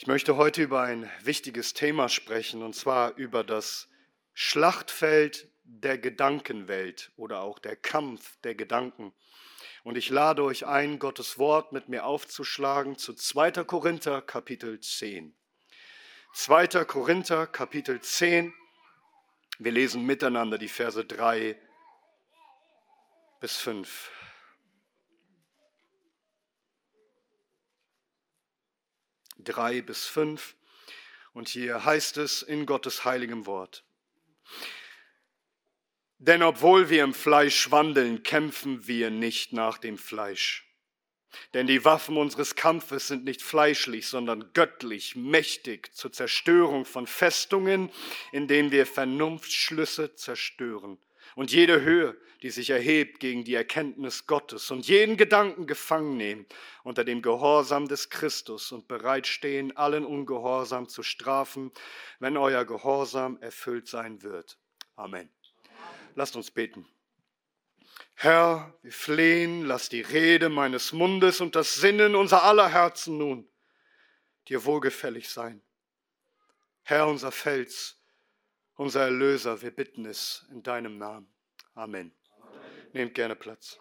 Ich 0.00 0.06
möchte 0.06 0.38
heute 0.38 0.62
über 0.62 0.80
ein 0.80 1.10
wichtiges 1.24 1.74
Thema 1.74 2.08
sprechen, 2.08 2.62
und 2.62 2.74
zwar 2.74 3.16
über 3.16 3.44
das 3.44 3.86
Schlachtfeld 4.32 5.46
der 5.62 5.98
Gedankenwelt 5.98 7.12
oder 7.18 7.42
auch 7.42 7.58
der 7.58 7.76
Kampf 7.76 8.38
der 8.42 8.54
Gedanken. 8.54 9.12
Und 9.84 9.98
ich 9.98 10.08
lade 10.08 10.42
euch 10.42 10.64
ein, 10.64 10.98
Gottes 11.00 11.36
Wort 11.36 11.72
mit 11.72 11.90
mir 11.90 12.06
aufzuschlagen 12.06 12.96
zu 12.96 13.12
2. 13.12 13.64
Korinther 13.64 14.22
Kapitel 14.22 14.80
10. 14.80 15.34
2. 16.32 16.66
Korinther 16.86 17.46
Kapitel 17.46 18.00
10. 18.00 18.54
Wir 19.58 19.72
lesen 19.72 20.06
miteinander 20.06 20.56
die 20.56 20.68
Verse 20.68 21.04
3 21.04 21.60
bis 23.38 23.58
5. 23.58 24.10
Drei 29.44 29.80
bis 29.82 30.06
fünf. 30.06 30.54
Und 31.32 31.48
hier 31.48 31.84
heißt 31.84 32.16
es 32.16 32.42
in 32.42 32.66
Gottes 32.66 33.04
heiligem 33.04 33.46
Wort. 33.46 33.84
Denn 36.18 36.42
obwohl 36.42 36.90
wir 36.90 37.04
im 37.04 37.14
Fleisch 37.14 37.70
wandeln, 37.70 38.22
kämpfen 38.22 38.86
wir 38.86 39.10
nicht 39.10 39.52
nach 39.52 39.78
dem 39.78 39.96
Fleisch. 39.96 40.66
Denn 41.54 41.66
die 41.66 41.84
Waffen 41.84 42.16
unseres 42.16 42.56
Kampfes 42.56 43.08
sind 43.08 43.24
nicht 43.24 43.40
fleischlich, 43.40 44.08
sondern 44.08 44.52
göttlich, 44.52 45.14
mächtig 45.14 45.94
zur 45.94 46.12
Zerstörung 46.12 46.84
von 46.84 47.06
Festungen, 47.06 47.90
in 48.32 48.48
denen 48.48 48.72
wir 48.72 48.84
Vernunftsschlüsse 48.84 50.16
zerstören 50.16 50.98
und 51.36 51.52
jede 51.52 51.82
Höhe, 51.82 52.16
die 52.42 52.50
sich 52.50 52.70
erhebt 52.70 53.20
gegen 53.20 53.44
die 53.44 53.54
Erkenntnis 53.54 54.26
Gottes 54.26 54.70
und 54.70 54.86
jeden 54.86 55.16
Gedanken 55.16 55.66
gefangen 55.66 56.16
nehmen 56.16 56.46
unter 56.84 57.04
dem 57.04 57.22
Gehorsam 57.22 57.88
des 57.88 58.10
Christus 58.10 58.72
und 58.72 58.88
bereitstehen, 58.88 59.76
allen 59.76 60.04
Ungehorsam 60.04 60.88
zu 60.88 61.02
strafen, 61.02 61.70
wenn 62.18 62.36
euer 62.36 62.64
Gehorsam 62.64 63.38
erfüllt 63.40 63.88
sein 63.88 64.22
wird. 64.22 64.58
Amen. 64.96 65.30
Lasst 66.14 66.36
uns 66.36 66.50
beten. 66.50 66.86
Herr, 68.14 68.74
wir 68.82 68.92
flehen, 68.92 69.64
lass 69.64 69.88
die 69.88 70.02
Rede 70.02 70.48
meines 70.48 70.92
Mundes 70.92 71.40
und 71.40 71.56
das 71.56 71.74
Sinnen 71.74 72.14
unser 72.14 72.42
aller 72.42 72.68
Herzen 72.68 73.16
nun 73.18 73.48
dir 74.48 74.64
wohlgefällig 74.64 75.28
sein. 75.28 75.62
Herr, 76.82 77.06
unser 77.06 77.32
Fels, 77.32 77.99
unser 78.80 79.02
Erlöser, 79.02 79.60
wir 79.60 79.72
bitten 79.72 80.06
es 80.06 80.46
in 80.50 80.62
deinem 80.62 80.96
Namen. 80.96 81.30
Amen. 81.74 82.16
Amen. 82.40 82.90
Nehmt 82.94 83.14
gerne 83.14 83.36
Platz. 83.36 83.78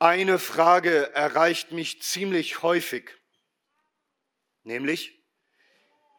Eine 0.00 0.40
Frage 0.40 1.14
erreicht 1.14 1.70
mich 1.70 2.02
ziemlich 2.02 2.62
häufig, 2.62 3.12
nämlich, 4.64 5.22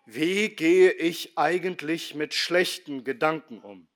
wie 0.06 0.48
gehe 0.48 0.94
ich 0.94 1.38
eigentlich 1.38 2.16
mit 2.16 2.34
schlechten 2.34 3.04
Gedanken 3.04 3.60
um? 3.60 3.90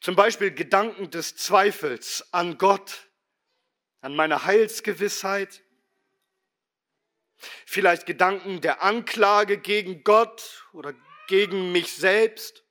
Zum 0.00 0.14
Beispiel 0.14 0.52
Gedanken 0.52 1.10
des 1.10 1.34
Zweifels 1.34 2.32
an 2.32 2.56
Gott, 2.56 3.08
an 4.00 4.14
meine 4.14 4.44
Heilsgewissheit, 4.44 5.64
vielleicht 7.66 8.06
Gedanken 8.06 8.60
der 8.60 8.82
Anklage 8.82 9.58
gegen 9.58 10.04
Gott 10.04 10.66
oder 10.72 10.94
gegen 11.28 11.72
mich 11.72 11.94
selbst, 11.94 12.64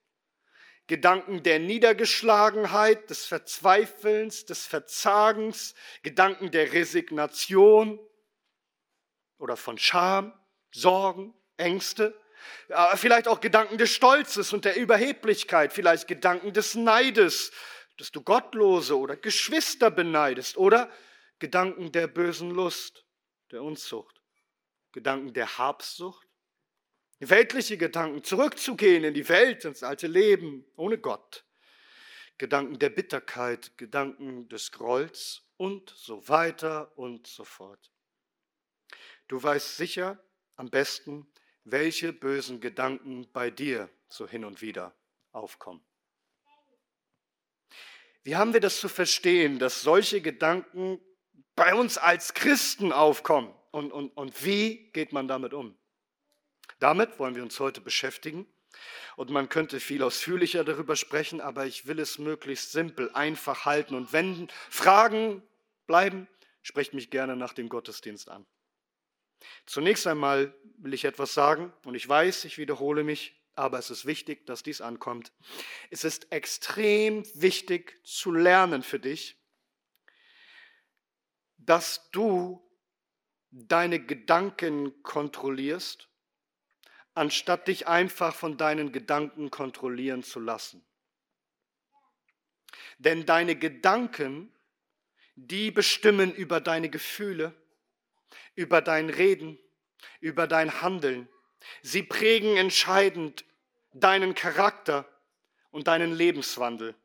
Gedanken 0.88 1.42
der 1.44 1.60
Niedergeschlagenheit, 1.60 3.10
des 3.10 3.26
Verzweifelns, 3.26 4.46
des 4.46 4.66
Verzagens, 4.66 5.74
Gedanken 6.04 6.52
der 6.52 6.74
Resignation 6.74 8.00
oder 9.38 9.56
von 9.56 9.78
Scham, 9.78 10.34
Sorgen, 10.72 11.34
Ängste, 11.58 12.20
vielleicht 12.96 13.28
auch 13.28 13.40
Gedanken 13.40 13.78
des 13.78 13.92
Stolzes 13.92 14.52
und 14.54 14.66
der 14.66 14.76
Überheblichkeit, 14.76 15.72
vielleicht 15.74 16.08
Gedanken 16.08 16.54
des 16.54 16.76
Neides, 16.76 17.52
dass 17.98 18.12
du 18.12 18.22
Gottlose 18.22 18.98
oder 18.98 19.16
Geschwister 19.16 19.92
beneidest 19.92 20.58
oder 20.58 20.92
Gedanken 21.40 21.92
der 21.92 22.08
bösen 22.08 22.52
Lust, 22.52 23.06
der 23.52 23.64
Unzucht. 23.64 24.21
Gedanken 24.92 25.34
der 25.34 25.58
Habsucht, 25.58 26.28
weltliche 27.20 27.78
Gedanken, 27.78 28.24
zurückzugehen 28.24 29.04
in 29.04 29.14
die 29.14 29.30
Welt, 29.30 29.64
ins 29.66 29.84
alte 29.84 30.08
Leben 30.08 30.66
ohne 30.76 30.98
Gott, 30.98 31.46
Gedanken 32.38 32.80
der 32.80 32.90
Bitterkeit, 32.90 33.78
Gedanken 33.78 34.50
des 34.50 34.72
Grolls 34.72 35.44
und 35.58 35.92
so 35.96 36.28
weiter 36.28 36.98
und 36.98 37.28
so 37.28 37.44
fort. 37.44 37.92
Du 39.28 39.42
weißt 39.42 39.78
sicher 39.78 40.22
am 40.56 40.70
besten, 40.70 41.32
welche 41.64 42.12
bösen 42.12 42.60
Gedanken 42.60 43.32
bei 43.32 43.52
dir 43.52 43.90
so 44.10 44.28
hin 44.28 44.44
und 44.44 44.62
wieder 44.62 44.96
aufkommen. 45.32 45.86
Wie 48.24 48.36
haben 48.36 48.54
wir 48.54 48.60
das 48.60 48.80
zu 48.80 48.90
verstehen, 48.90 49.60
dass 49.60 49.82
solche 49.82 50.22
Gedanken 50.22 51.00
bei 51.56 51.74
uns 51.74 51.98
als 51.98 52.34
Christen 52.34 52.92
aufkommen? 52.92 53.54
Und, 53.72 53.92
und, 53.92 54.10
und 54.10 54.46
wie 54.46 54.90
geht 54.92 55.14
man 55.14 55.28
damit 55.28 55.54
um? 55.54 55.76
Damit 56.80 57.20
wollen 57.20 57.36
wir 57.36 57.44
uns 57.44 57.60
heute 57.60 57.82
beschäftigen. 57.82 58.46
Und 59.16 59.30
man 59.30 59.50
könnte 59.50 59.80
viel 59.80 60.02
ausführlicher 60.02 60.64
darüber 60.64 60.96
sprechen, 60.96 61.42
aber 61.42 61.66
ich 61.66 61.88
will 61.88 62.00
es 62.00 62.18
möglichst 62.18 62.72
simpel, 62.72 63.12
einfach 63.14 63.66
halten. 63.66 63.96
Und 63.96 64.14
wenn 64.14 64.48
Fragen 64.70 65.44
bleiben, 65.88 66.28
sprecht 66.62 66.94
mich 66.94 67.10
gerne 67.10 67.36
nach 67.36 67.54
dem 67.54 67.70
Gottesdienst 67.70 68.30
an. 68.30 68.46
Zunächst 69.66 70.08
einmal 70.08 70.54
will 70.78 70.94
ich 70.94 71.06
etwas 71.06 71.34
sagen, 71.34 71.74
und 71.84 71.96
ich 71.96 72.08
weiß, 72.08 72.46
ich 72.46 72.58
wiederhole 72.58 73.04
mich, 73.04 73.36
aber 73.56 73.80
es 73.80 73.90
ist 73.90 74.06
wichtig, 74.06 74.46
dass 74.46 74.64
dies 74.64 74.82
ankommt. 74.82 75.34
Es 75.90 76.04
ist 76.04 76.32
extrem 76.32 77.24
wichtig 77.34 78.00
zu 78.06 78.32
lernen 78.32 78.84
für 78.84 79.00
dich, 79.00 79.36
dass 81.58 82.10
du 82.12 82.62
deine 83.52 84.00
Gedanken 84.00 85.04
kontrollierst, 85.04 86.08
anstatt 87.14 87.68
dich 87.68 87.88
einfach 87.88 88.34
von 88.34 88.58
deinen 88.58 88.92
Gedanken 88.92 89.52
kontrollieren 89.52 90.24
zu 90.24 90.40
lassen. 90.40 90.86
Denn 92.98 93.26
deine 93.26 93.56
Gedanken, 93.56 94.54
die 95.36 95.72
bestimmen 95.72 96.34
über 96.34 96.62
deine 96.62 96.90
Gefühle, 96.90 97.54
über 98.56 98.82
dein 98.82 99.10
Reden, 99.10 99.60
über 100.20 100.48
dein 100.48 100.82
Handeln. 100.82 101.28
Sie 101.82 102.04
prägen 102.04 102.58
entscheidend 102.58 103.46
deinen 103.94 104.34
Charakter 104.34 105.06
und 105.72 105.88
deinen 105.88 106.14
Lebenswandel. 106.14 106.96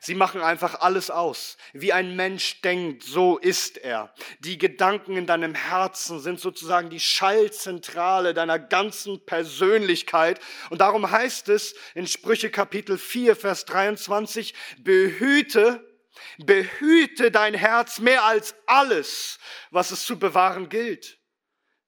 Sie 0.00 0.14
machen 0.14 0.40
einfach 0.40 0.80
alles 0.80 1.10
aus. 1.10 1.56
Wie 1.72 1.92
ein 1.92 2.16
Mensch 2.16 2.60
denkt, 2.60 3.02
so 3.02 3.38
ist 3.38 3.78
er. 3.78 4.14
Die 4.40 4.58
Gedanken 4.58 5.16
in 5.16 5.26
deinem 5.26 5.54
Herzen 5.54 6.20
sind 6.20 6.40
sozusagen 6.40 6.90
die 6.90 7.00
Schallzentrale 7.00 8.34
deiner 8.34 8.58
ganzen 8.58 9.24
Persönlichkeit. 9.24 10.40
Und 10.70 10.80
darum 10.80 11.10
heißt 11.10 11.48
es 11.48 11.74
in 11.94 12.06
Sprüche 12.06 12.50
Kapitel 12.50 12.98
4, 12.98 13.36
Vers 13.36 13.64
23, 13.64 14.54
behüte, 14.78 15.84
behüte 16.38 17.30
dein 17.30 17.54
Herz 17.54 17.98
mehr 17.98 18.24
als 18.24 18.54
alles, 18.66 19.38
was 19.70 19.90
es 19.90 20.04
zu 20.04 20.18
bewahren 20.18 20.68
gilt. 20.68 21.18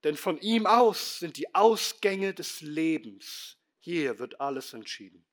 Denn 0.04 0.16
von 0.16 0.38
ihm 0.40 0.66
aus 0.66 1.18
sind 1.18 1.36
die 1.36 1.54
Ausgänge 1.54 2.32
des 2.32 2.60
Lebens. 2.60 3.56
Hier 3.80 4.18
wird 4.18 4.40
alles 4.40 4.72
entschieden 4.72 5.26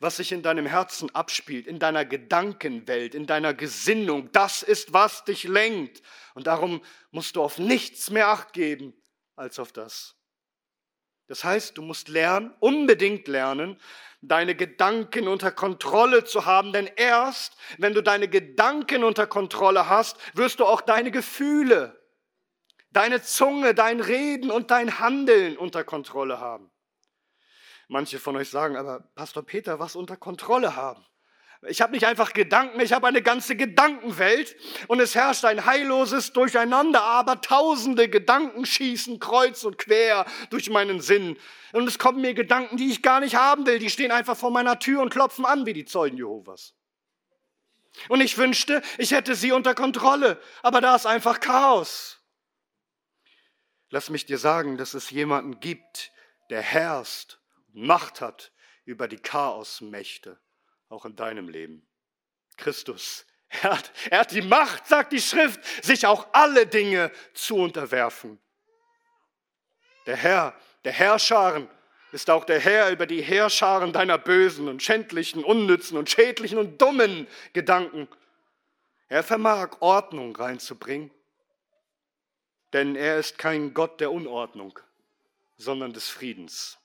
was 0.00 0.18
sich 0.18 0.32
in 0.32 0.42
deinem 0.42 0.66
Herzen 0.66 1.14
abspielt, 1.14 1.66
in 1.66 1.78
deiner 1.78 2.04
Gedankenwelt, 2.04 3.14
in 3.14 3.26
deiner 3.26 3.54
Gesinnung, 3.54 4.30
das 4.32 4.62
ist, 4.62 4.92
was 4.92 5.24
dich 5.24 5.44
lenkt. 5.44 6.02
Und 6.34 6.46
darum 6.46 6.82
musst 7.10 7.36
du 7.36 7.42
auf 7.42 7.58
nichts 7.58 8.10
mehr 8.10 8.28
acht 8.28 8.52
geben 8.52 8.94
als 9.34 9.58
auf 9.58 9.72
das. 9.72 10.14
Das 11.26 11.44
heißt, 11.44 11.76
du 11.76 11.82
musst 11.82 12.08
lernen, 12.08 12.54
unbedingt 12.58 13.28
lernen, 13.28 13.78
deine 14.22 14.54
Gedanken 14.54 15.28
unter 15.28 15.52
Kontrolle 15.52 16.24
zu 16.24 16.46
haben, 16.46 16.72
denn 16.72 16.90
erst 16.96 17.56
wenn 17.76 17.94
du 17.94 18.02
deine 18.02 18.28
Gedanken 18.28 19.04
unter 19.04 19.26
Kontrolle 19.26 19.88
hast, 19.88 20.16
wirst 20.36 20.60
du 20.60 20.64
auch 20.64 20.80
deine 20.80 21.10
Gefühle, 21.10 22.00
deine 22.90 23.22
Zunge, 23.22 23.74
dein 23.74 24.00
Reden 24.00 24.50
und 24.50 24.70
dein 24.70 24.98
Handeln 24.98 25.56
unter 25.56 25.84
Kontrolle 25.84 26.40
haben. 26.40 26.70
Manche 27.88 28.18
von 28.18 28.36
euch 28.36 28.50
sagen, 28.50 28.76
aber 28.76 29.00
Pastor 29.14 29.42
Peter, 29.42 29.78
was 29.78 29.96
unter 29.96 30.16
Kontrolle 30.16 30.76
haben. 30.76 31.04
Ich 31.66 31.80
habe 31.80 31.92
nicht 31.92 32.06
einfach 32.06 32.34
Gedanken, 32.34 32.78
ich 32.80 32.92
habe 32.92 33.08
eine 33.08 33.22
ganze 33.22 33.56
Gedankenwelt 33.56 34.54
und 34.86 35.00
es 35.00 35.16
herrscht 35.16 35.44
ein 35.44 35.64
heilloses 35.64 36.32
Durcheinander, 36.32 37.02
aber 37.02 37.40
tausende 37.40 38.08
Gedanken 38.08 38.64
schießen 38.64 39.18
kreuz 39.18 39.64
und 39.64 39.76
quer 39.76 40.24
durch 40.50 40.70
meinen 40.70 41.00
Sinn. 41.00 41.36
Und 41.72 41.88
es 41.88 41.98
kommen 41.98 42.20
mir 42.20 42.34
Gedanken, 42.34 42.76
die 42.76 42.90
ich 42.90 43.02
gar 43.02 43.18
nicht 43.18 43.34
haben 43.34 43.66
will, 43.66 43.80
die 43.80 43.90
stehen 43.90 44.12
einfach 44.12 44.36
vor 44.36 44.52
meiner 44.52 44.78
Tür 44.78 45.02
und 45.02 45.10
klopfen 45.10 45.44
an 45.44 45.66
wie 45.66 45.72
die 45.72 45.84
Zeugen 45.84 46.16
Jehovas. 46.16 46.74
Und 48.08 48.20
ich 48.20 48.38
wünschte, 48.38 48.80
ich 48.96 49.10
hätte 49.10 49.34
sie 49.34 49.50
unter 49.50 49.74
Kontrolle, 49.74 50.40
aber 50.62 50.80
da 50.80 50.94
ist 50.94 51.06
einfach 51.06 51.40
Chaos. 51.40 52.20
Lass 53.90 54.10
mich 54.10 54.26
dir 54.26 54.38
sagen, 54.38 54.76
dass 54.76 54.94
es 54.94 55.10
jemanden 55.10 55.58
gibt, 55.58 56.12
der 56.50 56.62
herrscht 56.62 57.38
Macht 57.86 58.20
hat 58.20 58.52
über 58.84 59.08
die 59.08 59.18
Chaosmächte, 59.18 60.38
auch 60.88 61.04
in 61.04 61.16
deinem 61.16 61.48
Leben. 61.48 61.86
Christus. 62.56 63.24
Er 63.50 63.78
hat, 63.78 63.92
er 64.10 64.20
hat 64.20 64.32
die 64.32 64.42
Macht, 64.42 64.86
sagt 64.86 65.10
die 65.10 65.22
Schrift, 65.22 65.64
sich 65.82 66.06
auch 66.06 66.26
alle 66.34 66.66
Dinge 66.66 67.10
zu 67.32 67.56
unterwerfen. 67.56 68.38
Der 70.04 70.16
Herr, 70.16 70.54
der 70.84 70.92
Herrscharen, 70.92 71.66
ist 72.12 72.28
auch 72.28 72.44
der 72.44 72.60
Herr 72.60 72.90
über 72.90 73.06
die 73.06 73.22
Heerscharen 73.22 73.94
deiner 73.94 74.18
bösen 74.18 74.68
und 74.68 74.82
schändlichen, 74.82 75.44
unnützen 75.44 75.96
und 75.96 76.10
schädlichen 76.10 76.58
und 76.58 76.80
dummen 76.80 77.26
Gedanken. 77.54 78.06
Er 79.08 79.22
vermag 79.22 79.80
Ordnung 79.80 80.36
reinzubringen, 80.36 81.10
denn 82.72 82.96
er 82.96 83.18
ist 83.18 83.38
kein 83.38 83.72
Gott 83.72 84.00
der 84.00 84.12
Unordnung, 84.12 84.78
sondern 85.56 85.92
des 85.92 86.08
Friedens. 86.08 86.78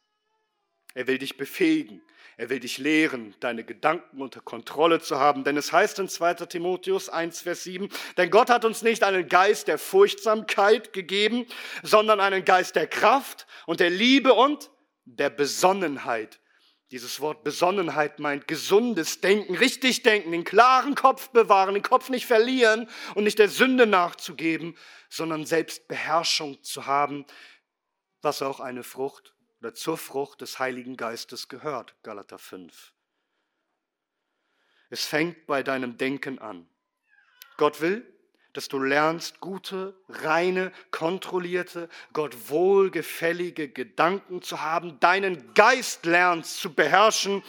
Er 0.95 1.07
will 1.07 1.17
dich 1.17 1.37
befähigen, 1.37 2.03
er 2.37 2.49
will 2.49 2.59
dich 2.59 2.77
lehren, 2.77 3.35
deine 3.39 3.63
Gedanken 3.63 4.21
unter 4.21 4.41
Kontrolle 4.41 4.99
zu 4.99 5.19
haben. 5.19 5.43
Denn 5.43 5.57
es 5.57 5.71
heißt 5.71 5.97
in 5.99 6.07
2 6.07 6.33
Timotheus 6.45 7.09
1, 7.09 7.41
Vers 7.41 7.63
7, 7.63 7.89
denn 8.17 8.29
Gott 8.29 8.49
hat 8.49 8.63
uns 8.63 8.83
nicht 8.83 9.03
einen 9.03 9.27
Geist 9.27 9.67
der 9.67 9.79
Furchtsamkeit 9.79 10.93
gegeben, 10.93 11.47
sondern 11.81 12.19
einen 12.19 12.45
Geist 12.45 12.75
der 12.75 12.87
Kraft 12.87 13.47
und 13.65 13.79
der 13.79 13.89
Liebe 13.89 14.33
und 14.33 14.69
der 15.05 15.31
Besonnenheit. 15.31 16.39
Dieses 16.91 17.19
Wort 17.21 17.43
Besonnenheit 17.43 18.19
meint 18.19 18.47
gesundes 18.47 19.19
Denken, 19.19 19.55
richtig 19.55 20.03
denken, 20.03 20.31
den 20.31 20.43
klaren 20.43 20.93
Kopf 20.93 21.29
bewahren, 21.29 21.73
den 21.73 21.81
Kopf 21.81 22.09
nicht 22.09 22.27
verlieren 22.27 22.87
und 23.15 23.23
nicht 23.23 23.39
der 23.39 23.49
Sünde 23.49 23.87
nachzugeben, 23.87 24.77
sondern 25.09 25.47
Selbstbeherrschung 25.47 26.61
zu 26.61 26.85
haben, 26.85 27.25
was 28.21 28.43
auch 28.43 28.59
eine 28.59 28.83
Frucht 28.83 29.32
oder 29.63 29.73
zur 29.73 29.97
Frucht 29.97 30.41
des 30.41 30.59
Heiligen 30.59 30.97
Geistes 30.97 31.47
gehört, 31.47 31.95
Galater 32.03 32.37
5. 32.37 32.91
Es 34.89 35.05
fängt 35.05 35.47
bei 35.47 35.63
deinem 35.63 35.97
Denken 35.97 36.37
an. 36.39 36.67
Gott 37.55 37.79
will, 37.79 38.05
dass 38.51 38.67
du 38.67 38.77
lernst, 38.77 39.39
gute, 39.39 39.97
reine, 40.09 40.73
kontrollierte, 40.91 41.87
Gott 42.11 42.49
wohlgefällige 42.49 43.69
Gedanken 43.69 44.41
zu 44.41 44.61
haben, 44.61 44.99
deinen 44.99 45.53
Geist 45.53 46.05
lernst 46.05 46.57
zu 46.57 46.73
beherrschen. 46.73 47.41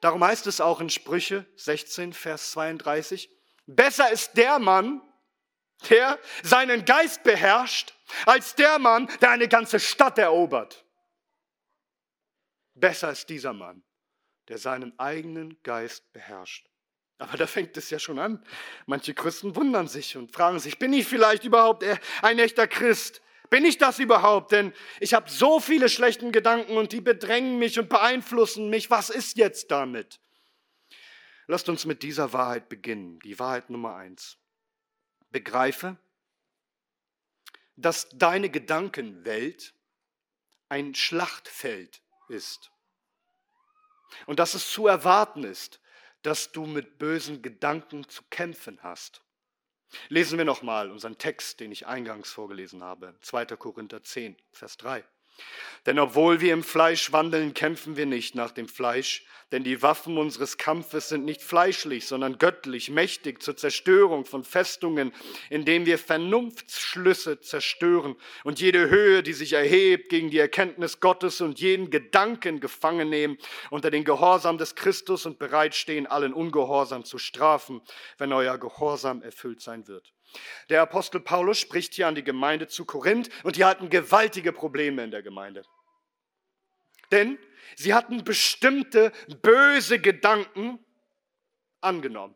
Darum 0.00 0.22
heißt 0.22 0.46
es 0.46 0.60
auch 0.60 0.80
in 0.80 0.88
Sprüche 0.88 1.46
16, 1.56 2.12
Vers 2.12 2.52
32, 2.52 3.28
besser 3.66 4.08
ist 4.12 4.36
der 4.36 4.60
Mann, 4.60 5.02
der 5.90 6.20
seinen 6.44 6.84
Geist 6.84 7.24
beherrscht, 7.24 7.92
als 8.24 8.54
der 8.54 8.78
Mann, 8.78 9.08
der 9.20 9.30
eine 9.30 9.48
ganze 9.48 9.80
Stadt 9.80 10.16
erobert. 10.18 10.85
Besser 12.76 13.10
ist 13.10 13.30
dieser 13.30 13.54
Mann, 13.54 13.82
der 14.48 14.58
seinen 14.58 14.96
eigenen 14.98 15.60
Geist 15.62 16.12
beherrscht. 16.12 16.68
Aber 17.18 17.38
da 17.38 17.46
fängt 17.46 17.74
es 17.78 17.88
ja 17.88 17.98
schon 17.98 18.18
an. 18.18 18.44
Manche 18.84 19.14
Christen 19.14 19.56
wundern 19.56 19.88
sich 19.88 20.16
und 20.18 20.30
fragen 20.30 20.58
sich, 20.58 20.78
bin 20.78 20.92
ich 20.92 21.06
vielleicht 21.06 21.44
überhaupt 21.44 21.82
ein 22.20 22.38
echter 22.38 22.68
Christ? 22.68 23.22
Bin 23.48 23.64
ich 23.64 23.78
das 23.78 23.98
überhaupt? 23.98 24.52
Denn 24.52 24.74
ich 25.00 25.14
habe 25.14 25.30
so 25.30 25.58
viele 25.58 25.88
schlechten 25.88 26.32
Gedanken 26.32 26.76
und 26.76 26.92
die 26.92 27.00
bedrängen 27.00 27.58
mich 27.58 27.78
und 27.78 27.88
beeinflussen 27.88 28.68
mich. 28.68 28.90
Was 28.90 29.08
ist 29.08 29.38
jetzt 29.38 29.70
damit? 29.70 30.20
Lasst 31.46 31.70
uns 31.70 31.86
mit 31.86 32.02
dieser 32.02 32.34
Wahrheit 32.34 32.68
beginnen. 32.68 33.18
Die 33.20 33.38
Wahrheit 33.38 33.70
Nummer 33.70 33.96
eins. 33.96 34.36
Begreife, 35.30 35.96
dass 37.76 38.10
deine 38.10 38.50
Gedankenwelt 38.50 39.72
ein 40.68 40.94
Schlachtfeld 40.94 42.02
ist. 42.28 42.70
Und 44.26 44.38
dass 44.38 44.54
es 44.54 44.70
zu 44.70 44.86
erwarten 44.86 45.44
ist, 45.44 45.80
dass 46.22 46.52
du 46.52 46.66
mit 46.66 46.98
bösen 46.98 47.42
Gedanken 47.42 48.08
zu 48.08 48.22
kämpfen 48.30 48.82
hast. 48.82 49.22
Lesen 50.08 50.38
wir 50.38 50.44
nochmal 50.44 50.90
unseren 50.90 51.18
Text, 51.18 51.60
den 51.60 51.70
ich 51.70 51.86
eingangs 51.86 52.32
vorgelesen 52.32 52.82
habe, 52.82 53.16
2. 53.20 53.46
Korinther 53.56 54.02
10, 54.02 54.36
Vers 54.52 54.76
3. 54.78 55.04
Denn 55.86 55.98
obwohl 56.00 56.40
wir 56.40 56.52
im 56.52 56.64
Fleisch 56.64 57.12
wandeln, 57.12 57.54
kämpfen 57.54 57.96
wir 57.96 58.06
nicht 58.06 58.34
nach 58.34 58.50
dem 58.50 58.68
Fleisch, 58.68 59.24
denn 59.52 59.62
die 59.62 59.80
Waffen 59.80 60.18
unseres 60.18 60.58
Kampfes 60.58 61.08
sind 61.08 61.24
nicht 61.24 61.40
fleischlich, 61.40 62.06
sondern 62.06 62.38
göttlich, 62.38 62.90
mächtig 62.90 63.40
zur 63.40 63.56
Zerstörung 63.56 64.24
von 64.24 64.42
Festungen, 64.42 65.12
indem 65.50 65.86
wir 65.86 65.98
Vernunftsschlüsse 65.98 67.40
zerstören 67.40 68.16
und 68.42 68.60
jede 68.60 68.90
Höhe, 68.90 69.22
die 69.22 69.34
sich 69.34 69.52
erhebt 69.52 70.08
gegen 70.08 70.30
die 70.30 70.38
Erkenntnis 70.38 70.98
Gottes 70.98 71.40
und 71.40 71.60
jeden 71.60 71.90
Gedanken 71.90 72.58
gefangen 72.58 73.08
nehmen 73.08 73.38
unter 73.70 73.92
den 73.92 74.02
Gehorsam 74.02 74.58
des 74.58 74.74
Christus 74.74 75.26
und 75.26 75.38
bereitstehen, 75.38 76.08
allen 76.08 76.34
Ungehorsam 76.34 77.04
zu 77.04 77.18
strafen, 77.18 77.80
wenn 78.18 78.32
euer 78.32 78.58
Gehorsam 78.58 79.22
erfüllt 79.22 79.60
sein 79.60 79.86
wird. 79.86 80.15
Der 80.68 80.82
Apostel 80.82 81.20
Paulus 81.20 81.58
spricht 81.58 81.94
hier 81.94 82.08
an 82.08 82.14
die 82.14 82.24
Gemeinde 82.24 82.68
zu 82.68 82.84
Korinth 82.84 83.30
und 83.44 83.56
die 83.56 83.64
hatten 83.64 83.90
gewaltige 83.90 84.52
Probleme 84.52 85.04
in 85.04 85.10
der 85.10 85.22
Gemeinde. 85.22 85.64
Denn 87.10 87.38
sie 87.76 87.94
hatten 87.94 88.24
bestimmte 88.24 89.12
böse 89.42 90.00
Gedanken 90.00 90.84
angenommen. 91.80 92.34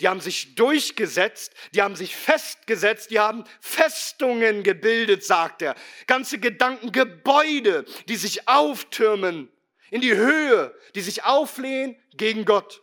Die 0.00 0.08
haben 0.08 0.20
sich 0.20 0.54
durchgesetzt, 0.54 1.54
die 1.72 1.82
haben 1.82 1.96
sich 1.96 2.14
festgesetzt, 2.14 3.10
die 3.10 3.20
haben 3.20 3.44
Festungen 3.60 4.62
gebildet, 4.62 5.24
sagt 5.24 5.62
er. 5.62 5.74
Ganze 6.06 6.38
Gedankengebäude, 6.38 7.84
die 8.08 8.16
sich 8.16 8.48
auftürmen 8.48 9.50
in 9.90 10.00
die 10.00 10.14
Höhe, 10.14 10.74
die 10.94 11.00
sich 11.00 11.24
auflehnen 11.24 11.96
gegen 12.16 12.44
Gott. 12.44 12.82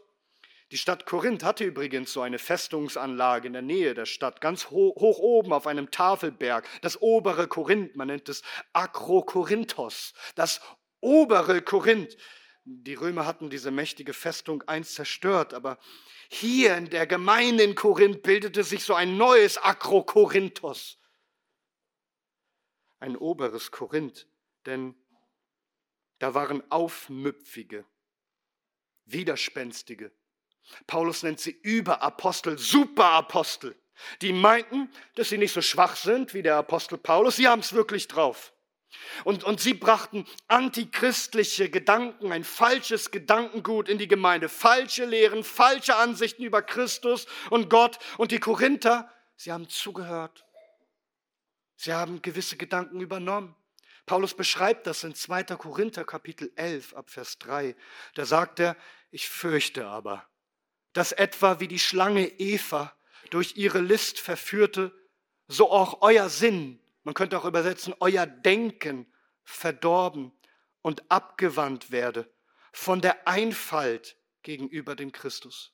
Die 0.71 0.77
Stadt 0.77 1.06
Korinth 1.06 1.44
hatte 1.44 1.63
übrigens 1.63 2.12
so 2.12 2.21
eine 2.21 2.39
Festungsanlage 2.39 3.47
in 3.47 3.53
der 3.53 3.62
Nähe 3.62 3.94
der 3.94 4.06
Stadt, 4.06 4.41
ganz 4.41 4.71
hoch, 4.71 4.95
hoch 4.95 5.19
oben 5.19 5.53
auf 5.53 5.67
einem 5.67 5.91
Tafelberg, 5.91 6.67
das 6.81 7.01
obere 7.01 7.47
Korinth, 7.47 7.95
man 7.95 8.07
nennt 8.07 8.29
es 8.29 8.41
Akrokorinthos, 8.73 10.13
das 10.33 10.62
obere 11.01 11.62
Korinth. 11.62 12.17
Die 12.63 12.95
Römer 12.95 13.27
hatten 13.27 13.51
diese 13.51 13.69
mächtige 13.69 14.13
Festung 14.13 14.63
einst 14.63 14.95
zerstört, 14.95 15.54
aber 15.54 15.78
hier 16.30 16.75
in 16.75 16.90
der 16.90 17.06
Gemeinde 17.06 17.63
in 17.63 17.75
Korinth 17.75 18.23
bildete 18.23 18.63
sich 18.63 18.83
so 18.83 18.95
ein 18.95 19.18
neues 19.18 19.59
Akrokorinthos, 19.59 20.97
ein 22.99 23.16
oberes 23.16 23.69
Korinth, 23.69 24.28
denn 24.66 24.95
da 26.18 26.33
waren 26.33 26.63
aufmüpfige, 26.71 27.85
widerspenstige, 29.06 30.11
Paulus 30.88 31.24
nennt 31.24 31.40
sie 31.40 31.52
Überapostel, 31.52 32.57
Superapostel. 32.57 33.76
Die 34.22 34.34
meinten, 34.34 34.90
dass 35.16 35.30
sie 35.30 35.38
nicht 35.38 35.54
so 35.54 35.62
schwach 35.62 35.95
sind 35.95 36.34
wie 36.34 36.42
der 36.42 36.57
Apostel 36.57 36.98
Paulus. 36.98 37.38
Sie 37.38 37.48
haben 37.48 37.62
es 37.62 37.74
wirklich 37.74 38.07
drauf. 38.07 38.52
Und, 39.24 39.44
und 39.44 39.60
sie 39.60 39.74
brachten 39.74 40.26
antichristliche 40.48 41.69
Gedanken, 41.69 42.31
ein 42.31 42.44
falsches 42.44 43.12
Gedankengut 43.12 43.90
in 43.90 43.98
die 43.98 44.07
Gemeinde, 44.07 44.50
falsche 44.50 45.06
Lehren, 45.06 45.44
falsche 45.44 45.95
Ansichten 45.95 46.44
über 46.44 46.62
Christus 46.62 47.26
und 47.50 47.69
Gott. 47.69 48.00
Und 48.18 48.31
die 48.31 48.40
Korinther, 48.40 49.12
sie 49.36 49.52
haben 49.52 49.69
zugehört. 49.69 50.45
Sie 51.76 51.94
haben 51.94 52.22
gewisse 52.22 52.57
Gedanken 52.57 53.02
übernommen. 53.02 53.56
Paulus 54.06 54.34
beschreibt 54.34 54.88
das 54.88 55.04
in 55.04 55.16
2. 55.16 55.44
Korinther 55.44 56.06
Kapitel 56.06 56.52
11 56.56 56.94
ab 56.94 57.10
Vers 57.10 57.38
3. 57.40 57.76
Da 58.14 58.26
sagt 58.26 58.60
er, 58.60 58.78
ich 59.12 59.28
fürchte 59.28 59.88
aber, 59.88 60.28
dass 60.95 61.11
etwa 61.11 61.59
wie 61.59 61.68
die 61.68 61.78
Schlange 61.78 62.25
Eva 62.40 62.95
durch 63.30 63.57
ihre 63.57 63.80
List 63.80 64.18
verführte, 64.18 64.94
so 65.47 65.69
auch 65.69 66.02
euer 66.02 66.30
Sinn, 66.30 66.80
man 67.04 67.14
könnte 67.14 67.37
auch 67.37 67.44
übersetzen, 67.44 67.94
euer 67.99 68.25
Denken 68.25 69.06
verdorben 69.44 70.31
und 70.81 71.04
abgewandt 71.11 71.92
werde 71.92 72.31
von 72.71 73.02
der 73.02 73.28
Einfalt 73.28 74.16
gegenüber 74.42 74.95
dem 74.95 75.11
Christus. 75.11 75.73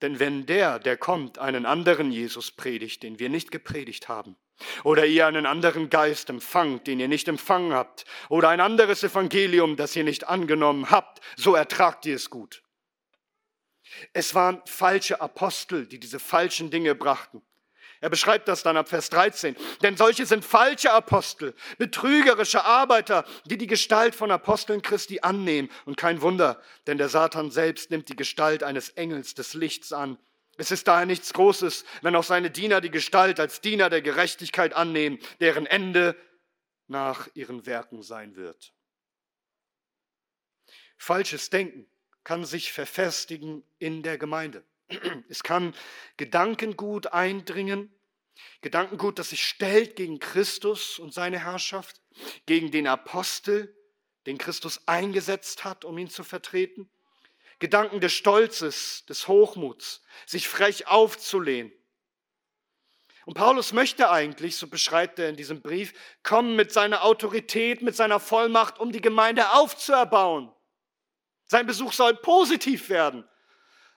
Denn 0.00 0.18
wenn 0.18 0.46
der, 0.46 0.78
der 0.78 0.96
kommt, 0.96 1.38
einen 1.38 1.66
anderen 1.66 2.10
Jesus 2.10 2.50
predigt, 2.50 3.02
den 3.02 3.18
wir 3.18 3.28
nicht 3.28 3.50
gepredigt 3.50 4.08
haben, 4.08 4.36
oder 4.82 5.04
ihr 5.04 5.26
einen 5.26 5.44
anderen 5.44 5.90
Geist 5.90 6.30
empfangt, 6.30 6.86
den 6.86 7.00
ihr 7.00 7.08
nicht 7.08 7.28
empfangen 7.28 7.74
habt, 7.74 8.06
oder 8.30 8.48
ein 8.48 8.60
anderes 8.60 9.02
Evangelium, 9.02 9.76
das 9.76 9.94
ihr 9.94 10.04
nicht 10.04 10.26
angenommen 10.26 10.90
habt, 10.90 11.20
so 11.36 11.54
ertragt 11.54 12.06
ihr 12.06 12.16
es 12.16 12.30
gut. 12.30 12.62
Es 14.12 14.34
waren 14.34 14.62
falsche 14.66 15.20
Apostel, 15.20 15.86
die 15.86 15.98
diese 15.98 16.18
falschen 16.18 16.70
Dinge 16.70 16.94
brachten. 16.94 17.42
Er 18.00 18.10
beschreibt 18.10 18.46
das 18.46 18.62
dann 18.62 18.76
ab 18.76 18.88
Vers 18.88 19.10
13. 19.10 19.56
Denn 19.82 19.96
solche 19.96 20.24
sind 20.24 20.44
falsche 20.44 20.92
Apostel, 20.92 21.54
betrügerische 21.78 22.64
Arbeiter, 22.64 23.24
die 23.46 23.58
die 23.58 23.66
Gestalt 23.66 24.14
von 24.14 24.30
Aposteln 24.30 24.82
Christi 24.82 25.20
annehmen. 25.20 25.68
Und 25.84 25.96
kein 25.96 26.22
Wunder, 26.22 26.62
denn 26.86 26.98
der 26.98 27.08
Satan 27.08 27.50
selbst 27.50 27.90
nimmt 27.90 28.08
die 28.08 28.16
Gestalt 28.16 28.62
eines 28.62 28.90
Engels 28.90 29.34
des 29.34 29.54
Lichts 29.54 29.92
an. 29.92 30.18
Es 30.58 30.70
ist 30.70 30.88
daher 30.88 31.06
nichts 31.06 31.32
Großes, 31.32 31.84
wenn 32.02 32.16
auch 32.16 32.24
seine 32.24 32.50
Diener 32.50 32.80
die 32.80 32.90
Gestalt 32.90 33.40
als 33.40 33.60
Diener 33.60 33.90
der 33.90 34.02
Gerechtigkeit 34.02 34.74
annehmen, 34.74 35.18
deren 35.40 35.66
Ende 35.66 36.16
nach 36.88 37.28
ihren 37.34 37.66
Werken 37.66 38.02
sein 38.02 38.36
wird. 38.36 38.72
Falsches 40.96 41.50
Denken 41.50 41.86
kann 42.28 42.44
sich 42.44 42.74
verfestigen 42.74 43.64
in 43.78 44.02
der 44.02 44.18
Gemeinde. 44.18 44.62
Es 45.30 45.42
kann 45.42 45.74
Gedankengut 46.18 47.06
eindringen, 47.06 47.90
Gedankengut, 48.60 49.18
das 49.18 49.30
sich 49.30 49.42
stellt 49.42 49.96
gegen 49.96 50.18
Christus 50.18 50.98
und 50.98 51.14
seine 51.14 51.38
Herrschaft, 51.38 52.02
gegen 52.44 52.70
den 52.70 52.86
Apostel, 52.86 53.74
den 54.26 54.36
Christus 54.36 54.86
eingesetzt 54.86 55.64
hat, 55.64 55.86
um 55.86 55.96
ihn 55.96 56.10
zu 56.10 56.22
vertreten. 56.22 56.90
Gedanken 57.60 57.98
des 57.98 58.12
Stolzes, 58.12 59.06
des 59.06 59.26
Hochmuts, 59.26 60.02
sich 60.26 60.48
frech 60.48 60.86
aufzulehnen. 60.86 61.72
Und 63.24 63.38
Paulus 63.38 63.72
möchte 63.72 64.10
eigentlich, 64.10 64.56
so 64.56 64.66
beschreibt 64.66 65.18
er 65.18 65.30
in 65.30 65.36
diesem 65.36 65.62
Brief, 65.62 65.94
kommen 66.22 66.56
mit 66.56 66.74
seiner 66.74 67.04
Autorität, 67.04 67.80
mit 67.80 67.96
seiner 67.96 68.20
Vollmacht, 68.20 68.78
um 68.78 68.92
die 68.92 69.00
Gemeinde 69.00 69.52
aufzuerbauen. 69.52 70.52
Sein 71.48 71.66
Besuch 71.66 71.92
soll 71.92 72.14
positiv 72.14 72.88
werden 72.88 73.28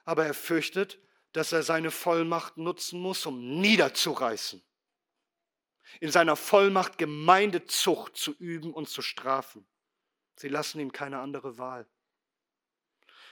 aber 0.04 0.26
er 0.26 0.34
fürchtet, 0.34 0.98
dass 1.32 1.52
er 1.52 1.62
seine 1.62 1.90
Vollmacht 1.90 2.56
nutzen 2.56 3.00
muss, 3.00 3.24
um 3.26 3.60
niederzureißen. 3.60 4.62
In 6.00 6.10
seiner 6.10 6.36
Vollmacht 6.36 6.98
Gemeindezucht 6.98 8.16
zu 8.16 8.32
üben 8.32 8.72
und 8.72 8.88
zu 8.88 9.02
strafen. 9.02 9.66
Sie 10.36 10.48
lassen 10.48 10.80
ihm 10.80 10.92
keine 10.92 11.20
andere 11.20 11.58
Wahl. 11.58 11.86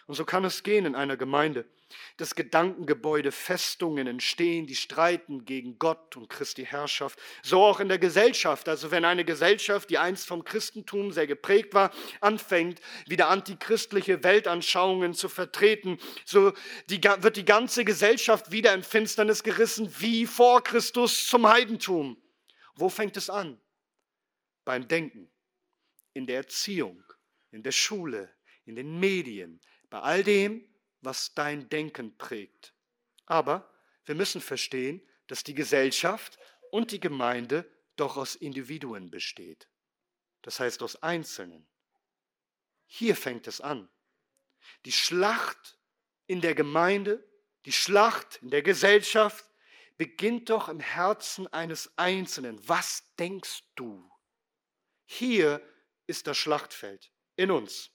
Und 0.07 0.15
so 0.15 0.25
kann 0.25 0.45
es 0.45 0.63
gehen 0.63 0.87
in 0.87 0.95
einer 0.95 1.17
Gemeinde, 1.17 1.69
dass 2.17 2.35
Gedankengebäude, 2.35 3.33
Festungen 3.33 4.07
entstehen, 4.07 4.67
die 4.67 4.77
streiten 4.77 5.45
gegen 5.45 5.79
Gott 5.79 6.17
und 6.17 6.29
Christi 6.29 6.65
Herrschaft. 6.65 7.19
So 7.43 7.63
auch 7.63 7.81
in 7.81 7.89
der 7.89 7.99
Gesellschaft. 7.99 8.69
Also 8.69 8.91
wenn 8.91 9.05
eine 9.05 9.25
Gesellschaft, 9.25 9.91
die 9.91 9.99
einst 9.99 10.27
vom 10.27 10.45
Christentum 10.45 11.13
sehr 11.13 11.27
geprägt 11.27 11.75
war, 11.75 11.93
anfängt, 12.21 12.81
wieder 13.07 13.29
antichristliche 13.29 14.23
Weltanschauungen 14.23 15.15
zu 15.15 15.29
vertreten, 15.29 15.99
so 16.25 16.53
die, 16.89 17.03
wird 17.03 17.37
die 17.37 17.45
ganze 17.45 17.85
Gesellschaft 17.85 18.51
wieder 18.51 18.75
in 18.75 18.83
Finsternis 18.83 19.43
gerissen, 19.43 19.93
wie 19.99 20.27
vor 20.27 20.63
Christus 20.63 21.27
zum 21.27 21.47
Heidentum. 21.47 22.17
Wo 22.75 22.89
fängt 22.89 23.17
es 23.17 23.29
an? 23.29 23.61
Beim 24.65 24.89
Denken, 24.89 25.31
in 26.13 26.27
der 26.27 26.37
Erziehung, 26.37 27.03
in 27.51 27.63
der 27.63 27.73
Schule, 27.73 28.35
in 28.65 28.77
den 28.77 29.01
Medien, 29.01 29.61
bei 29.89 30.01
all 30.01 30.23
dem, 30.23 30.65
was 31.01 31.35
dein 31.35 31.69
Denken 31.69 32.17
prägt. 32.17 32.75
Aber 33.27 33.73
wir 34.05 34.15
müssen 34.15 34.41
verstehen, 34.41 35.07
dass 35.27 35.45
die 35.45 35.55
Gesellschaft 35.55 36.39
und 36.71 36.91
die 36.91 37.01
Gemeinde 37.01 37.71
doch 37.97 38.17
aus 38.17 38.35
Individuen 38.35 39.11
besteht. 39.11 39.69
Das 40.43 40.59
heißt 40.59 40.83
aus 40.83 41.03
Einzelnen. 41.03 41.67
Hier 42.87 43.15
fängt 43.15 43.47
es 43.47 43.61
an. 43.61 43.89
Die 44.85 44.93
Schlacht 44.93 45.79
in 46.27 46.41
der 46.41 46.55
Gemeinde, 46.55 47.25
die 47.65 47.73
Schlacht 47.73 48.41
in 48.43 48.51
der 48.51 48.63
Gesellschaft 48.63 49.45
beginnt 49.97 50.49
doch 50.49 50.69
im 50.69 50.81
Herzen 50.81 51.47
eines 51.49 51.97
Einzelnen. 51.99 52.59
Was 52.67 53.15
denkst 53.17 53.65
du? 53.75 54.11
Hier 55.05 55.61
ist 56.07 56.27
das 56.27 56.39
Schlachtfeld 56.39 57.13
in 57.37 57.51
uns. 57.51 57.91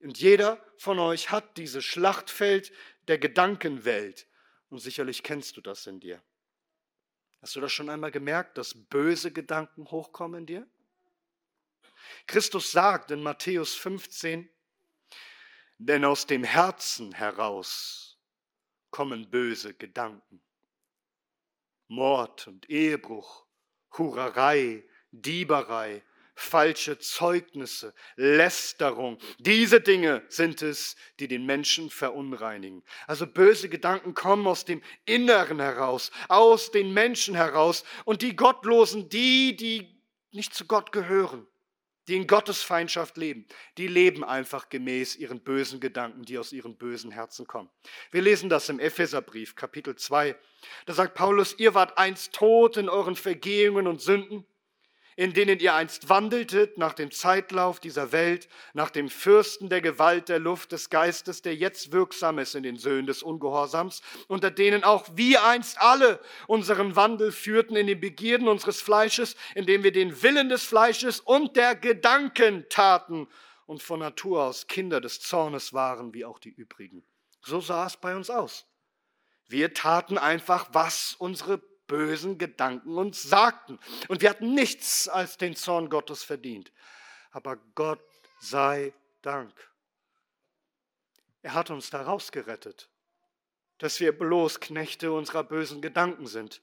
Und 0.00 0.18
jeder 0.18 0.64
von 0.78 0.98
euch 0.98 1.30
hat 1.30 1.56
dieses 1.56 1.84
Schlachtfeld 1.84 2.72
der 3.08 3.18
Gedankenwelt. 3.18 4.26
Und 4.70 4.78
sicherlich 4.78 5.22
kennst 5.22 5.56
du 5.56 5.60
das 5.60 5.86
in 5.86 6.00
dir. 6.00 6.22
Hast 7.42 7.56
du 7.56 7.60
das 7.60 7.72
schon 7.72 7.88
einmal 7.90 8.10
gemerkt, 8.10 8.58
dass 8.58 8.74
böse 8.74 9.32
Gedanken 9.32 9.90
hochkommen 9.90 10.40
in 10.40 10.46
dir? 10.46 10.66
Christus 12.26 12.72
sagt 12.72 13.10
in 13.10 13.22
Matthäus 13.22 13.74
15, 13.74 14.48
denn 15.78 16.04
aus 16.04 16.26
dem 16.26 16.44
Herzen 16.44 17.12
heraus 17.12 18.18
kommen 18.90 19.30
böse 19.30 19.74
Gedanken. 19.74 20.42
Mord 21.88 22.46
und 22.46 22.68
Ehebruch, 22.68 23.46
Hurerei, 23.96 24.84
Dieberei, 25.10 26.04
falsche 26.40 26.98
Zeugnisse, 26.98 27.94
Lästerung. 28.16 29.18
Diese 29.38 29.80
Dinge 29.80 30.22
sind 30.28 30.62
es, 30.62 30.96
die 31.18 31.28
den 31.28 31.44
Menschen 31.44 31.90
verunreinigen. 31.90 32.82
Also 33.06 33.26
böse 33.26 33.68
Gedanken 33.68 34.14
kommen 34.14 34.46
aus 34.46 34.64
dem 34.64 34.82
Inneren 35.04 35.60
heraus, 35.60 36.10
aus 36.28 36.70
den 36.70 36.92
Menschen 36.92 37.34
heraus. 37.34 37.84
Und 38.04 38.22
die 38.22 38.36
Gottlosen, 38.36 39.08
die, 39.08 39.54
die 39.56 40.02
nicht 40.32 40.54
zu 40.54 40.66
Gott 40.66 40.92
gehören, 40.92 41.46
die 42.08 42.16
in 42.16 42.26
Gottes 42.26 42.62
Feindschaft 42.62 43.16
leben, 43.16 43.46
die 43.76 43.86
leben 43.86 44.24
einfach 44.24 44.68
gemäß 44.68 45.16
ihren 45.16 45.40
bösen 45.40 45.78
Gedanken, 45.78 46.22
die 46.22 46.38
aus 46.38 46.52
ihren 46.52 46.76
bösen 46.76 47.10
Herzen 47.10 47.46
kommen. 47.46 47.70
Wir 48.10 48.22
lesen 48.22 48.48
das 48.48 48.68
im 48.68 48.80
Epheserbrief, 48.80 49.54
Kapitel 49.54 49.94
2. 49.94 50.34
Da 50.86 50.94
sagt 50.94 51.14
Paulus, 51.14 51.54
ihr 51.58 51.74
wart 51.74 51.98
einst 51.98 52.32
tot 52.32 52.76
in 52.76 52.88
euren 52.88 53.14
Vergehungen 53.14 53.86
und 53.86 54.00
Sünden 54.00 54.46
in 55.20 55.34
denen 55.34 55.60
ihr 55.60 55.74
einst 55.74 56.08
wandeltet 56.08 56.78
nach 56.78 56.94
dem 56.94 57.10
Zeitlauf 57.10 57.78
dieser 57.78 58.10
Welt, 58.10 58.48
nach 58.72 58.88
dem 58.88 59.10
Fürsten 59.10 59.68
der 59.68 59.82
Gewalt 59.82 60.30
der 60.30 60.38
Luft 60.38 60.72
des 60.72 60.88
Geistes, 60.88 61.42
der 61.42 61.54
jetzt 61.54 61.92
wirksam 61.92 62.38
ist 62.38 62.54
in 62.54 62.62
den 62.62 62.78
Söhnen 62.78 63.06
des 63.06 63.22
Ungehorsams, 63.22 64.00
unter 64.28 64.50
denen 64.50 64.82
auch 64.82 65.06
wir 65.16 65.44
einst 65.44 65.78
alle 65.78 66.20
unseren 66.46 66.96
Wandel 66.96 67.32
führten 67.32 67.76
in 67.76 67.86
den 67.86 68.00
Begierden 68.00 68.48
unseres 68.48 68.80
Fleisches, 68.80 69.36
indem 69.54 69.82
wir 69.82 69.92
den 69.92 70.22
Willen 70.22 70.48
des 70.48 70.64
Fleisches 70.64 71.20
und 71.20 71.54
der 71.54 71.74
Gedanken 71.74 72.64
taten 72.70 73.28
und 73.66 73.82
von 73.82 74.00
Natur 74.00 74.44
aus 74.44 74.68
Kinder 74.68 75.02
des 75.02 75.20
Zornes 75.20 75.74
waren, 75.74 76.14
wie 76.14 76.24
auch 76.24 76.38
die 76.38 76.48
übrigen. 76.48 77.04
So 77.42 77.60
sah 77.60 77.84
es 77.84 77.98
bei 77.98 78.16
uns 78.16 78.30
aus. 78.30 78.64
Wir 79.48 79.74
taten 79.74 80.16
einfach, 80.16 80.70
was 80.72 81.14
unsere 81.18 81.60
bösen 81.90 82.38
Gedanken 82.38 82.96
uns 82.96 83.20
sagten. 83.24 83.80
Und 84.06 84.22
wir 84.22 84.30
hatten 84.30 84.54
nichts 84.54 85.08
als 85.08 85.36
den 85.36 85.56
Zorn 85.56 85.90
Gottes 85.90 86.22
verdient. 86.22 86.72
Aber 87.32 87.56
Gott 87.74 88.00
sei 88.38 88.94
Dank. 89.22 89.52
Er 91.42 91.54
hat 91.54 91.70
uns 91.70 91.90
daraus 91.90 92.30
gerettet, 92.30 92.88
dass 93.78 93.98
wir 93.98 94.16
bloß 94.16 94.60
Knechte 94.60 95.10
unserer 95.10 95.42
bösen 95.42 95.82
Gedanken 95.82 96.28
sind. 96.28 96.62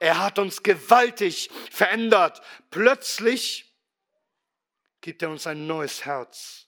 Er 0.00 0.18
hat 0.18 0.38
uns 0.38 0.62
gewaltig 0.62 1.48
verändert. 1.70 2.42
Plötzlich 2.70 3.74
gibt 5.00 5.22
er 5.22 5.30
uns 5.30 5.46
ein 5.46 5.66
neues 5.66 6.04
Herz. 6.04 6.66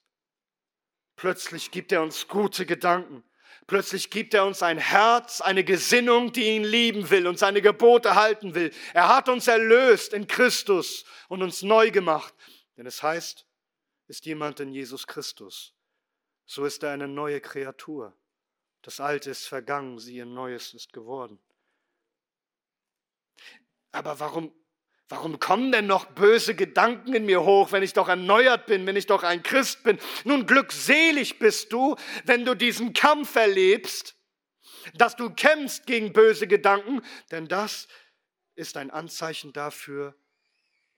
Plötzlich 1.17 1.71
gibt 1.71 1.93
er 1.93 2.03
uns 2.03 2.29
gute 2.29 2.65
Gedanken. 2.65 3.23
Plötzlich 3.71 4.11
gibt 4.11 4.35
er 4.35 4.45
uns 4.47 4.65
ein 4.65 4.79
Herz, 4.79 5.41
eine 5.41 5.63
Gesinnung, 5.63 6.33
die 6.33 6.57
ihn 6.57 6.65
lieben 6.65 7.09
will 7.09 7.29
und 7.29 7.39
seine 7.39 7.63
Gebote 7.63 8.17
halten 8.17 8.57
will. 8.57 8.75
Er 8.95 9.07
hat 9.07 9.29
uns 9.29 9.47
erlöst 9.47 10.13
in 10.13 10.27
Christus 10.27 11.05
und 11.29 11.41
uns 11.41 11.63
neu 11.63 11.93
gemacht. 11.93 12.35
Denn 12.77 12.85
es 12.85 13.01
heißt, 13.01 13.47
ist 14.09 14.27
jemand 14.27 14.59
in 14.59 14.73
Jesus 14.73 15.07
Christus, 15.07 15.73
so 16.47 16.65
ist 16.65 16.83
er 16.83 16.91
eine 16.91 17.07
neue 17.07 17.41
Kreatur. 17.41 18.13
Das 18.83 18.99
Alte 18.99 19.31
ist 19.31 19.47
vergangen, 19.47 20.01
siehe, 20.01 20.27
Neues 20.27 20.75
ist 20.75 20.93
geworden. 20.93 21.39
Aber 23.93 24.19
warum 24.19 24.53
Warum 25.11 25.41
kommen 25.41 25.73
denn 25.73 25.89
noch 25.89 26.05
böse 26.07 26.55
Gedanken 26.55 27.15
in 27.15 27.27
mir 27.27 27.43
hoch, 27.43 27.73
wenn 27.73 27.83
ich 27.83 27.93
doch 27.95 28.09
erneuert 28.09 28.67
bin, 28.67 28.87
wenn 28.87 28.95
ich 28.95 29.07
doch 29.07 29.25
ein 29.25 29.43
Christ 29.43 29.83
bin? 29.83 29.99
Nun, 30.23 30.47
glückselig 30.47 31.41
bist 31.41 31.73
du, 31.73 31.97
wenn 32.25 32.45
du 32.45 32.55
diesen 32.55 32.93
Kampf 32.93 33.35
erlebst, 33.35 34.15
dass 34.95 35.17
du 35.17 35.29
kämpfst 35.31 35.87
gegen 35.87 36.13
böse 36.13 36.47
Gedanken, 36.47 37.03
denn 37.33 37.49
das 37.49 37.89
ist 38.55 38.77
ein 38.77 38.93
Anzeichen 38.93 39.53
dafür, 39.53 40.15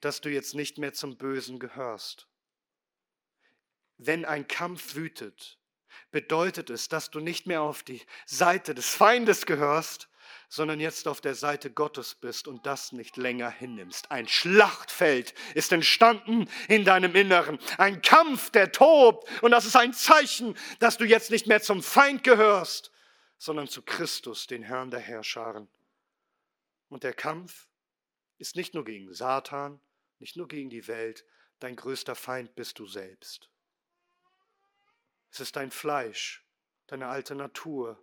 dass 0.00 0.20
du 0.20 0.28
jetzt 0.28 0.54
nicht 0.54 0.76
mehr 0.76 0.92
zum 0.92 1.16
Bösen 1.16 1.58
gehörst. 1.58 2.28
Wenn 3.96 4.26
ein 4.26 4.46
Kampf 4.46 4.94
wütet, 4.94 5.58
bedeutet 6.10 6.68
es, 6.68 6.90
dass 6.90 7.10
du 7.10 7.20
nicht 7.20 7.46
mehr 7.46 7.62
auf 7.62 7.82
die 7.82 8.02
Seite 8.26 8.74
des 8.74 8.90
Feindes 8.90 9.46
gehörst, 9.46 10.10
sondern 10.48 10.80
jetzt 10.80 11.08
auf 11.08 11.20
der 11.20 11.34
Seite 11.34 11.70
Gottes 11.70 12.14
bist 12.14 12.48
und 12.48 12.66
das 12.66 12.92
nicht 12.92 13.16
länger 13.16 13.50
hinnimmst. 13.50 14.10
Ein 14.10 14.28
Schlachtfeld 14.28 15.34
ist 15.54 15.72
entstanden 15.72 16.48
in 16.68 16.84
deinem 16.84 17.14
Inneren, 17.14 17.58
ein 17.78 18.02
Kampf, 18.02 18.50
der 18.50 18.72
tobt 18.72 19.28
und 19.42 19.50
das 19.50 19.64
ist 19.64 19.76
ein 19.76 19.92
Zeichen, 19.92 20.56
dass 20.78 20.96
du 20.96 21.04
jetzt 21.04 21.30
nicht 21.30 21.46
mehr 21.46 21.62
zum 21.62 21.82
Feind 21.82 22.24
gehörst, 22.24 22.90
sondern 23.38 23.68
zu 23.68 23.82
Christus, 23.82 24.46
den 24.46 24.62
Herrn 24.62 24.90
der 24.90 25.00
Herrscharen. 25.00 25.68
Und 26.88 27.02
der 27.02 27.14
Kampf 27.14 27.68
ist 28.38 28.56
nicht 28.56 28.74
nur 28.74 28.84
gegen 28.84 29.12
Satan, 29.12 29.80
nicht 30.18 30.36
nur 30.36 30.46
gegen 30.48 30.70
die 30.70 30.86
Welt, 30.86 31.24
dein 31.58 31.76
größter 31.76 32.14
Feind 32.14 32.54
bist 32.54 32.78
du 32.78 32.86
selbst. 32.86 33.48
Es 35.30 35.40
ist 35.40 35.56
dein 35.56 35.70
Fleisch, 35.70 36.44
deine 36.86 37.08
alte 37.08 37.34
Natur, 37.34 37.98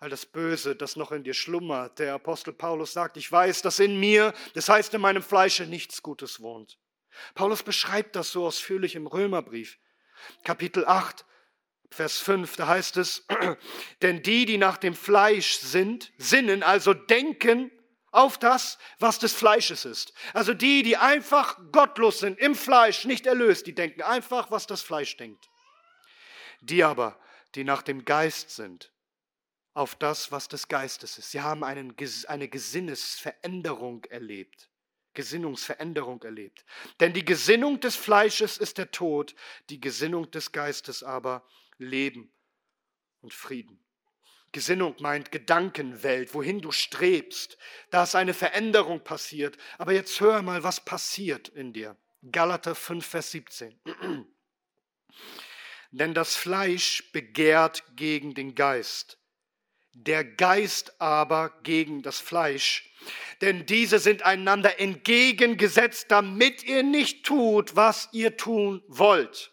all 0.00 0.08
das 0.08 0.24
Böse, 0.24 0.74
das 0.74 0.96
noch 0.96 1.12
in 1.12 1.24
dir 1.24 1.34
schlummert. 1.34 1.98
Der 1.98 2.14
Apostel 2.14 2.54
Paulus 2.54 2.94
sagt, 2.94 3.18
ich 3.18 3.30
weiß, 3.30 3.60
dass 3.60 3.78
in 3.78 4.00
mir, 4.00 4.32
das 4.54 4.68
heißt 4.70 4.94
in 4.94 5.02
meinem 5.02 5.22
Fleische, 5.22 5.66
nichts 5.66 6.02
Gutes 6.02 6.40
wohnt. 6.40 6.78
Paulus 7.34 7.62
beschreibt 7.62 8.16
das 8.16 8.32
so 8.32 8.46
ausführlich 8.46 8.94
im 8.94 9.06
Römerbrief. 9.06 9.78
Kapitel 10.42 10.86
8, 10.86 11.26
Vers 11.90 12.18
5, 12.18 12.56
da 12.56 12.66
heißt 12.66 12.96
es, 12.96 13.26
denn 14.02 14.22
die, 14.22 14.46
die 14.46 14.56
nach 14.56 14.78
dem 14.78 14.94
Fleisch 14.94 15.58
sind, 15.58 16.12
sinnen, 16.16 16.62
also 16.62 16.94
denken 16.94 17.70
auf 18.10 18.38
das, 18.38 18.78
was 18.98 19.18
des 19.18 19.34
Fleisches 19.34 19.84
ist. 19.84 20.14
Also 20.32 20.54
die, 20.54 20.82
die 20.82 20.96
einfach 20.96 21.58
gottlos 21.72 22.20
sind, 22.20 22.38
im 22.38 22.54
Fleisch, 22.54 23.04
nicht 23.04 23.26
erlöst, 23.26 23.66
die 23.66 23.74
denken 23.74 24.00
einfach, 24.02 24.50
was 24.50 24.66
das 24.66 24.80
Fleisch 24.80 25.16
denkt. 25.18 25.50
Die 26.62 26.84
aber, 26.84 27.20
die 27.54 27.64
nach 27.64 27.82
dem 27.82 28.04
Geist 28.04 28.50
sind, 28.50 28.90
auf 29.74 29.94
das, 29.94 30.32
was 30.32 30.48
des 30.48 30.68
Geistes 30.68 31.18
ist. 31.18 31.30
Sie 31.30 31.40
haben 31.40 31.64
einen, 31.64 31.94
eine 32.28 32.48
Gesinnesveränderung 32.48 34.04
erlebt. 34.06 34.68
Gesinnungsveränderung 35.14 36.22
erlebt. 36.22 36.64
Denn 37.00 37.12
die 37.12 37.24
Gesinnung 37.24 37.80
des 37.80 37.96
Fleisches 37.96 38.58
ist 38.58 38.78
der 38.78 38.90
Tod, 38.90 39.34
die 39.68 39.80
Gesinnung 39.80 40.30
des 40.30 40.52
Geistes 40.52 41.02
aber 41.02 41.44
Leben 41.78 42.32
und 43.20 43.34
Frieden. 43.34 43.80
Gesinnung 44.52 44.96
meint 44.98 45.30
Gedankenwelt, 45.30 46.34
wohin 46.34 46.60
du 46.60 46.72
strebst. 46.72 47.56
Da 47.90 48.02
ist 48.02 48.16
eine 48.16 48.34
Veränderung 48.34 49.02
passiert. 49.02 49.56
Aber 49.78 49.92
jetzt 49.92 50.20
hör 50.20 50.42
mal, 50.42 50.62
was 50.64 50.84
passiert 50.84 51.48
in 51.48 51.72
dir. 51.72 51.96
Galater 52.30 52.74
5, 52.74 53.06
Vers 53.06 53.30
17. 53.30 53.80
Denn 55.92 56.14
das 56.14 56.36
Fleisch 56.36 57.10
begehrt 57.12 57.84
gegen 57.96 58.34
den 58.34 58.54
Geist, 58.54 59.19
der 59.92 60.24
Geist 60.24 61.00
aber 61.00 61.50
gegen 61.62 62.02
das 62.02 62.18
Fleisch. 62.18 62.90
Denn 63.40 63.66
diese 63.66 63.98
sind 63.98 64.22
einander 64.22 64.78
entgegengesetzt, 64.78 66.10
damit 66.10 66.62
ihr 66.64 66.82
nicht 66.82 67.24
tut, 67.24 67.76
was 67.76 68.08
ihr 68.12 68.36
tun 68.36 68.82
wollt. 68.86 69.52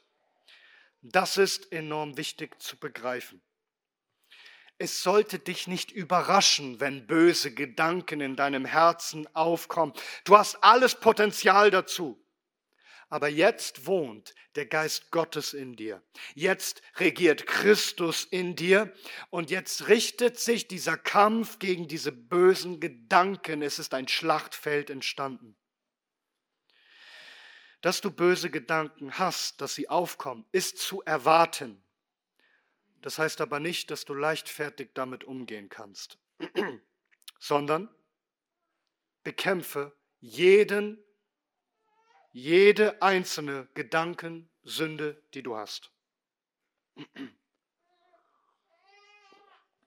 Das 1.02 1.38
ist 1.38 1.72
enorm 1.72 2.18
wichtig 2.18 2.62
zu 2.62 2.78
begreifen. 2.78 3.42
Es 4.78 5.02
sollte 5.02 5.40
dich 5.40 5.68
nicht 5.68 5.92
überraschen, 5.92 6.80
wenn 6.80 7.08
böse 7.08 7.54
Gedanken 7.54 8.22
in 8.22 8.36
deinem 8.36 8.66
Herzen 8.66 9.28
aufkommen. 9.34 9.94
Du 10.24 10.38
hast 10.38 10.64
alles 10.64 10.96
Potenzial 10.96 11.72
dazu. 11.72 12.24
Aber 13.10 13.30
jetzt 13.30 13.86
wohnt 13.86 14.36
der 14.56 14.66
Geist 14.66 15.12
Gottes 15.12 15.54
in 15.54 15.76
dir. 15.76 16.04
Jetzt 16.36 16.82
regiert 16.98 17.48
Christus 17.48 18.26
in 18.26 18.56
dir 18.56 18.94
und 19.30 19.50
jetzt 19.50 19.88
richtet 19.88 20.40
sich 20.40 20.68
dieser 20.68 20.98
Kampf 20.98 21.60
gegen 21.60 21.88
diese 21.88 22.12
bösen 22.12 22.80
Gedanken. 22.80 23.62
Es 23.62 23.80
ist 23.80 23.94
ein 23.94 24.08
Schlachtfeld 24.10 24.90
entstanden. 24.90 25.56
Dass 27.82 28.02
du 28.02 28.12
böse 28.12 28.50
Gedanken 28.50 29.18
hast, 29.18 29.62
dass 29.62 29.76
sie 29.76 29.88
aufkommen, 29.88 30.46
ist 30.52 30.80
zu 30.80 31.02
erwarten. 31.04 31.82
Das 33.02 33.20
heißt 33.20 33.40
aber 33.40 33.62
nicht, 33.62 33.90
dass 33.90 34.04
du 34.04 34.14
leichtfertig 34.14 34.90
damit 34.94 35.24
umgehen 35.24 35.70
kannst, 35.70 36.18
sondern 37.40 37.88
bekämpfe 39.24 39.96
jeden 40.20 41.02
jede 42.38 43.02
einzelne 43.02 43.68
Gedankensünde, 43.74 45.20
die 45.34 45.42
du 45.42 45.58
hast. 45.58 45.92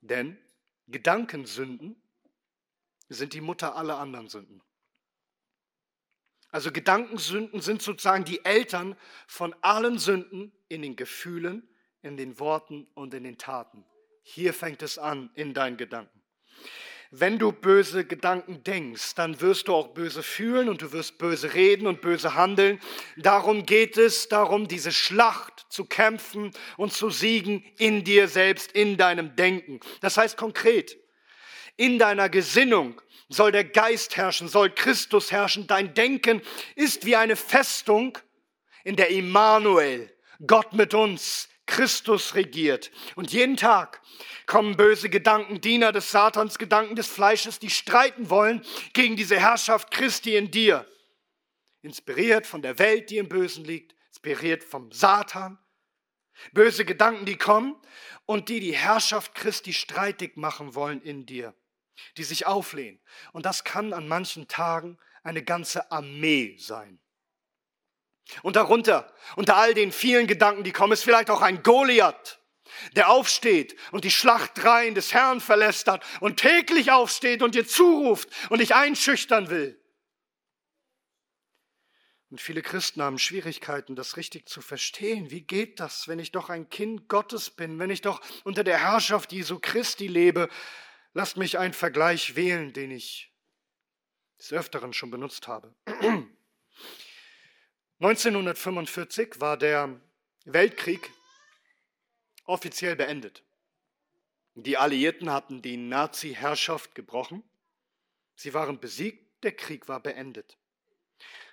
Denn 0.01 0.37
Gedankensünden 0.89 2.03
sind 3.09 3.35
die 3.35 3.41
Mutter 3.41 3.77
aller 3.77 3.99
anderen 3.99 4.29
Sünden. 4.29 4.61
Also 6.49 6.73
Gedankensünden 6.73 7.61
sind 7.61 7.83
sozusagen 7.83 8.25
die 8.25 8.45
Eltern 8.45 8.97
von 9.29 9.55
allen 9.61 10.01
Sünden 10.01 10.53
in 10.67 10.83
den 10.83 10.97
Gefühlen, 10.97 11.69
in 12.03 12.17
den 12.17 12.41
Worten 12.41 12.89
und 12.95 13.15
in 13.15 13.23
den 13.23 13.39
Taten. 13.39 13.87
Hier 14.23 14.53
fängt 14.53 14.83
es 14.83 14.99
an 14.99 15.31
in 15.35 15.55
deinen 15.55 15.77
Gedanken. 15.77 16.21
Wenn 17.13 17.41
du 17.41 17.51
böse 17.51 18.05
Gedanken 18.05 18.63
denkst, 18.63 19.17
dann 19.17 19.41
wirst 19.41 19.67
du 19.67 19.75
auch 19.75 19.89
böse 19.89 20.23
fühlen 20.23 20.69
und 20.69 20.81
du 20.81 20.93
wirst 20.93 21.19
böse 21.19 21.55
reden 21.55 21.89
und 21.89 22.01
böse 22.01 22.37
handeln. 22.37 22.79
Darum 23.17 23.67
geht 23.67 23.97
es, 23.97 24.29
darum 24.29 24.69
diese 24.69 24.93
Schlacht 24.93 25.67
zu 25.69 25.85
kämpfen 25.87 26.53
und 26.77 26.93
zu 26.93 27.11
siegen 27.11 27.65
in 27.79 28.05
dir 28.05 28.29
selbst, 28.29 28.71
in 28.71 28.97
deinem 28.97 29.35
Denken. 29.35 29.81
Das 30.01 30.17
heißt 30.17 30.37
konkret, 30.37 30.97
in 31.77 31.99
deiner 31.99 32.29
Gesinnung 32.29 33.03
soll 33.29 33.51
der 33.51 33.65
Geist 33.65 34.17
herrschen, 34.17 34.47
soll 34.47 34.71
Christus 34.71 35.33
herrschen. 35.33 35.67
Dein 35.67 35.95
Denken 35.95 36.41
ist 36.77 37.07
wie 37.07 37.17
eine 37.17 37.35
Festung, 37.35 38.17
in 38.85 38.97
der 38.97 39.11
Immanuel, 39.11 40.11
Gott 40.47 40.73
mit 40.73 40.95
uns, 40.95 41.50
Christus 41.71 42.35
regiert. 42.35 42.91
Und 43.15 43.33
jeden 43.33 43.57
Tag 43.57 44.03
kommen 44.47 44.77
böse 44.77 45.09
Gedanken, 45.09 45.61
Diener 45.61 45.93
des 45.93 46.11
Satans, 46.11 46.59
Gedanken 46.59 46.97
des 46.97 47.07
Fleisches, 47.07 47.61
die 47.61 47.71
streiten 47.71 48.29
wollen 48.29 48.63
gegen 48.93 49.17
diese 49.17 49.39
Herrschaft 49.39 49.93
Christi 49.93 50.37
in 50.37 50.51
dir. 50.51 50.85
Inspiriert 51.83 52.47
von 52.47 52.61
der 52.61 52.79
Welt, 52.81 53.09
die 53.09 53.19
im 53.19 53.29
Bösen 53.29 53.65
liegt, 53.65 53.95
inspiriert 54.09 54.65
vom 54.65 54.91
Satan. 54.91 55.59
Böse 56.53 56.85
Gedanken, 56.85 57.25
die 57.25 57.37
kommen 57.37 57.77
und 58.27 58.49
die 58.49 58.59
die 58.59 58.75
Herrschaft 58.75 59.35
Christi 59.37 59.73
streitig 59.73 60.37
machen 60.37 60.75
wollen 60.75 61.01
in 61.01 61.25
dir, 61.25 61.55
die 62.17 62.25
sich 62.25 62.47
auflehnen. 62.47 63.01
Und 63.33 63.47
das 63.47 63.63
kann 63.63 63.93
an 63.93 64.09
manchen 64.09 64.49
Tagen 64.49 64.99
eine 65.23 65.45
ganze 65.45 65.93
Armee 65.93 66.57
sein. 66.59 66.99
Und 68.43 68.57
darunter, 68.57 69.13
unter 69.37 69.57
all 69.57 69.75
den 69.75 69.93
vielen 69.93 70.27
Gedanken, 70.27 70.65
die 70.65 70.73
kommen, 70.73 70.93
ist 70.93 71.05
vielleicht 71.05 71.31
auch 71.31 71.43
ein 71.43 71.63
Goliath, 71.63 72.41
der 72.97 73.11
aufsteht 73.11 73.77
und 73.91 74.05
die 74.05 74.11
Schlachtreihen 74.11 74.95
des 74.95 75.13
Herrn 75.13 75.41
verlästert 75.41 76.05
und 76.21 76.39
täglich 76.39 76.91
aufsteht 76.93 77.43
und 77.43 77.55
dir 77.55 77.67
zuruft 77.67 78.29
und 78.49 78.61
dich 78.61 78.75
einschüchtern 78.75 79.51
will. 79.51 79.81
Und 82.31 82.41
viele 82.41 82.63
Christen 82.63 83.03
haben 83.03 83.19
Schwierigkeiten, 83.19 83.97
das 83.97 84.17
richtig 84.17 84.49
zu 84.49 84.61
verstehen. 84.61 85.33
Wie 85.33 85.43
geht 85.43 85.81
das, 85.81 86.07
wenn 86.07 86.21
ich 86.21 86.31
doch 86.31 86.49
ein 86.49 86.69
Kind 86.69 87.09
Gottes 87.09 87.51
bin, 87.51 87.81
wenn 87.81 87.91
ich 87.91 88.03
doch 88.03 88.21
unter 88.45 88.63
der 88.63 88.79
Herrschaft 88.79 89.33
Jesu 89.33 89.59
Christi 89.61 90.07
lebe? 90.07 90.49
Lasst 91.13 91.37
mich 91.37 91.59
einen 91.59 91.75
Vergleich 91.75 92.37
wählen, 92.37 92.73
den 92.73 92.93
ich 92.93 93.33
des 94.39 94.53
Öfteren 94.53 94.93
schon 94.93 95.11
benutzt 95.11 95.49
habe. 95.49 95.75
1945 98.03 99.43
war 99.43 99.59
der 99.59 100.01
Weltkrieg 100.47 101.11
offiziell 102.47 102.97
beendet. 102.97 103.45
Die 104.55 104.79
Alliierten 104.79 105.31
hatten 105.31 105.61
die 105.61 105.77
Nazi-Herrschaft 105.77 106.95
gebrochen. 106.95 107.45
Sie 108.37 108.55
waren 108.55 108.81
besiegt, 108.81 109.45
der 109.45 109.53
Krieg 109.53 109.87
war 109.87 110.01
beendet. 110.01 110.57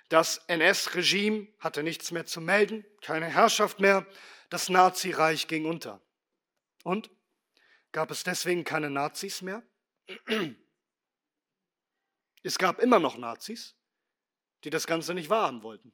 Das 0.08 0.38
NS-Regime 0.46 1.48
hatte 1.58 1.82
nichts 1.82 2.12
mehr 2.12 2.24
zu 2.24 2.40
melden, 2.40 2.86
keine 3.02 3.26
Herrschaft 3.26 3.78
mehr. 3.78 4.06
Das 4.48 4.70
Nazireich 4.70 5.48
ging 5.48 5.66
unter. 5.66 6.00
Und 6.82 7.10
gab 7.92 8.10
es 8.10 8.24
deswegen 8.24 8.64
keine 8.64 8.88
Nazis 8.88 9.42
mehr? 9.42 9.62
Es 12.42 12.56
gab 12.56 12.78
immer 12.78 13.00
noch 13.00 13.18
Nazis, 13.18 13.74
die 14.64 14.70
das 14.70 14.86
Ganze 14.86 15.12
nicht 15.12 15.28
wahrhaben 15.28 15.62
wollten 15.62 15.92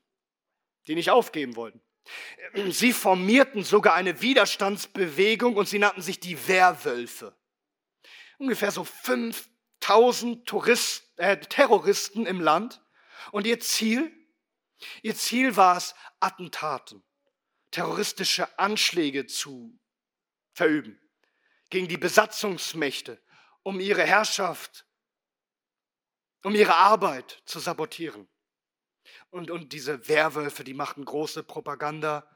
die 0.87 0.95
nicht 0.95 1.11
aufgeben 1.11 1.57
wollten. 1.57 1.81
Sie 2.71 2.93
formierten 2.93 3.65
sogar 3.65 3.95
eine 3.95 4.21
Widerstandsbewegung 4.21 5.57
und 5.57 5.69
sie 5.69 5.79
nannten 5.79 6.03
sich 6.03 6.21
die 6.21 6.49
Werwölfe. 6.49 7.37
Ungefähr 8.39 8.71
so 8.71 8.85
5000 8.85 10.47
Tourist, 10.47 11.11
äh, 11.17 11.39
Terroristen 11.39 12.27
im 12.27 12.41
Land. 12.41 12.83
Und 13.33 13.47
ihr 13.47 13.61
Ziel? 13.61 14.13
Ihr 15.03 15.15
Ziel 15.15 15.57
war 15.57 15.79
es, 15.79 15.95
Attentaten, 16.21 17.03
terroristische 17.71 18.59
Anschläge 18.59 19.27
zu 19.27 19.79
verüben 20.53 21.01
gegen 21.71 21.89
die 21.89 21.97
Besatzungsmächte, 21.97 23.23
um 23.63 23.81
ihre 23.81 24.03
Herrschaft, 24.03 24.87
um 26.43 26.55
ihre 26.55 26.75
Arbeit 26.75 27.43
zu 27.47 27.59
sabotieren. 27.59 28.29
Und, 29.35 29.51
und 29.51 29.73
diese 29.73 30.09
Werwölfe, 30.09 30.63
die 30.63 30.75
machten 30.75 31.05
große 31.05 31.43
Propaganda, 31.43 32.29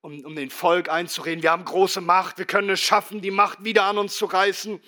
um, 0.00 0.24
um 0.24 0.34
den 0.34 0.50
Volk 0.50 0.88
einzureden. 0.88 1.42
Wir 1.42 1.50
haben 1.50 1.64
große 1.64 2.00
Macht, 2.00 2.38
wir 2.38 2.46
können 2.46 2.70
es 2.70 2.80
schaffen, 2.80 3.20
die 3.20 3.30
Macht 3.30 3.62
wieder 3.64 3.84
an 3.84 3.98
uns 3.98 4.16
zu 4.16 4.24
reißen. 4.24 4.82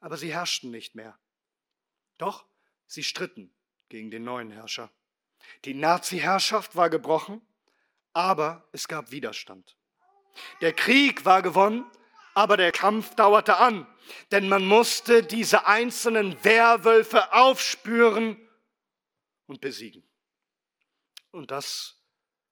Aber 0.00 0.16
sie 0.16 0.32
herrschten 0.32 0.70
nicht 0.70 0.94
mehr. 0.94 1.18
Doch 2.18 2.44
Sie 2.86 3.02
stritten 3.02 3.52
gegen 3.88 4.10
den 4.10 4.24
neuen 4.24 4.50
Herrscher. 4.50 4.90
Die 5.64 5.74
Nazi-Herrschaft 5.74 6.76
war 6.76 6.90
gebrochen, 6.90 7.40
aber 8.12 8.68
es 8.72 8.88
gab 8.88 9.10
Widerstand. 9.10 9.76
Der 10.60 10.72
Krieg 10.72 11.24
war 11.24 11.42
gewonnen, 11.42 11.84
aber 12.34 12.56
der 12.56 12.72
Kampf 12.72 13.14
dauerte 13.14 13.56
an, 13.56 13.86
denn 14.30 14.48
man 14.48 14.64
musste 14.64 15.22
diese 15.22 15.66
einzelnen 15.66 16.42
Werwölfe 16.44 17.32
aufspüren 17.32 18.36
und 19.46 19.60
besiegen. 19.60 20.05
Und 21.36 21.50
das 21.50 21.96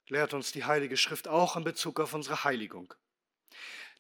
lehrt 0.09 0.35
uns 0.35 0.53
die 0.53 0.65
Heilige 0.65 0.99
Schrift 0.99 1.27
auch 1.27 1.57
in 1.57 1.65
Bezug 1.65 2.01
auf 2.01 2.13
unsere 2.13 2.45
Heiligung. 2.45 2.93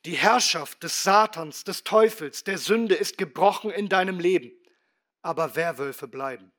Die 0.04 0.14
Herrschaft 0.14 0.82
des 0.82 1.02
Satans, 1.02 1.64
des 1.64 1.84
Teufels, 1.84 2.44
der 2.44 2.58
Sünde 2.58 2.94
ist 2.94 3.16
gebrochen 3.16 3.70
in 3.70 3.88
deinem 3.88 4.20
Leben, 4.20 4.52
aber 5.22 5.56
Werwölfe 5.56 6.06
bleiben. 6.06 6.52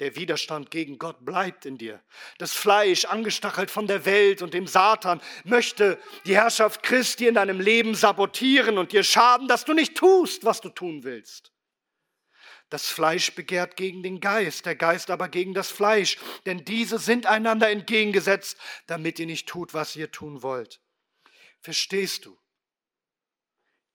Der 0.00 0.16
Widerstand 0.16 0.70
gegen 0.70 0.98
Gott 0.98 1.26
bleibt 1.26 1.66
in 1.66 1.76
dir. 1.76 2.02
Das 2.38 2.54
Fleisch, 2.54 3.04
angestachelt 3.04 3.70
von 3.70 3.86
der 3.86 4.06
Welt 4.06 4.40
und 4.40 4.54
dem 4.54 4.66
Satan, 4.66 5.20
möchte 5.44 6.00
die 6.24 6.36
Herrschaft 6.36 6.82
Christi 6.82 7.26
in 7.26 7.34
deinem 7.34 7.60
Leben 7.60 7.94
sabotieren 7.94 8.78
und 8.78 8.92
dir 8.92 9.04
schaden, 9.04 9.46
dass 9.46 9.66
du 9.66 9.74
nicht 9.74 9.94
tust, 9.94 10.46
was 10.46 10.62
du 10.62 10.70
tun 10.70 11.04
willst. 11.04 11.52
Das 12.68 12.88
Fleisch 12.88 13.32
begehrt 13.34 13.76
gegen 13.76 14.02
den 14.02 14.20
Geist, 14.20 14.66
der 14.66 14.74
Geist 14.74 15.10
aber 15.10 15.28
gegen 15.28 15.54
das 15.54 15.70
Fleisch, 15.70 16.18
denn 16.46 16.64
diese 16.64 16.98
sind 16.98 17.26
einander 17.26 17.70
entgegengesetzt, 17.70 18.58
damit 18.86 19.18
ihr 19.18 19.26
nicht 19.26 19.48
tut, 19.48 19.72
was 19.72 19.94
ihr 19.94 20.10
tun 20.10 20.42
wollt. 20.42 20.80
Verstehst 21.60 22.24
du? 22.26 22.36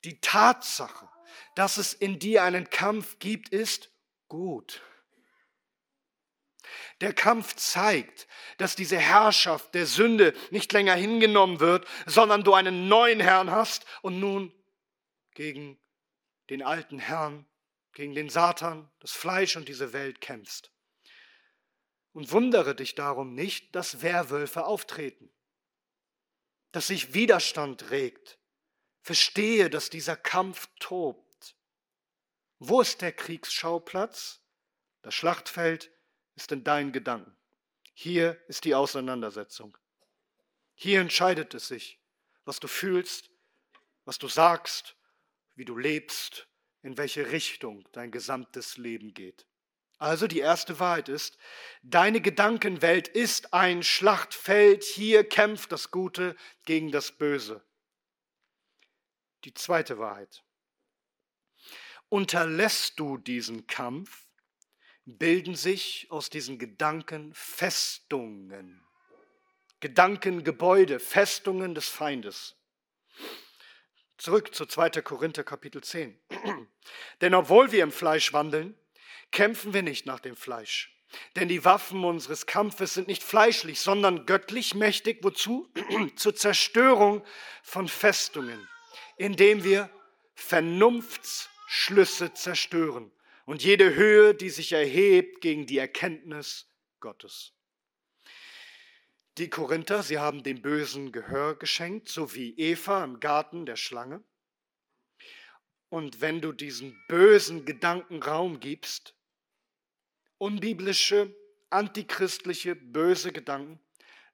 Die 0.05 0.19
Tatsache, 0.21 1.09
dass 1.55 1.77
es 1.77 1.93
in 1.93 2.17
dir 2.17 2.43
einen 2.43 2.69
Kampf 2.69 3.19
gibt, 3.19 3.49
ist 3.49 3.91
gut. 4.29 4.81
Der 7.01 7.13
Kampf 7.13 7.55
zeigt, 7.55 8.27
dass 8.57 8.75
diese 8.75 8.97
Herrschaft 8.97 9.73
der 9.73 9.85
Sünde 9.85 10.33
nicht 10.49 10.71
länger 10.71 10.95
hingenommen 10.95 11.59
wird, 11.59 11.87
sondern 12.05 12.43
du 12.43 12.53
einen 12.53 12.87
neuen 12.87 13.19
Herrn 13.19 13.51
hast 13.51 13.85
und 14.01 14.19
nun 14.19 14.53
gegen 15.33 15.79
den 16.49 16.61
alten 16.61 16.99
Herrn, 16.99 17.45
gegen 17.93 18.15
den 18.15 18.29
Satan, 18.29 18.89
das 18.99 19.11
Fleisch 19.11 19.55
und 19.55 19.67
diese 19.67 19.93
Welt 19.93 20.21
kämpfst. 20.21 20.71
Und 22.13 22.31
wundere 22.31 22.75
dich 22.75 22.95
darum 22.95 23.33
nicht, 23.33 23.75
dass 23.75 24.01
Werwölfe 24.01 24.65
auftreten, 24.65 25.31
dass 26.71 26.87
sich 26.87 27.13
Widerstand 27.13 27.89
regt. 27.89 28.37
Verstehe, 29.01 29.69
dass 29.69 29.89
dieser 29.89 30.15
Kampf 30.15 30.69
tobt. 30.79 31.55
Wo 32.59 32.81
ist 32.81 33.01
der 33.01 33.11
Kriegsschauplatz? 33.11 34.43
Das 35.01 35.15
Schlachtfeld 35.15 35.91
ist 36.35 36.51
in 36.51 36.63
deinen 36.63 36.91
Gedanken. 36.91 37.35
Hier 37.93 38.39
ist 38.47 38.65
die 38.65 38.75
Auseinandersetzung. 38.75 39.77
Hier 40.75 41.01
entscheidet 41.01 41.53
es 41.53 41.67
sich, 41.67 41.99
was 42.45 42.59
du 42.59 42.67
fühlst, 42.67 43.29
was 44.05 44.17
du 44.17 44.27
sagst, 44.27 44.95
wie 45.55 45.65
du 45.65 45.77
lebst, 45.77 46.47
in 46.83 46.97
welche 46.97 47.31
Richtung 47.31 47.87
dein 47.91 48.11
gesamtes 48.11 48.77
Leben 48.77 49.13
geht. 49.13 49.45
Also 49.97 50.25
die 50.25 50.39
erste 50.39 50.79
Wahrheit 50.79 51.09
ist, 51.09 51.37
deine 51.83 52.21
Gedankenwelt 52.21 53.07
ist 53.07 53.53
ein 53.53 53.83
Schlachtfeld, 53.83 54.83
hier 54.83 55.23
kämpft 55.23 55.71
das 55.71 55.91
Gute 55.91 56.35
gegen 56.65 56.91
das 56.91 57.11
Böse. 57.11 57.63
Die 59.43 59.53
zweite 59.53 59.99
Wahrheit. 59.99 60.43
Unterlässt 62.09 62.99
du 62.99 63.17
diesen 63.17 63.67
Kampf, 63.67 64.27
bilden 65.05 65.55
sich 65.55 66.07
aus 66.09 66.29
diesen 66.29 66.57
Gedanken 66.57 67.31
Festungen. 67.35 68.83
Gedankengebäude, 69.81 70.99
Festungen 70.99 71.75
des 71.75 71.89
Feindes. 71.89 72.55
Zurück 74.21 74.53
zu 74.53 74.67
2. 74.67 75.01
Korinther 75.01 75.43
Kapitel 75.43 75.81
10. 75.81 76.15
Denn 77.21 77.33
obwohl 77.33 77.71
wir 77.71 77.81
im 77.81 77.91
Fleisch 77.91 78.33
wandeln, 78.33 78.77
kämpfen 79.31 79.73
wir 79.73 79.81
nicht 79.81 80.05
nach 80.05 80.19
dem 80.19 80.35
Fleisch. 80.35 80.95
Denn 81.35 81.47
die 81.47 81.65
Waffen 81.65 82.05
unseres 82.05 82.45
Kampfes 82.45 82.93
sind 82.93 83.07
nicht 83.07 83.23
fleischlich, 83.23 83.79
sondern 83.79 84.27
göttlich 84.27 84.75
mächtig. 84.75 85.23
Wozu? 85.23 85.73
Zur 86.17 86.35
Zerstörung 86.35 87.25
von 87.63 87.87
Festungen, 87.87 88.69
indem 89.17 89.63
wir 89.63 89.89
Vernunftsschlüsse 90.35 92.35
zerstören 92.35 93.11
und 93.45 93.63
jede 93.63 93.95
Höhe, 93.95 94.35
die 94.35 94.51
sich 94.51 94.73
erhebt 94.73 95.41
gegen 95.41 95.65
die 95.65 95.79
Erkenntnis 95.79 96.67
Gottes. 96.99 97.53
Die 99.41 99.49
Korinther, 99.49 100.03
sie 100.03 100.19
haben 100.19 100.43
dem 100.43 100.61
Bösen 100.61 101.11
Gehör 101.11 101.55
geschenkt, 101.55 102.09
so 102.09 102.35
wie 102.35 102.55
Eva 102.59 103.03
im 103.03 103.19
Garten 103.19 103.65
der 103.65 103.75
Schlange. 103.75 104.23
Und 105.89 106.21
wenn 106.21 106.41
du 106.41 106.51
diesen 106.51 106.95
bösen 107.07 107.65
Gedanken 107.65 108.21
Raum 108.21 108.59
gibst, 108.59 109.15
unbiblische, 110.37 111.35
antichristliche, 111.71 112.75
böse 112.75 113.31
Gedanken, 113.31 113.79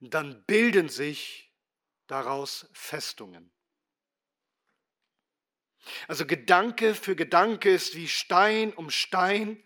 dann 0.01 0.43
bilden 0.43 0.89
sich 0.89 1.53
daraus 2.07 2.69
Festungen. 2.73 3.49
Also 6.09 6.25
Gedanke 6.25 6.93
für 6.93 7.15
Gedanke 7.15 7.73
ist 7.73 7.95
wie 7.95 8.09
Stein 8.09 8.73
um 8.73 8.89
Stein 8.89 9.63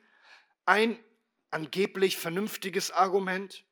ein 0.68 1.04
angeblich 1.50 2.18
vernünftiges 2.18 2.92
Argument 2.92 3.66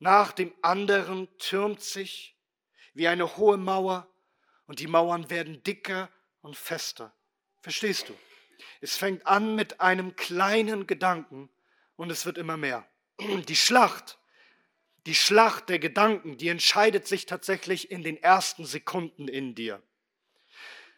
nach 0.00 0.32
dem 0.32 0.52
anderen 0.62 1.28
türmt 1.38 1.82
sich 1.82 2.36
wie 2.94 3.06
eine 3.06 3.36
hohe 3.36 3.56
Mauer 3.56 4.08
und 4.66 4.80
die 4.80 4.86
Mauern 4.86 5.30
werden 5.30 5.62
dicker 5.62 6.10
und 6.40 6.56
fester. 6.56 7.14
Verstehst 7.60 8.08
du? 8.08 8.14
Es 8.80 8.96
fängt 8.96 9.26
an 9.26 9.54
mit 9.54 9.80
einem 9.80 10.16
kleinen 10.16 10.86
Gedanken 10.86 11.50
und 11.96 12.10
es 12.10 12.26
wird 12.26 12.38
immer 12.38 12.56
mehr. 12.56 12.88
Die 13.20 13.56
Schlacht, 13.56 14.18
die 15.06 15.14
Schlacht 15.14 15.68
der 15.68 15.78
Gedanken, 15.78 16.38
die 16.38 16.48
entscheidet 16.48 17.06
sich 17.06 17.26
tatsächlich 17.26 17.90
in 17.90 18.02
den 18.02 18.16
ersten 18.16 18.64
Sekunden 18.64 19.28
in 19.28 19.54
dir. 19.54 19.82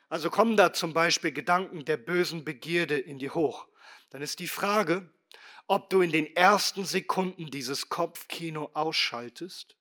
Also 0.09 0.31
kommen 0.31 0.57
da 0.57 0.73
zum 0.73 0.93
Beispiel 0.93 1.33
Gedanken 1.33 1.85
der 1.85 1.97
bösen 1.97 2.45
Begierde 2.45 2.99
in 2.99 3.19
dir 3.19 3.35
hoch. 3.35 3.67
Dann 4.11 4.23
ist 4.23 4.39
die 4.39 4.49
Frage, 4.49 5.11
ob 5.73 5.89
du 5.89 6.03
in 6.03 6.13
den 6.13 6.37
ersten 6.37 6.85
Sekunden 6.85 7.51
dieses 7.51 7.89
Kopfkino 7.89 8.71
ausschaltest 8.75 9.75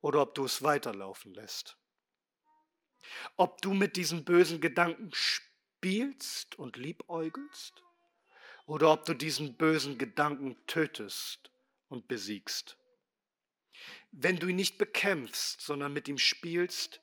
oder 0.00 0.20
ob 0.20 0.34
du 0.34 0.44
es 0.44 0.64
weiterlaufen 0.64 1.32
lässt. 1.32 1.78
Ob 3.36 3.62
du 3.62 3.72
mit 3.72 3.94
diesen 3.94 4.24
bösen 4.24 4.60
Gedanken 4.60 5.12
spielst 5.12 6.56
und 6.56 6.76
liebäugelst 6.76 7.84
oder 8.66 8.90
ob 8.90 9.04
du 9.04 9.14
diesen 9.14 9.56
bösen 9.56 9.96
Gedanken 9.96 10.56
tötest 10.66 11.52
und 11.88 12.08
besiegst. 12.08 12.76
Wenn 14.10 14.40
du 14.40 14.48
ihn 14.48 14.56
nicht 14.56 14.76
bekämpfst, 14.76 15.60
sondern 15.60 15.92
mit 15.92 16.08
ihm 16.08 16.18
spielst, 16.18 17.00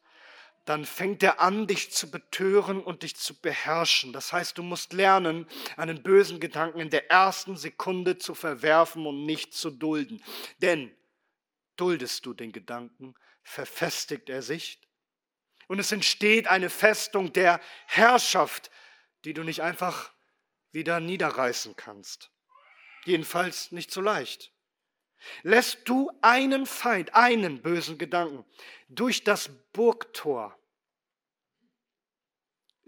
dann 0.69 0.85
fängt 0.85 1.23
er 1.23 1.41
an, 1.41 1.65
dich 1.65 1.91
zu 1.91 2.11
betören 2.11 2.83
und 2.83 3.01
dich 3.01 3.15
zu 3.15 3.33
beherrschen. 3.33 4.13
Das 4.13 4.31
heißt, 4.31 4.55
du 4.55 4.61
musst 4.61 4.93
lernen, 4.93 5.47
einen 5.77 6.03
bösen 6.03 6.39
Gedanken 6.39 6.79
in 6.79 6.91
der 6.91 7.09
ersten 7.09 7.57
Sekunde 7.57 8.19
zu 8.19 8.35
verwerfen 8.35 9.07
und 9.07 9.25
nicht 9.25 9.55
zu 9.55 9.71
dulden. 9.71 10.23
Denn 10.61 10.95
duldest 11.75 12.23
du 12.27 12.35
den 12.35 12.51
Gedanken, 12.51 13.15
verfestigt 13.41 14.29
er 14.29 14.43
sich 14.43 14.79
und 15.65 15.79
es 15.79 15.91
entsteht 15.91 16.45
eine 16.45 16.69
Festung 16.69 17.33
der 17.33 17.59
Herrschaft, 17.87 18.69
die 19.25 19.33
du 19.33 19.41
nicht 19.41 19.63
einfach 19.63 20.11
wieder 20.71 20.99
niederreißen 20.99 21.77
kannst. 21.77 22.29
Jedenfalls 23.05 23.71
nicht 23.71 23.89
so 23.89 24.01
leicht. 24.01 24.53
Lässt 25.41 25.89
du 25.89 26.11
einen 26.21 26.67
Feind, 26.67 27.15
einen 27.15 27.63
bösen 27.63 27.97
Gedanken 27.97 28.45
durch 28.87 29.23
das 29.23 29.49
Burgtor 29.73 30.58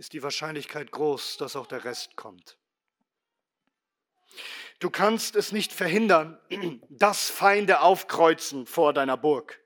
ist 0.02 0.14
die 0.14 0.24
Wahrscheinlichkeit 0.24 0.90
groß, 0.90 1.38
dass 1.38 1.56
auch 1.56 1.68
der 1.68 1.84
Rest 1.84 2.16
kommt. 2.16 2.58
Du 4.80 4.90
kannst 4.90 5.36
es 5.36 5.52
nicht 5.52 5.72
verhindern, 5.72 6.40
dass 6.90 7.30
Feinde 7.30 7.82
aufkreuzen 7.82 8.66
vor 8.66 8.94
deiner 8.94 9.16
Burg. 9.16 9.62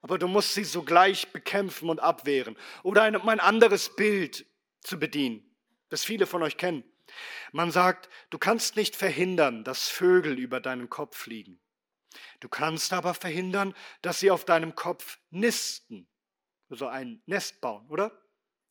Aber 0.00 0.16
du 0.16 0.28
musst 0.28 0.54
sie 0.54 0.64
sogleich 0.64 1.30
bekämpfen 1.30 1.90
und 1.90 2.00
abwehren. 2.00 2.56
Oder 2.84 3.02
ein, 3.02 3.16
um 3.16 3.28
ein 3.28 3.38
anderes 3.38 3.94
Bild 3.94 4.46
zu 4.80 4.98
bedienen, 4.98 5.44
das 5.90 6.04
viele 6.04 6.24
von 6.24 6.42
euch 6.42 6.56
kennen. 6.56 6.82
Man 7.52 7.70
sagt, 7.70 8.08
du 8.30 8.38
kannst 8.38 8.76
nicht 8.76 8.96
verhindern, 8.96 9.62
dass 9.62 9.90
Vögel 9.90 10.38
über 10.38 10.58
deinen 10.58 10.88
Kopf 10.88 11.18
fliegen. 11.18 11.60
Du 12.40 12.48
kannst 12.48 12.94
aber 12.94 13.12
verhindern, 13.12 13.74
dass 14.00 14.20
sie 14.20 14.30
auf 14.30 14.46
deinem 14.46 14.74
Kopf 14.74 15.18
nisten, 15.28 16.08
also 16.70 16.86
ein 16.86 17.20
Nest 17.26 17.60
bauen, 17.60 17.86
oder? 17.90 18.25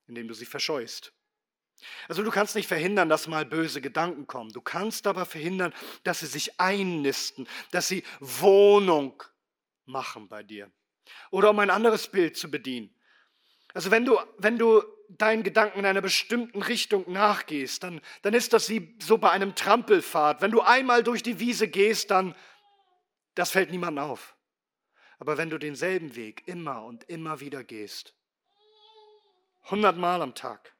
Indem 0.08 0.28
du 0.28 0.34
sie 0.34 0.46
verscheust. 0.46 1.14
Also 2.08 2.24
du 2.24 2.32
kannst 2.32 2.56
nicht 2.56 2.68
verhindern, 2.68 3.10
dass 3.10 3.28
mal 3.28 3.46
böse 3.46 3.82
Gedanken 3.82 4.28
kommen. 4.28 4.52
Du 4.52 4.62
kannst 4.62 5.08
aber 5.08 5.26
verhindern, 5.26 5.74
dass 6.04 6.22
sie 6.22 6.28
sich 6.28 6.60
einnisten, 6.60 7.48
dass 7.72 7.88
sie 7.88 8.04
Wohnung 8.20 9.22
machen 9.86 10.28
bei 10.28 10.44
dir. 10.44 10.72
Oder 11.32 11.50
um 11.50 11.60
ein 11.60 11.70
anderes 11.70 12.08
Bild 12.08 12.38
zu 12.38 12.50
bedienen. 12.50 12.96
Also 13.74 13.92
wenn 13.92 14.06
du, 14.06 14.18
wenn 14.38 14.58
du 14.58 14.84
deinen 15.10 15.44
Gedanken 15.44 15.80
in 15.80 15.86
einer 15.86 16.02
bestimmten 16.02 16.62
Richtung 16.62 17.12
nachgehst, 17.12 17.84
dann, 17.84 18.02
dann 18.22 18.34
ist 18.34 18.54
das 18.54 18.70
wie 18.70 18.98
so 19.02 19.18
bei 19.18 19.32
einem 19.32 19.54
Trampelfahrt. 19.54 20.42
Wenn 20.42 20.52
du 20.52 20.62
einmal 20.62 21.04
durch 21.04 21.22
die 21.22 21.40
Wiese 21.40 21.68
gehst, 21.68 22.10
dann, 22.10 22.36
das 23.36 23.52
fällt 23.52 23.72
niemandem 23.72 24.06
auf. 24.06 24.36
Aber 25.20 25.38
wenn 25.38 25.50
du 25.50 25.58
denselben 25.58 26.16
Weg 26.16 26.48
immer 26.48 26.84
und 26.84 27.04
immer 27.06 27.40
wieder 27.40 27.64
gehst, 27.64 28.16
hundertmal 29.70 30.22
am 30.22 30.36
Tag, 30.36 30.76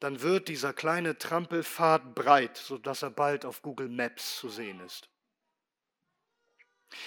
dann 0.00 0.22
wird 0.22 0.48
dieser 0.48 0.72
kleine 0.72 1.18
Trampelpfad 1.18 2.14
breit, 2.14 2.56
sodass 2.56 3.02
er 3.02 3.10
bald 3.10 3.44
auf 3.44 3.62
Google 3.62 3.88
Maps 3.88 4.38
zu 4.38 4.48
sehen 4.48 4.80
ist. 4.80 5.08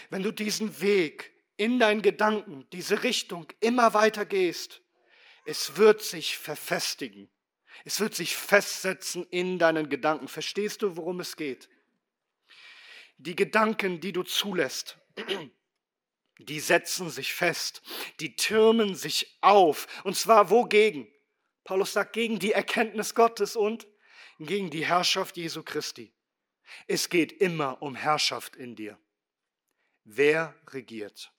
Wenn 0.09 0.23
du 0.23 0.31
diesen 0.31 0.81
Weg 0.81 1.33
in 1.57 1.79
deinen 1.79 2.01
Gedanken, 2.01 2.67
diese 2.71 3.03
Richtung 3.03 3.47
immer 3.59 3.93
weiter 3.93 4.25
gehst, 4.25 4.81
es 5.45 5.77
wird 5.77 6.01
sich 6.01 6.37
verfestigen. 6.37 7.29
Es 7.83 7.99
wird 7.99 8.13
sich 8.13 8.35
festsetzen 8.35 9.25
in 9.29 9.57
deinen 9.57 9.89
Gedanken. 9.89 10.27
Verstehst 10.27 10.81
du, 10.81 10.97
worum 10.97 11.19
es 11.19 11.35
geht? 11.35 11.69
Die 13.17 13.35
Gedanken, 13.35 13.99
die 14.01 14.11
du 14.11 14.23
zulässt, 14.23 14.99
die 16.45 16.59
setzen 16.59 17.09
sich 17.09 17.33
fest, 17.33 17.81
die 18.19 18.35
türmen 18.35 18.95
sich 18.95 19.37
auf. 19.41 19.87
Und 20.03 20.15
zwar 20.15 20.49
wogegen? 20.49 21.07
Paulus 21.63 21.93
sagt, 21.93 22.13
gegen 22.13 22.39
die 22.39 22.51
Erkenntnis 22.51 23.15
Gottes 23.15 23.55
und 23.55 23.87
gegen 24.39 24.69
die 24.69 24.85
Herrschaft 24.85 25.37
Jesu 25.37 25.63
Christi. 25.63 26.11
Es 26.87 27.09
geht 27.09 27.31
immer 27.31 27.81
um 27.81 27.95
Herrschaft 27.95 28.55
in 28.55 28.75
dir. 28.75 28.97
Wer 30.03 30.55
regiert? 30.67 31.31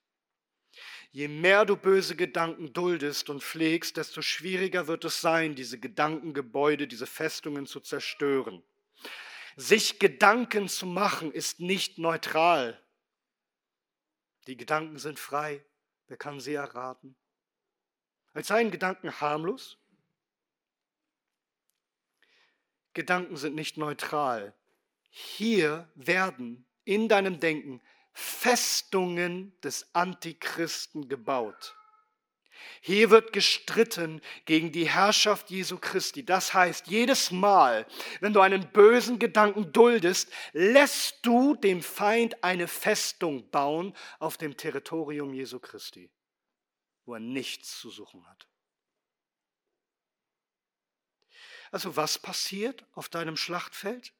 Je 1.11 1.27
mehr 1.27 1.65
du 1.65 1.75
böse 1.75 2.15
Gedanken 2.15 2.73
duldest 2.73 3.29
und 3.29 3.43
pflegst, 3.43 3.97
desto 3.97 4.21
schwieriger 4.21 4.87
wird 4.87 5.05
es 5.05 5.21
sein, 5.21 5.53
diese 5.53 5.79
Gedankengebäude, 5.79 6.87
diese 6.87 7.05
Festungen 7.05 7.67
zu 7.67 7.79
zerstören. 7.81 8.63
Sich 9.55 9.99
Gedanken 9.99 10.67
zu 10.67 10.87
machen 10.87 11.31
ist 11.31 11.59
nicht 11.59 11.99
neutral. 11.99 12.82
Die 14.47 14.57
Gedanken 14.57 14.97
sind 14.99 15.19
frei. 15.19 15.63
Wer 16.07 16.17
kann 16.17 16.39
sie 16.39 16.53
erraten? 16.53 17.15
Als 18.33 18.47
seien 18.47 18.71
Gedanken 18.71 19.21
harmlos? 19.21 19.77
Gedanken 22.93 23.37
sind 23.37 23.55
nicht 23.55 23.77
neutral. 23.77 24.53
Hier 25.09 25.89
werden 25.95 26.65
in 26.83 27.07
deinem 27.07 27.39
Denken 27.39 27.81
Festungen 28.11 29.59
des 29.61 29.93
Antichristen 29.93 31.09
gebaut. 31.09 31.75
Hier 32.81 33.09
wird 33.09 33.33
gestritten 33.33 34.21
gegen 34.45 34.71
die 34.71 34.89
Herrschaft 34.89 35.49
Jesu 35.49 35.77
Christi. 35.77 36.25
Das 36.25 36.53
heißt, 36.53 36.87
jedes 36.87 37.31
Mal, 37.31 37.85
wenn 38.19 38.33
du 38.33 38.41
einen 38.41 38.71
bösen 38.71 39.19
Gedanken 39.19 39.71
duldest, 39.71 40.31
lässt 40.51 41.19
du 41.21 41.55
dem 41.55 41.81
Feind 41.81 42.43
eine 42.43 42.67
Festung 42.67 43.49
bauen 43.51 43.95
auf 44.19 44.37
dem 44.37 44.57
Territorium 44.57 45.33
Jesu 45.33 45.59
Christi, 45.59 46.11
wo 47.05 47.13
er 47.13 47.19
nichts 47.19 47.79
zu 47.79 47.89
suchen 47.89 48.27
hat. 48.27 48.47
Also 51.71 51.95
was 51.95 52.19
passiert 52.19 52.85
auf 52.93 53.09
deinem 53.09 53.35
Schlachtfeld? 53.35 54.13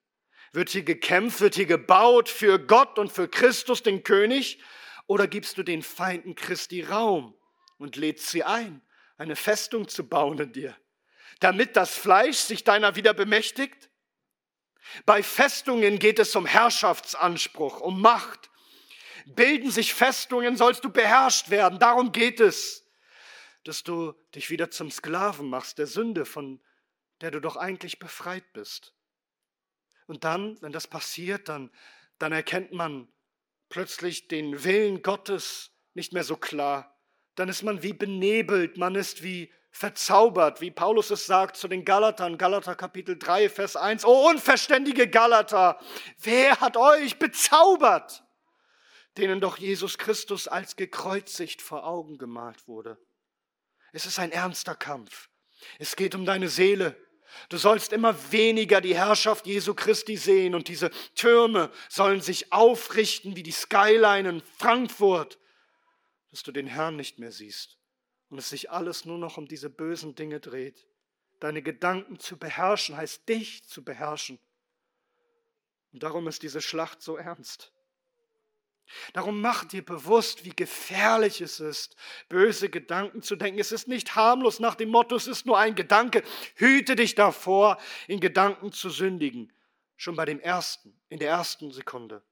Wird 0.53 0.69
hier 0.69 0.83
gekämpft, 0.83 1.41
wird 1.41 1.55
hier 1.55 1.65
gebaut 1.65 2.29
für 2.29 2.59
Gott 2.59 2.97
und 2.97 3.11
für 3.11 3.27
Christus, 3.27 3.83
den 3.83 4.03
König? 4.03 4.59
Oder 5.05 5.27
gibst 5.27 5.57
du 5.57 5.63
den 5.63 5.83
Feinden 5.83 6.35
Christi 6.35 6.81
Raum 6.81 7.35
und 7.83 7.97
lädst 7.97 8.29
sie 8.29 8.43
ein, 8.43 8.81
eine 9.17 9.35
Festung 9.35 9.89
zu 9.89 10.07
bauen 10.07 10.39
in 10.39 10.53
dir, 10.53 10.75
damit 11.41 11.75
das 11.75 11.93
Fleisch 11.93 12.37
sich 12.37 12.63
deiner 12.63 12.95
wieder 12.95 13.13
bemächtigt? 13.13 13.89
Bei 15.05 15.21
Festungen 15.21 15.99
geht 15.99 16.17
es 16.17 16.33
um 16.35 16.45
Herrschaftsanspruch, 16.45 17.81
um 17.81 18.01
Macht. 18.01 18.49
Bilden 19.25 19.69
sich 19.69 19.93
Festungen, 19.93 20.55
sollst 20.55 20.83
du 20.85 20.89
beherrscht 20.89 21.49
werden. 21.49 21.77
Darum 21.77 22.13
geht 22.13 22.39
es, 22.39 22.85
dass 23.65 23.83
du 23.83 24.13
dich 24.33 24.49
wieder 24.49 24.71
zum 24.71 24.89
Sklaven 24.89 25.49
machst 25.49 25.77
der 25.77 25.87
Sünde, 25.87 26.25
von 26.25 26.61
der 27.21 27.31
du 27.31 27.41
doch 27.41 27.57
eigentlich 27.57 27.99
befreit 27.99 28.51
bist. 28.53 28.93
Und 30.07 30.23
dann, 30.23 30.61
wenn 30.61 30.71
das 30.71 30.87
passiert, 30.87 31.49
dann, 31.49 31.69
dann 32.17 32.31
erkennt 32.31 32.71
man 32.71 33.09
plötzlich 33.67 34.27
den 34.29 34.63
Willen 34.63 35.01
Gottes 35.01 35.71
nicht 35.93 36.13
mehr 36.13 36.23
so 36.23 36.37
klar. 36.37 36.92
Dann 37.35 37.49
ist 37.49 37.63
man 37.63 37.81
wie 37.81 37.93
benebelt, 37.93 38.77
man 38.77 38.95
ist 38.95 39.23
wie 39.23 39.51
verzaubert, 39.71 40.61
wie 40.61 40.69
Paulus 40.69 41.09
es 41.09 41.25
sagt 41.25 41.57
zu 41.57 41.67
den 41.67 41.83
Galatern, 41.83 42.37
Galater 42.37 42.75
Kapitel 42.75 43.17
3, 43.17 43.49
Vers 43.49 43.75
1. 43.75 44.05
O 44.05 44.29
unverständige 44.29 45.09
Galater, 45.09 45.79
wer 46.19 46.59
hat 46.61 46.77
euch 46.77 47.17
bezaubert, 47.17 48.23
denen 49.17 49.41
doch 49.41 49.57
Jesus 49.57 49.97
Christus 49.97 50.47
als 50.47 50.75
gekreuzigt 50.75 51.61
vor 51.61 51.87
Augen 51.87 52.19
gemalt 52.19 52.67
wurde? 52.67 52.99
Es 53.93 54.05
ist 54.05 54.19
ein 54.19 54.31
ernster 54.31 54.75
Kampf. 54.75 55.29
Es 55.79 55.95
geht 55.95 56.13
um 56.13 56.25
deine 56.25 56.49
Seele. 56.49 56.95
Du 57.49 57.57
sollst 57.57 57.93
immer 57.93 58.15
weniger 58.31 58.79
die 58.79 58.95
Herrschaft 58.95 59.47
Jesu 59.47 59.73
Christi 59.73 60.17
sehen 60.17 60.53
und 60.53 60.67
diese 60.67 60.91
Türme 61.15 61.71
sollen 61.89 62.21
sich 62.21 62.53
aufrichten 62.53 63.35
wie 63.35 63.41
die 63.41 63.51
Skyline 63.51 64.29
in 64.29 64.41
Frankfurt, 64.59 65.39
dass 66.33 66.41
du 66.41 66.51
den 66.51 66.65
Herrn 66.65 66.95
nicht 66.95 67.19
mehr 67.19 67.31
siehst 67.31 67.77
und 68.31 68.39
es 68.39 68.49
sich 68.49 68.71
alles 68.71 69.05
nur 69.05 69.19
noch 69.19 69.37
um 69.37 69.47
diese 69.47 69.69
bösen 69.69 70.15
Dinge 70.15 70.39
dreht. 70.39 70.87
Deine 71.39 71.61
Gedanken 71.61 72.17
zu 72.17 72.37
beherrschen 72.37 72.97
heißt 72.97 73.29
dich 73.29 73.67
zu 73.67 73.83
beherrschen. 73.83 74.39
Und 75.91 76.01
darum 76.01 76.27
ist 76.27 76.41
diese 76.41 76.59
Schlacht 76.59 77.03
so 77.03 77.17
ernst. 77.17 77.71
Darum 79.13 79.41
mach 79.41 79.63
dir 79.65 79.85
bewusst, 79.85 80.43
wie 80.43 80.55
gefährlich 80.55 81.39
es 81.39 81.59
ist, 81.59 81.95
böse 82.29 82.67
Gedanken 82.67 83.21
zu 83.21 83.35
denken. 83.35 83.59
Es 83.59 83.71
ist 83.71 83.87
nicht 83.87 84.15
harmlos 84.15 84.59
nach 84.59 84.73
dem 84.73 84.89
Motto, 84.89 85.15
es 85.15 85.27
ist 85.27 85.45
nur 85.45 85.59
ein 85.59 85.75
Gedanke. 85.75 86.23
Hüte 86.55 86.95
dich 86.95 87.13
davor, 87.13 87.77
in 88.07 88.19
Gedanken 88.19 88.71
zu 88.71 88.89
sündigen. 88.89 89.53
Schon 89.97 90.15
bei 90.15 90.25
dem 90.25 90.39
ersten, 90.39 90.99
in 91.09 91.19
der 91.19 91.29
ersten 91.29 91.69
Sekunde. 91.69 92.23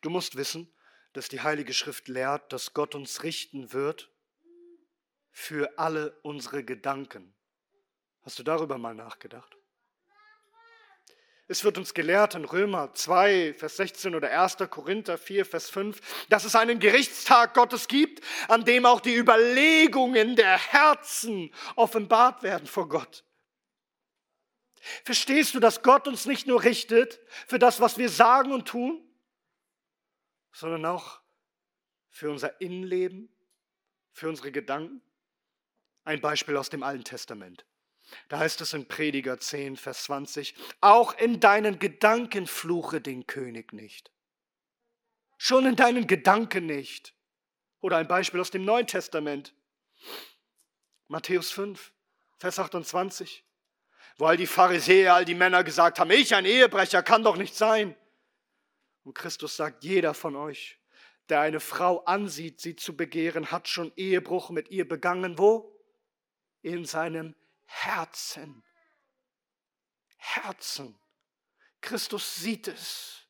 Du 0.00 0.08
musst 0.08 0.36
wissen, 0.36 0.72
dass 1.16 1.30
die 1.30 1.40
Heilige 1.40 1.72
Schrift 1.72 2.08
lehrt, 2.08 2.52
dass 2.52 2.74
Gott 2.74 2.94
uns 2.94 3.22
richten 3.22 3.72
wird 3.72 4.10
für 5.30 5.78
alle 5.78 6.18
unsere 6.22 6.62
Gedanken. 6.62 7.34
Hast 8.22 8.38
du 8.38 8.42
darüber 8.42 8.76
mal 8.76 8.94
nachgedacht? 8.94 9.56
Es 11.48 11.64
wird 11.64 11.78
uns 11.78 11.94
gelehrt 11.94 12.34
in 12.34 12.44
Römer 12.44 12.92
2, 12.92 13.54
Vers 13.54 13.76
16 13.76 14.14
oder 14.14 14.30
1. 14.30 14.56
Korinther 14.68 15.16
4, 15.16 15.46
Vers 15.46 15.70
5, 15.70 16.26
dass 16.28 16.44
es 16.44 16.54
einen 16.54 16.80
Gerichtstag 16.80 17.54
Gottes 17.54 17.88
gibt, 17.88 18.22
an 18.48 18.64
dem 18.64 18.84
auch 18.84 19.00
die 19.00 19.14
Überlegungen 19.14 20.36
der 20.36 20.58
Herzen 20.58 21.50
offenbart 21.76 22.42
werden 22.42 22.66
vor 22.66 22.90
Gott. 22.90 23.24
Verstehst 25.02 25.54
du, 25.54 25.60
dass 25.60 25.82
Gott 25.82 26.08
uns 26.08 26.26
nicht 26.26 26.46
nur 26.46 26.62
richtet 26.62 27.20
für 27.46 27.58
das, 27.58 27.80
was 27.80 27.96
wir 27.96 28.10
sagen 28.10 28.52
und 28.52 28.68
tun, 28.68 29.05
sondern 30.56 30.86
auch 30.86 31.20
für 32.08 32.30
unser 32.30 32.60
Innenleben, 32.60 33.28
für 34.12 34.28
unsere 34.28 34.50
Gedanken? 34.50 35.02
Ein 36.04 36.20
Beispiel 36.20 36.56
aus 36.56 36.70
dem 36.70 36.82
Alten 36.82 37.04
Testament. 37.04 37.66
Da 38.28 38.38
heißt 38.38 38.60
es 38.60 38.72
in 38.72 38.86
Prediger 38.88 39.38
10, 39.38 39.76
Vers 39.76 40.04
20, 40.04 40.54
auch 40.80 41.18
in 41.18 41.40
deinen 41.40 41.78
Gedanken 41.78 42.46
fluche 42.46 43.00
den 43.00 43.26
König 43.26 43.72
nicht. 43.72 44.10
Schon 45.36 45.66
in 45.66 45.76
deinen 45.76 46.06
Gedanken 46.06 46.66
nicht. 46.66 47.14
Oder 47.80 47.98
ein 47.98 48.08
Beispiel 48.08 48.40
aus 48.40 48.50
dem 48.50 48.64
Neuen 48.64 48.86
Testament. 48.86 49.52
Matthäus 51.08 51.50
5, 51.50 51.92
Vers 52.38 52.58
28, 52.58 53.44
wo 54.16 54.24
all 54.24 54.36
die 54.36 54.46
Pharisäer, 54.46 55.14
all 55.14 55.24
die 55.24 55.34
Männer 55.34 55.64
gesagt 55.64 55.98
haben, 55.98 56.10
ich 56.10 56.34
ein 56.34 56.46
Ehebrecher 56.46 57.02
kann 57.02 57.22
doch 57.22 57.36
nicht 57.36 57.54
sein. 57.54 57.94
Und 59.06 59.14
Christus 59.14 59.54
sagt, 59.54 59.84
jeder 59.84 60.14
von 60.14 60.34
euch, 60.34 60.80
der 61.28 61.40
eine 61.40 61.60
Frau 61.60 62.02
ansieht, 62.06 62.60
sie 62.60 62.74
zu 62.74 62.96
begehren, 62.96 63.52
hat 63.52 63.68
schon 63.68 63.92
Ehebruch 63.94 64.50
mit 64.50 64.68
ihr 64.70 64.86
begangen. 64.86 65.38
Wo? 65.38 65.80
In 66.62 66.84
seinem 66.84 67.36
Herzen. 67.66 68.64
Herzen. 70.16 70.98
Christus 71.80 72.34
sieht 72.34 72.66
es. 72.66 73.28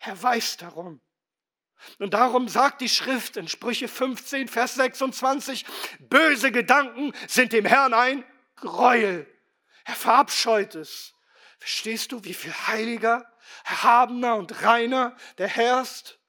Er 0.00 0.20
weiß 0.20 0.56
darum. 0.56 1.00
Und 2.00 2.12
darum 2.12 2.48
sagt 2.48 2.80
die 2.80 2.88
Schrift 2.88 3.36
in 3.36 3.46
Sprüche 3.46 3.86
15, 3.86 4.48
Vers 4.48 4.74
26, 4.74 5.64
böse 6.00 6.50
Gedanken 6.50 7.12
sind 7.28 7.52
dem 7.52 7.66
Herrn 7.66 7.94
ein 7.94 8.24
Gräuel. 8.56 9.32
Er 9.84 9.94
verabscheut 9.94 10.74
es. 10.74 11.14
Verstehst 11.60 12.10
du, 12.10 12.24
wie 12.24 12.34
viel 12.34 12.52
heiliger, 12.52 13.30
erhabener 13.64 14.36
und 14.36 14.62
reiner 14.62 15.16
der 15.38 15.48
Herr 15.48 15.82
ist? 15.82 16.20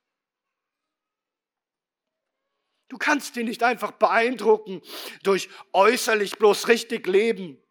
Du 2.87 2.97
kannst 2.97 3.35
ihn 3.35 3.47
nicht 3.47 3.63
einfach 3.63 3.91
beeindrucken 3.91 4.81
durch 5.23 5.49
äußerlich 5.73 6.37
bloß 6.37 6.67
richtig 6.67 7.07
leben. 7.07 7.61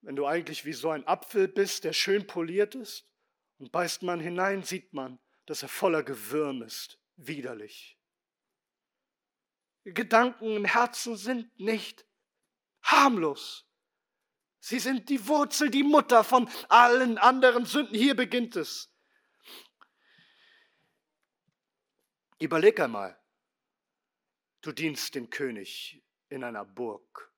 Wenn 0.00 0.16
du 0.16 0.26
eigentlich 0.26 0.64
wie 0.64 0.72
so 0.72 0.90
ein 0.90 1.06
Apfel 1.06 1.48
bist, 1.48 1.84
der 1.84 1.92
schön 1.92 2.26
poliert 2.26 2.74
ist, 2.74 3.08
und 3.58 3.70
beißt 3.70 4.02
man 4.02 4.18
hinein, 4.18 4.64
sieht 4.64 4.92
man, 4.92 5.20
dass 5.46 5.62
er 5.62 5.68
voller 5.68 6.02
Gewürm 6.02 6.62
ist, 6.62 6.98
widerlich. 7.14 7.96
Gedanken 9.84 10.56
im 10.56 10.64
Herzen 10.64 11.16
sind 11.16 11.58
nicht 11.60 12.04
harmlos. 12.82 13.64
Sie 14.64 14.78
sind 14.78 15.08
die 15.08 15.26
Wurzel, 15.26 15.70
die 15.70 15.82
Mutter 15.82 16.22
von 16.22 16.48
allen 16.68 17.18
anderen 17.18 17.66
Sünden. 17.66 17.96
Hier 17.96 18.14
beginnt 18.14 18.54
es. 18.54 18.94
Überleg 22.38 22.78
einmal, 22.78 23.20
du 24.60 24.70
dienst 24.70 25.16
dem 25.16 25.30
König 25.30 26.00
in 26.28 26.44
einer 26.44 26.64
Burg 26.64 27.32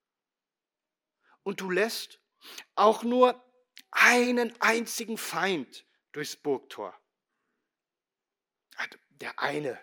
und 1.45 1.63
du 1.63 1.71
lässt 1.71 2.21
auch 2.75 3.03
nur 3.03 3.43
einen 3.91 4.55
einzigen 4.61 5.17
Feind 5.17 5.87
durchs 6.13 6.37
Burgtor. 6.37 6.95
Der 9.13 9.39
eine, 9.39 9.81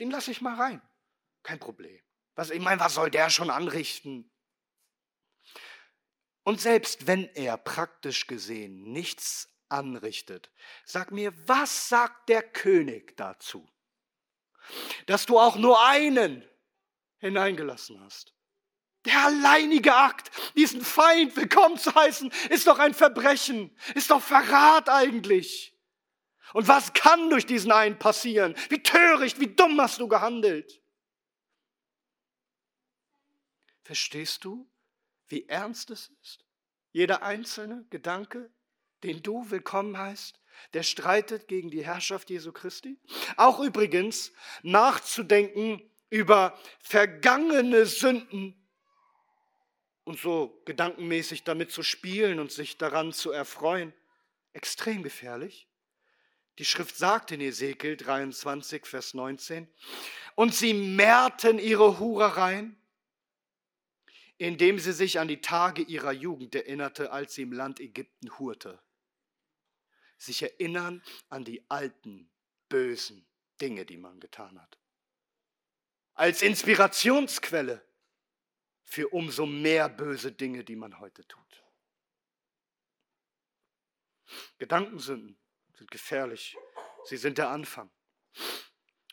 den 0.00 0.10
lasse 0.10 0.30
ich 0.30 0.40
mal 0.40 0.54
rein. 0.54 0.80
Kein 1.42 1.58
Problem. 1.58 2.00
Was, 2.34 2.48
ich 2.48 2.60
meine, 2.60 2.80
was 2.80 2.94
soll 2.94 3.10
der 3.10 3.28
schon 3.28 3.50
anrichten? 3.50 4.30
Und 6.46 6.60
selbst 6.60 7.08
wenn 7.08 7.24
er 7.34 7.56
praktisch 7.56 8.28
gesehen 8.28 8.92
nichts 8.92 9.48
anrichtet, 9.68 10.48
sag 10.84 11.10
mir, 11.10 11.34
was 11.48 11.88
sagt 11.88 12.28
der 12.28 12.40
König 12.40 13.16
dazu? 13.16 13.68
Dass 15.06 15.26
du 15.26 15.40
auch 15.40 15.56
nur 15.56 15.84
einen 15.84 16.48
hineingelassen 17.18 18.00
hast. 18.00 18.32
Der 19.06 19.24
alleinige 19.24 19.92
Akt, 19.96 20.30
diesen 20.54 20.82
Feind 20.82 21.34
willkommen 21.34 21.78
zu 21.78 21.92
heißen, 21.92 22.30
ist 22.50 22.68
doch 22.68 22.78
ein 22.78 22.94
Verbrechen, 22.94 23.76
ist 23.96 24.12
doch 24.12 24.22
Verrat 24.22 24.88
eigentlich. 24.88 25.76
Und 26.52 26.68
was 26.68 26.92
kann 26.92 27.28
durch 27.28 27.46
diesen 27.46 27.72
einen 27.72 27.98
passieren? 27.98 28.54
Wie 28.68 28.84
töricht, 28.84 29.40
wie 29.40 29.52
dumm 29.52 29.80
hast 29.80 29.98
du 29.98 30.06
gehandelt? 30.06 30.80
Verstehst 33.82 34.44
du, 34.44 34.70
wie 35.28 35.48
ernst 35.48 35.90
es 35.90 36.10
ist? 36.22 36.44
Jeder 36.92 37.22
einzelne 37.22 37.84
Gedanke, 37.90 38.50
den 39.02 39.22
du 39.22 39.50
willkommen 39.50 39.98
heißt, 39.98 40.40
der 40.72 40.82
streitet 40.82 41.48
gegen 41.48 41.70
die 41.70 41.84
Herrschaft 41.84 42.30
Jesu 42.30 42.52
Christi. 42.52 42.98
Auch 43.36 43.60
übrigens 43.60 44.32
nachzudenken 44.62 45.82
über 46.08 46.58
vergangene 46.80 47.86
Sünden 47.86 48.54
und 50.04 50.18
so 50.18 50.62
gedankenmäßig 50.64 51.44
damit 51.44 51.72
zu 51.72 51.82
spielen 51.82 52.38
und 52.38 52.52
sich 52.52 52.78
daran 52.78 53.12
zu 53.12 53.32
erfreuen, 53.32 53.92
extrem 54.52 55.02
gefährlich. 55.02 55.68
Die 56.58 56.64
Schrift 56.64 56.96
sagt 56.96 57.32
in 57.32 57.40
Ezekiel 57.40 57.96
23, 57.96 58.86
Vers 58.86 59.12
19, 59.12 59.68
und 60.36 60.54
sie 60.54 60.72
mehrten 60.72 61.58
ihre 61.58 61.98
Hurereien, 61.98 62.80
indem 64.38 64.78
sie 64.78 64.92
sich 64.92 65.18
an 65.18 65.28
die 65.28 65.40
Tage 65.40 65.82
ihrer 65.82 66.12
Jugend 66.12 66.54
erinnerte, 66.54 67.12
als 67.12 67.34
sie 67.34 67.42
im 67.42 67.52
Land 67.52 67.80
Ägypten 67.80 68.38
hurte. 68.38 68.82
Sich 70.18 70.42
erinnern 70.42 71.02
an 71.28 71.44
die 71.44 71.68
alten, 71.70 72.30
bösen 72.68 73.26
Dinge, 73.60 73.84
die 73.86 73.96
man 73.96 74.20
getan 74.20 74.60
hat. 74.60 74.78
Als 76.14 76.42
Inspirationsquelle 76.42 77.82
für 78.84 79.08
umso 79.08 79.46
mehr 79.46 79.88
böse 79.88 80.32
Dinge, 80.32 80.64
die 80.64 80.76
man 80.76 81.00
heute 81.00 81.26
tut. 81.26 81.64
Gedankensünden 84.58 85.38
sind 85.74 85.90
gefährlich. 85.90 86.56
Sie 87.04 87.16
sind 87.16 87.38
der 87.38 87.50
Anfang. 87.50 87.90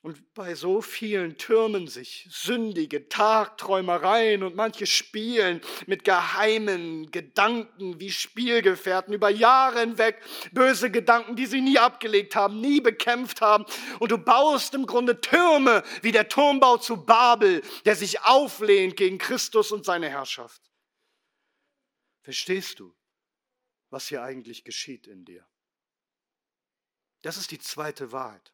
Und 0.03 0.33
bei 0.33 0.53
so 0.53 0.81
vielen 0.81 1.37
türmen 1.37 1.87
sich 1.87 2.27
sündige 2.29 3.07
Tagträumereien 3.07 4.43
und 4.43 4.53
manche 4.53 4.85
spielen 4.85 5.61
mit 5.87 6.03
geheimen 6.03 7.09
Gedanken 7.09 8.01
wie 8.01 8.11
Spielgefährten 8.11 9.13
über 9.13 9.29
Jahre 9.29 9.79
hinweg, 9.79 10.21
böse 10.51 10.91
Gedanken, 10.91 11.37
die 11.37 11.45
sie 11.45 11.61
nie 11.61 11.79
abgelegt 11.79 12.35
haben, 12.35 12.59
nie 12.59 12.81
bekämpft 12.81 13.39
haben. 13.39 13.65
Und 13.99 14.11
du 14.11 14.17
baust 14.17 14.73
im 14.73 14.87
Grunde 14.87 15.21
Türme 15.21 15.83
wie 16.01 16.11
der 16.11 16.27
Turmbau 16.27 16.75
zu 16.75 17.05
Babel, 17.05 17.61
der 17.85 17.95
sich 17.95 18.23
auflehnt 18.23 18.97
gegen 18.97 19.17
Christus 19.17 19.71
und 19.71 19.85
seine 19.85 20.09
Herrschaft. 20.09 20.61
Verstehst 22.23 22.81
du, 22.81 22.93
was 23.89 24.09
hier 24.09 24.21
eigentlich 24.21 24.65
geschieht 24.65 25.07
in 25.07 25.23
dir? 25.23 25.47
Das 27.21 27.37
ist 27.37 27.51
die 27.51 27.59
zweite 27.59 28.11
Wahrheit. 28.11 28.53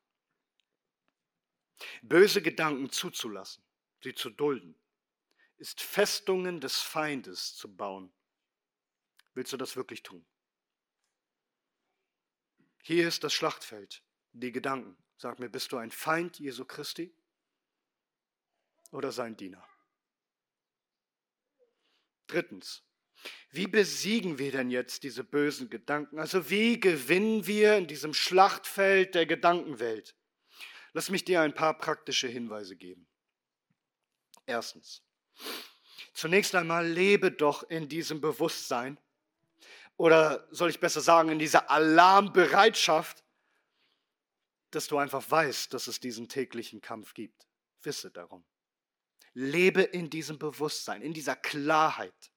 Böse 2.01 2.41
Gedanken 2.41 2.89
zuzulassen, 2.89 3.63
sie 4.03 4.13
zu 4.13 4.29
dulden, 4.29 4.75
ist 5.57 5.81
Festungen 5.81 6.61
des 6.61 6.79
Feindes 6.79 7.55
zu 7.55 7.73
bauen. 7.73 8.11
Willst 9.33 9.53
du 9.53 9.57
das 9.57 9.75
wirklich 9.75 10.03
tun? 10.03 10.25
Hier 12.81 13.07
ist 13.07 13.23
das 13.23 13.33
Schlachtfeld, 13.33 14.03
die 14.31 14.51
Gedanken. 14.51 14.97
Sag 15.17 15.39
mir, 15.39 15.49
bist 15.49 15.71
du 15.71 15.77
ein 15.77 15.91
Feind 15.91 16.39
Jesu 16.39 16.65
Christi 16.65 17.13
oder 18.91 19.11
sein 19.11 19.35
Diener? 19.35 19.67
Drittens, 22.27 22.83
wie 23.51 23.67
besiegen 23.67 24.37
wir 24.37 24.51
denn 24.51 24.69
jetzt 24.69 25.03
diese 25.03 25.23
bösen 25.23 25.69
Gedanken? 25.69 26.19
Also 26.19 26.49
wie 26.49 26.79
gewinnen 26.79 27.47
wir 27.47 27.77
in 27.77 27.87
diesem 27.87 28.13
Schlachtfeld 28.13 29.15
der 29.15 29.25
Gedankenwelt? 29.25 30.15
Lass 30.93 31.09
mich 31.09 31.23
dir 31.23 31.41
ein 31.41 31.53
paar 31.53 31.77
praktische 31.77 32.27
Hinweise 32.27 32.75
geben. 32.75 33.07
Erstens, 34.45 35.03
zunächst 36.13 36.55
einmal 36.55 36.87
lebe 36.87 37.31
doch 37.31 37.63
in 37.63 37.87
diesem 37.87 38.21
Bewusstsein 38.21 38.99
oder 39.97 40.47
soll 40.49 40.69
ich 40.69 40.79
besser 40.79 41.01
sagen, 41.01 41.29
in 41.29 41.39
dieser 41.39 41.69
Alarmbereitschaft, 41.69 43.23
dass 44.71 44.87
du 44.87 44.97
einfach 44.97 45.29
weißt, 45.29 45.73
dass 45.73 45.87
es 45.87 45.99
diesen 45.99 46.29
täglichen 46.29 46.81
Kampf 46.81 47.13
gibt. 47.13 47.47
Wisse 47.83 48.09
darum. 48.09 48.45
Lebe 49.33 49.81
in 49.81 50.09
diesem 50.09 50.39
Bewusstsein, 50.39 51.01
in 51.01 51.13
dieser 51.13 51.35
Klarheit. 51.35 52.31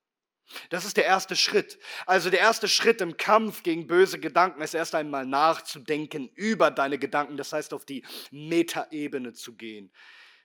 Das 0.70 0.84
ist 0.84 0.96
der 0.96 1.04
erste 1.04 1.36
Schritt. 1.36 1.78
Also 2.06 2.30
der 2.30 2.40
erste 2.40 2.68
Schritt 2.68 3.00
im 3.00 3.16
Kampf 3.16 3.62
gegen 3.62 3.86
böse 3.86 4.18
Gedanken 4.18 4.62
ist 4.62 4.74
erst 4.74 4.94
einmal 4.94 5.26
nachzudenken 5.26 6.28
über 6.34 6.70
deine 6.70 6.98
Gedanken, 6.98 7.36
das 7.36 7.52
heißt 7.52 7.74
auf 7.74 7.84
die 7.84 8.04
Metaebene 8.30 9.32
zu 9.32 9.54
gehen, 9.54 9.92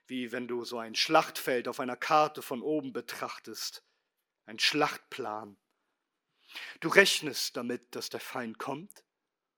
wie 0.06 0.32
wenn 0.32 0.48
du 0.48 0.64
so 0.64 0.80
ein 0.80 0.96
Schlachtfeld 0.96 1.68
auf 1.68 1.80
einer 1.80 1.98
Karte 1.98 2.42
von 2.42 2.62
oben 2.62 2.94
betrachtest, 2.94 3.84
ein 4.46 4.60
Schlachtplan. 4.60 5.58
Du 6.80 6.90
rechnest 6.90 7.58
damit, 7.58 7.96
dass 7.96 8.10
der 8.10 8.22
Feind 8.22 8.58
kommt, 8.58 9.04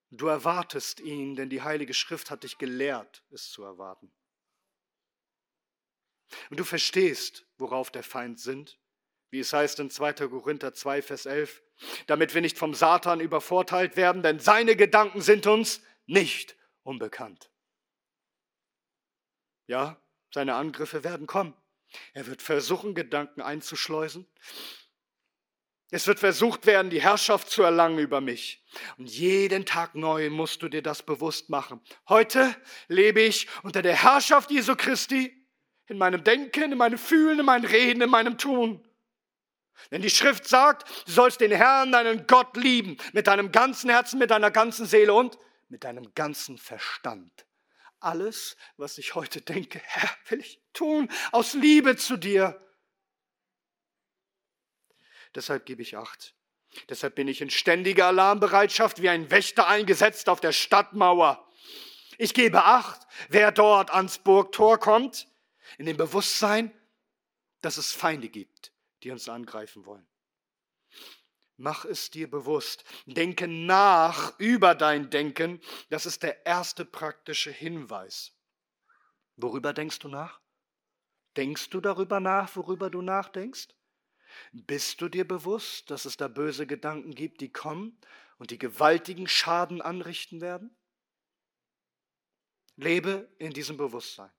du 0.09 0.27
erwartest 0.27 0.99
ihn, 0.99 1.35
denn 1.35 1.49
die 1.49 1.61
Heilige 1.61 1.93
Schrift 1.93 2.31
hat 2.31 2.43
dich 2.43 2.57
gelehrt, 2.57 3.23
es 3.29 3.49
zu 3.49 3.63
erwarten. 3.63 4.11
Und 6.49 6.59
du 6.59 6.63
verstehst, 6.63 7.45
worauf 7.57 7.91
der 7.91 8.03
Feind 8.03 8.39
sind 8.39 8.79
wie 9.31 9.39
es 9.39 9.53
heißt 9.53 9.79
in 9.79 9.89
2. 9.89 10.13
Korinther 10.13 10.73
2, 10.73 11.01
Vers 11.01 11.25
11, 11.25 11.61
damit 12.07 12.33
wir 12.33 12.41
nicht 12.41 12.57
vom 12.57 12.73
Satan 12.73 13.19
übervorteilt 13.19 13.95
werden, 13.95 14.23
denn 14.23 14.39
seine 14.39 14.75
Gedanken 14.75 15.21
sind 15.21 15.47
uns 15.47 15.81
nicht 16.05 16.55
unbekannt. 16.83 17.49
Ja, 19.67 20.01
seine 20.33 20.55
Angriffe 20.55 21.03
werden 21.03 21.27
kommen. 21.27 21.53
Er 22.13 22.27
wird 22.27 22.41
versuchen, 22.41 22.95
Gedanken 22.95 23.41
einzuschleusen. 23.41 24.27
Es 25.91 26.05
wird 26.05 26.19
versucht 26.19 26.67
werden, 26.67 26.91
die 26.91 27.01
Herrschaft 27.01 27.49
zu 27.49 27.63
erlangen 27.63 27.97
über 27.97 28.21
mich. 28.21 28.63
Und 28.97 29.09
jeden 29.09 29.65
Tag 29.65 29.95
neu 29.95 30.29
musst 30.29 30.61
du 30.61 30.69
dir 30.69 30.83
das 30.83 31.01
bewusst 31.01 31.49
machen. 31.49 31.81
Heute 32.07 32.55
lebe 32.87 33.21
ich 33.21 33.47
unter 33.63 33.81
der 33.81 33.95
Herrschaft 33.95 34.51
Jesu 34.51 34.75
Christi, 34.75 35.35
in 35.87 35.97
meinem 35.97 36.23
Denken, 36.23 36.71
in 36.71 36.77
meinem 36.77 36.99
Fühlen, 36.99 37.39
in 37.39 37.45
meinem 37.45 37.65
Reden, 37.65 38.01
in 38.03 38.09
meinem 38.11 38.37
Tun. 38.37 38.87
Denn 39.91 40.01
die 40.01 40.09
Schrift 40.09 40.47
sagt, 40.47 40.87
du 41.07 41.11
sollst 41.11 41.41
den 41.41 41.51
Herrn, 41.51 41.91
deinen 41.91 42.27
Gott 42.27 42.55
lieben, 42.57 42.97
mit 43.13 43.27
deinem 43.27 43.51
ganzen 43.51 43.89
Herzen, 43.89 44.19
mit 44.19 44.31
deiner 44.31 44.51
ganzen 44.51 44.85
Seele 44.85 45.13
und 45.13 45.37
mit 45.67 45.83
deinem 45.83 46.13
ganzen 46.13 46.57
Verstand. 46.57 47.45
Alles, 47.99 48.55
was 48.77 48.97
ich 48.97 49.15
heute 49.15 49.41
denke, 49.41 49.79
Herr, 49.83 50.09
will 50.29 50.39
ich 50.39 50.61
tun 50.73 51.09
aus 51.31 51.53
Liebe 51.53 51.95
zu 51.97 52.17
dir. 52.17 52.59
Deshalb 55.35 55.65
gebe 55.65 55.81
ich 55.81 55.97
acht. 55.97 56.33
Deshalb 56.87 57.15
bin 57.15 57.27
ich 57.27 57.41
in 57.41 57.49
ständiger 57.49 58.07
Alarmbereitschaft 58.07 59.01
wie 59.01 59.09
ein 59.09 59.31
Wächter 59.31 59.67
eingesetzt 59.67 60.29
auf 60.29 60.39
der 60.39 60.51
Stadtmauer. 60.51 61.47
Ich 62.17 62.33
gebe 62.33 62.63
acht, 62.63 63.07
wer 63.29 63.51
dort 63.51 63.91
ans 63.91 64.19
Burgtor 64.19 64.77
kommt, 64.77 65.27
in 65.77 65.85
dem 65.85 65.97
Bewusstsein, 65.97 66.71
dass 67.61 67.77
es 67.77 67.91
Feinde 67.91 68.29
gibt, 68.29 68.68
die 69.03 69.11
uns 69.11 69.27
angreifen 69.29 69.85
wollen. 69.85 70.07
Mach 71.57 71.83
es 71.83 72.09
dir 72.09 72.29
bewusst. 72.29 72.85
Denke 73.05 73.47
nach 73.47 74.39
über 74.39 74.75
dein 74.75 75.09
Denken. 75.09 75.59
Das 75.89 76.05
ist 76.05 76.23
der 76.23 76.45
erste 76.45 76.85
praktische 76.85 77.51
Hinweis. 77.51 78.33
Worüber 79.35 79.73
denkst 79.73 79.99
du 79.99 80.07
nach? 80.07 80.39
Denkst 81.35 81.69
du 81.69 81.81
darüber 81.81 82.19
nach, 82.19 82.55
worüber 82.55 82.89
du 82.89 83.01
nachdenkst? 83.01 83.67
Bist 84.51 85.01
du 85.01 85.09
dir 85.09 85.27
bewusst, 85.27 85.89
dass 85.91 86.05
es 86.05 86.17
da 86.17 86.27
böse 86.27 86.65
Gedanken 86.65 87.13
gibt, 87.13 87.41
die 87.41 87.51
kommen 87.51 87.99
und 88.37 88.51
die 88.51 88.57
gewaltigen 88.57 89.27
Schaden 89.27 89.81
anrichten 89.81 90.39
werden? 90.39 90.75
Lebe 92.75 93.29
in 93.37 93.51
diesem 93.51 93.75
Bewusstsein. 93.75 94.31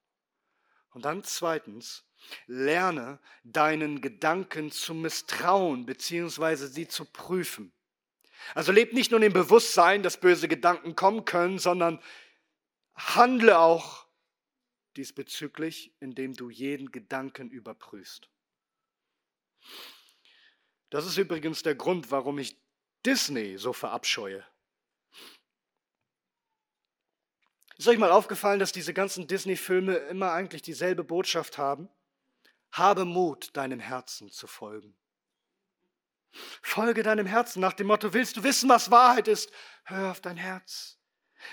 Und 0.91 1.05
dann 1.05 1.23
zweitens, 1.23 2.05
lerne 2.47 3.19
deinen 3.45 4.01
Gedanken 4.01 4.71
zu 4.71 4.95
misstrauen 4.95 5.87
bzw. 5.87 6.67
sie 6.67 6.89
zu 6.89 7.05
prüfen. 7.05 7.73
Also 8.55 8.73
lebe 8.73 8.95
nicht 8.95 9.11
nur 9.11 9.23
im 9.23 9.33
Bewusstsein, 9.33 10.03
dass 10.03 10.19
böse 10.19 10.49
Gedanken 10.49 10.97
kommen 10.97 11.25
können, 11.25 11.59
sondern 11.59 12.03
handle 12.95 13.59
auch 13.59 14.07
diesbezüglich, 14.97 15.95
indem 16.01 16.35
du 16.35 16.51
jeden 16.51 16.91
Gedanken 16.91 17.51
überprüfst. 17.51 18.29
Das 20.91 21.07
ist 21.07 21.17
übrigens 21.17 21.63
der 21.63 21.75
Grund, 21.75 22.11
warum 22.11 22.39
ich 22.39 22.57
Disney 23.07 23.57
so 23.59 23.73
verabscheue. 23.73 24.45
Ist 27.79 27.89
euch 27.89 27.99
mal 27.99 28.11
aufgefallen, 28.11 28.59
dass 28.59 28.73
diese 28.73 28.93
ganzen 28.93 29.27
Disney-Filme 29.27 29.95
immer 29.95 30.33
eigentlich 30.33 30.61
dieselbe 30.61 31.05
Botschaft 31.05 31.57
haben? 31.57 31.89
Habe 32.73 33.05
Mut, 33.05 33.57
deinem 33.57 33.81
Herzen 33.81 34.31
zu 34.31 34.47
folgen. 34.47 34.97
Folge 36.63 37.03
deinem 37.03 37.27
Herzen 37.27 37.61
nach 37.61 37.73
dem 37.73 37.89
Motto, 37.89 38.13
willst 38.13 38.37
du 38.37 38.45
wissen, 38.45 38.69
was 38.69 38.91
Wahrheit 38.91 39.29
ist? 39.29 39.51
Hör 39.85 40.13
auf 40.13 40.21
dein 40.21 40.37
Herz. 40.37 40.99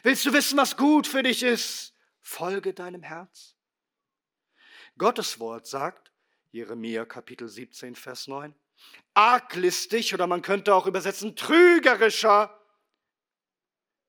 Willst 0.03 0.25
du 0.25 0.33
wissen, 0.33 0.57
was 0.57 0.77
gut 0.77 1.07
für 1.07 1.23
dich 1.23 1.43
ist? 1.43 1.93
Folge 2.21 2.73
deinem 2.73 3.03
Herz. 3.03 3.55
Gottes 4.97 5.39
Wort 5.39 5.65
sagt, 5.65 6.11
Jeremia 6.51 7.05
Kapitel 7.05 7.47
17, 7.47 7.95
Vers 7.95 8.27
9, 8.27 8.53
arglistig 9.13 10.13
oder 10.13 10.27
man 10.27 10.41
könnte 10.41 10.73
auch 10.73 10.87
übersetzen, 10.87 11.35
trügerischer 11.35 12.53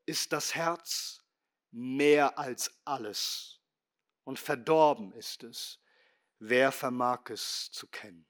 ist 0.07 0.33
das 0.33 0.55
Herz 0.55 1.23
mehr 1.71 2.39
als 2.39 2.73
alles 2.85 3.61
und 4.25 4.39
verdorben 4.39 5.13
ist 5.13 5.43
es. 5.43 5.79
Wer 6.39 6.73
vermag 6.73 7.31
es 7.31 7.71
zu 7.73 7.87
kennen? 7.89 8.27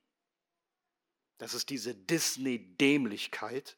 Das 1.38 1.54
ist 1.54 1.70
diese 1.70 1.94
Disney-Dämlichkeit, 1.94 3.76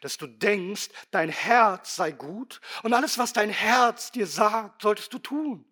dass 0.00 0.16
du 0.16 0.26
denkst, 0.26 0.88
dein 1.10 1.28
Herz 1.28 1.96
sei 1.96 2.10
gut 2.10 2.60
und 2.82 2.92
alles, 2.92 3.18
was 3.18 3.32
dein 3.32 3.50
Herz 3.50 4.10
dir 4.10 4.26
sagt, 4.26 4.82
solltest 4.82 5.12
du 5.12 5.18
tun. 5.18 5.64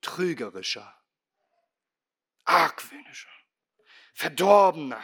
Trügerischer, 0.00 0.94
argwöhnischer, 2.44 3.30
verdorbener, 4.14 5.02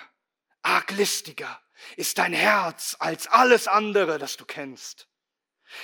arglistiger 0.62 1.60
ist 1.96 2.18
dein 2.18 2.32
Herz 2.32 2.96
als 2.98 3.26
alles 3.26 3.68
andere, 3.68 4.18
das 4.18 4.36
du 4.36 4.44
kennst. 4.44 5.08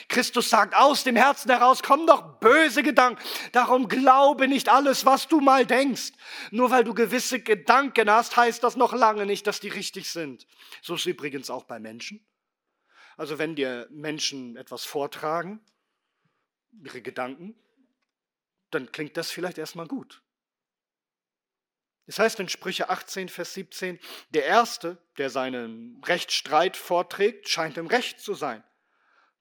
Christus 0.09 0.51
sagt, 0.51 0.74
aus 0.74 1.05
dem 1.05 1.16
Herzen 1.16 1.51
heraus 1.51 1.82
kommen 1.82 2.07
doch 2.07 2.39
böse 2.41 2.82
Gedanken. 2.82 3.22
Darum 3.53 3.89
glaube 3.89 4.49
nicht 4.49 4.68
alles, 4.68 5.05
was 5.05 5.28
du 5.28 5.41
mal 5.41 5.66
denkst. 5.66 6.12
Nur 6.51 6.70
weil 6.70 6.85
du 6.85 6.95
gewisse 6.95 7.41
Gedanken 7.41 8.11
hast, 8.11 8.37
heißt 8.37 8.62
das 8.62 8.76
noch 8.76 8.93
lange 8.93 9.26
nicht, 9.26 9.47
dass 9.47 9.61
die 9.61 9.68
richtig 9.68 10.11
sind. 10.11 10.47
So 10.82 10.95
ist 10.95 11.07
übrigens 11.07 11.51
auch 11.51 11.64
bei 11.64 11.78
Menschen. 11.78 12.26
Also 13.16 13.39
wenn 13.39 13.55
dir 13.55 13.87
Menschen 13.91 14.57
etwas 14.57 14.85
vortragen, 14.85 15.61
ihre 16.82 17.03
Gedanken, 17.03 17.55
dann 18.70 18.91
klingt 18.91 19.16
das 19.16 19.30
vielleicht 19.30 19.59
erstmal 19.59 19.87
gut. 19.87 20.22
Das 22.07 22.18
heißt 22.18 22.41
in 22.41 22.49
Sprüche 22.49 22.91
18, 22.91 23.28
Vers 23.28 23.55
17, 23.55 23.99
der 24.30 24.45
Erste, 24.45 24.99
der 25.16 25.30
seinen 25.30 26.03
Rechtsstreit 26.05 26.76
vorträgt, 26.76 27.49
scheint 27.49 27.78
im 27.78 27.87
Recht 27.87 28.20
zu 28.20 28.35
sein. 28.35 28.62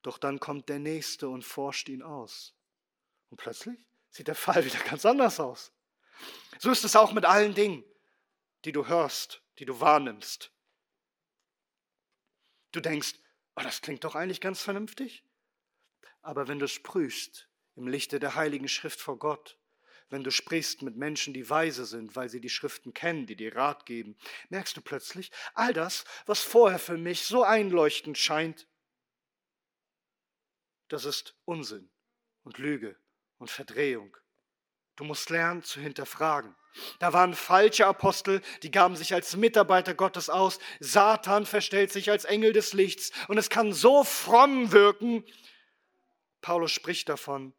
Doch 0.03 0.17
dann 0.17 0.39
kommt 0.39 0.69
der 0.69 0.79
Nächste 0.79 1.29
und 1.29 1.43
forscht 1.43 1.89
ihn 1.89 2.03
aus. 2.03 2.53
Und 3.29 3.37
plötzlich 3.37 3.79
sieht 4.09 4.27
der 4.27 4.35
Fall 4.35 4.63
wieder 4.65 4.79
ganz 4.79 5.05
anders 5.05 5.39
aus. 5.39 5.71
So 6.59 6.69
ist 6.71 6.83
es 6.83 6.95
auch 6.95 7.13
mit 7.13 7.25
allen 7.25 7.55
Dingen, 7.55 7.83
die 8.65 8.71
du 8.71 8.87
hörst, 8.87 9.41
die 9.57 9.65
du 9.65 9.79
wahrnimmst. 9.79 10.51
Du 12.71 12.79
denkst, 12.79 13.15
oh, 13.55 13.61
das 13.61 13.81
klingt 13.81 14.03
doch 14.03 14.15
eigentlich 14.15 14.41
ganz 14.41 14.61
vernünftig. 14.61 15.23
Aber 16.21 16.47
wenn 16.47 16.59
du 16.59 16.65
es 16.65 16.81
prüfst 16.81 17.49
im 17.75 17.87
Lichte 17.87 18.19
der 18.19 18.35
Heiligen 18.35 18.67
Schrift 18.67 18.99
vor 18.99 19.17
Gott, 19.17 19.57
wenn 20.09 20.23
du 20.23 20.31
sprichst 20.31 20.81
mit 20.83 20.95
Menschen, 20.95 21.33
die 21.33 21.49
weise 21.49 21.85
sind, 21.85 22.15
weil 22.15 22.29
sie 22.29 22.39
die 22.39 22.49
Schriften 22.49 22.93
kennen, 22.93 23.25
die 23.25 23.35
dir 23.35 23.55
Rat 23.55 23.85
geben, 23.85 24.15
merkst 24.49 24.77
du 24.77 24.81
plötzlich, 24.81 25.31
all 25.53 25.73
das, 25.73 26.05
was 26.25 26.41
vorher 26.41 26.79
für 26.79 26.97
mich 26.97 27.23
so 27.23 27.43
einleuchtend 27.43 28.17
scheint, 28.17 28.67
das 30.93 31.05
ist 31.05 31.35
Unsinn 31.45 31.89
und 32.43 32.59
Lüge 32.59 32.95
und 33.39 33.49
Verdrehung. 33.49 34.15
Du 34.95 35.03
musst 35.03 35.31
lernen 35.31 35.63
zu 35.63 35.79
hinterfragen. 35.79 36.55
Da 36.99 37.13
waren 37.13 37.33
falsche 37.33 37.87
Apostel, 37.87 38.41
die 38.61 38.69
gaben 38.69 38.95
sich 38.95 39.13
als 39.13 39.35
Mitarbeiter 39.35 39.95
Gottes 39.95 40.29
aus. 40.29 40.59
Satan 40.79 41.47
verstellt 41.47 41.91
sich 41.91 42.11
als 42.11 42.25
Engel 42.25 42.53
des 42.53 42.73
Lichts. 42.73 43.11
Und 43.27 43.39
es 43.39 43.49
kann 43.49 43.73
so 43.73 44.03
fromm 44.03 44.71
wirken. 44.71 45.25
Paulus 46.41 46.71
spricht 46.71 47.09
davon, 47.09 47.53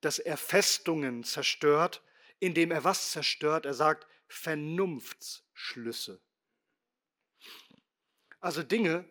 dass 0.00 0.18
er 0.18 0.36
Festungen 0.36 1.24
zerstört, 1.24 2.02
indem 2.38 2.70
er 2.70 2.84
was 2.84 3.10
zerstört? 3.10 3.66
Er 3.66 3.74
sagt 3.74 4.06
Vernunftsschlüsse. 4.28 6.20
Also 8.40 8.62
Dinge, 8.62 9.04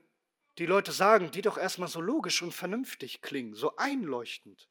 die 0.57 0.65
Leute 0.65 0.91
sagen, 0.91 1.31
die 1.31 1.41
doch 1.41 1.57
erstmal 1.57 1.89
so 1.89 2.01
logisch 2.01 2.41
und 2.41 2.53
vernünftig 2.53 3.21
klingen, 3.21 3.53
so 3.53 3.75
einleuchtend. 3.75 4.67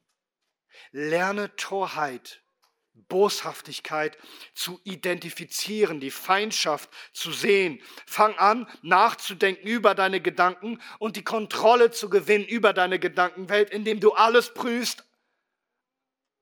Lerne 0.90 1.54
Torheit, 1.56 2.42
Boshaftigkeit 3.08 4.16
zu 4.54 4.80
identifizieren, 4.84 6.00
die 6.00 6.10
Feindschaft 6.10 6.90
zu 7.12 7.30
sehen. 7.32 7.80
Fang 8.06 8.34
an, 8.36 8.66
nachzudenken 8.82 9.66
über 9.66 9.94
deine 9.94 10.20
Gedanken 10.20 10.80
und 10.98 11.16
die 11.16 11.24
Kontrolle 11.24 11.90
zu 11.90 12.08
gewinnen 12.08 12.46
über 12.46 12.72
deine 12.72 12.98
Gedankenwelt, 12.98 13.70
indem 13.70 14.00
du 14.00 14.12
alles 14.12 14.54
prüfst. 14.54 15.04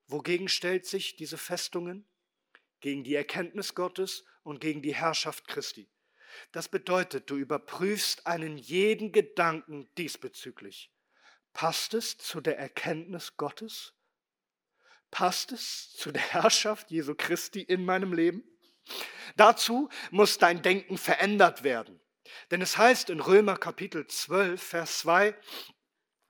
Wogegen 0.07 0.47
stellt 0.47 0.85
sich 0.85 1.15
diese 1.17 1.37
Festungen? 1.37 2.07
Gegen 2.79 3.03
die 3.03 3.15
Erkenntnis 3.15 3.73
Gottes 3.73 4.25
und 4.43 4.59
gegen 4.59 4.81
die 4.81 4.93
Herrschaft 4.93 5.47
Christi. 5.47 5.89
Das 6.51 6.67
bedeutet, 6.67 7.29
du 7.29 7.37
überprüfst 7.37 8.25
einen 8.27 8.57
jeden 8.57 9.11
Gedanken 9.11 9.89
diesbezüglich. 9.97 10.91
Passt 11.53 11.93
es 11.93 12.17
zu 12.17 12.41
der 12.41 12.57
Erkenntnis 12.57 13.37
Gottes? 13.37 13.93
Passt 15.11 15.51
es 15.51 15.93
zu 15.93 16.11
der 16.11 16.21
Herrschaft 16.21 16.91
Jesu 16.91 17.15
Christi 17.15 17.61
in 17.61 17.85
meinem 17.85 18.13
Leben? 18.13 18.43
Dazu 19.37 19.89
muss 20.11 20.37
dein 20.37 20.61
Denken 20.61 20.97
verändert 20.97 21.63
werden. 21.63 22.01
Denn 22.51 22.61
es 22.61 22.77
heißt 22.77 23.09
in 23.09 23.19
Römer 23.19 23.57
Kapitel 23.57 24.07
12, 24.07 24.61
Vers 24.61 24.99
2, 24.99 25.35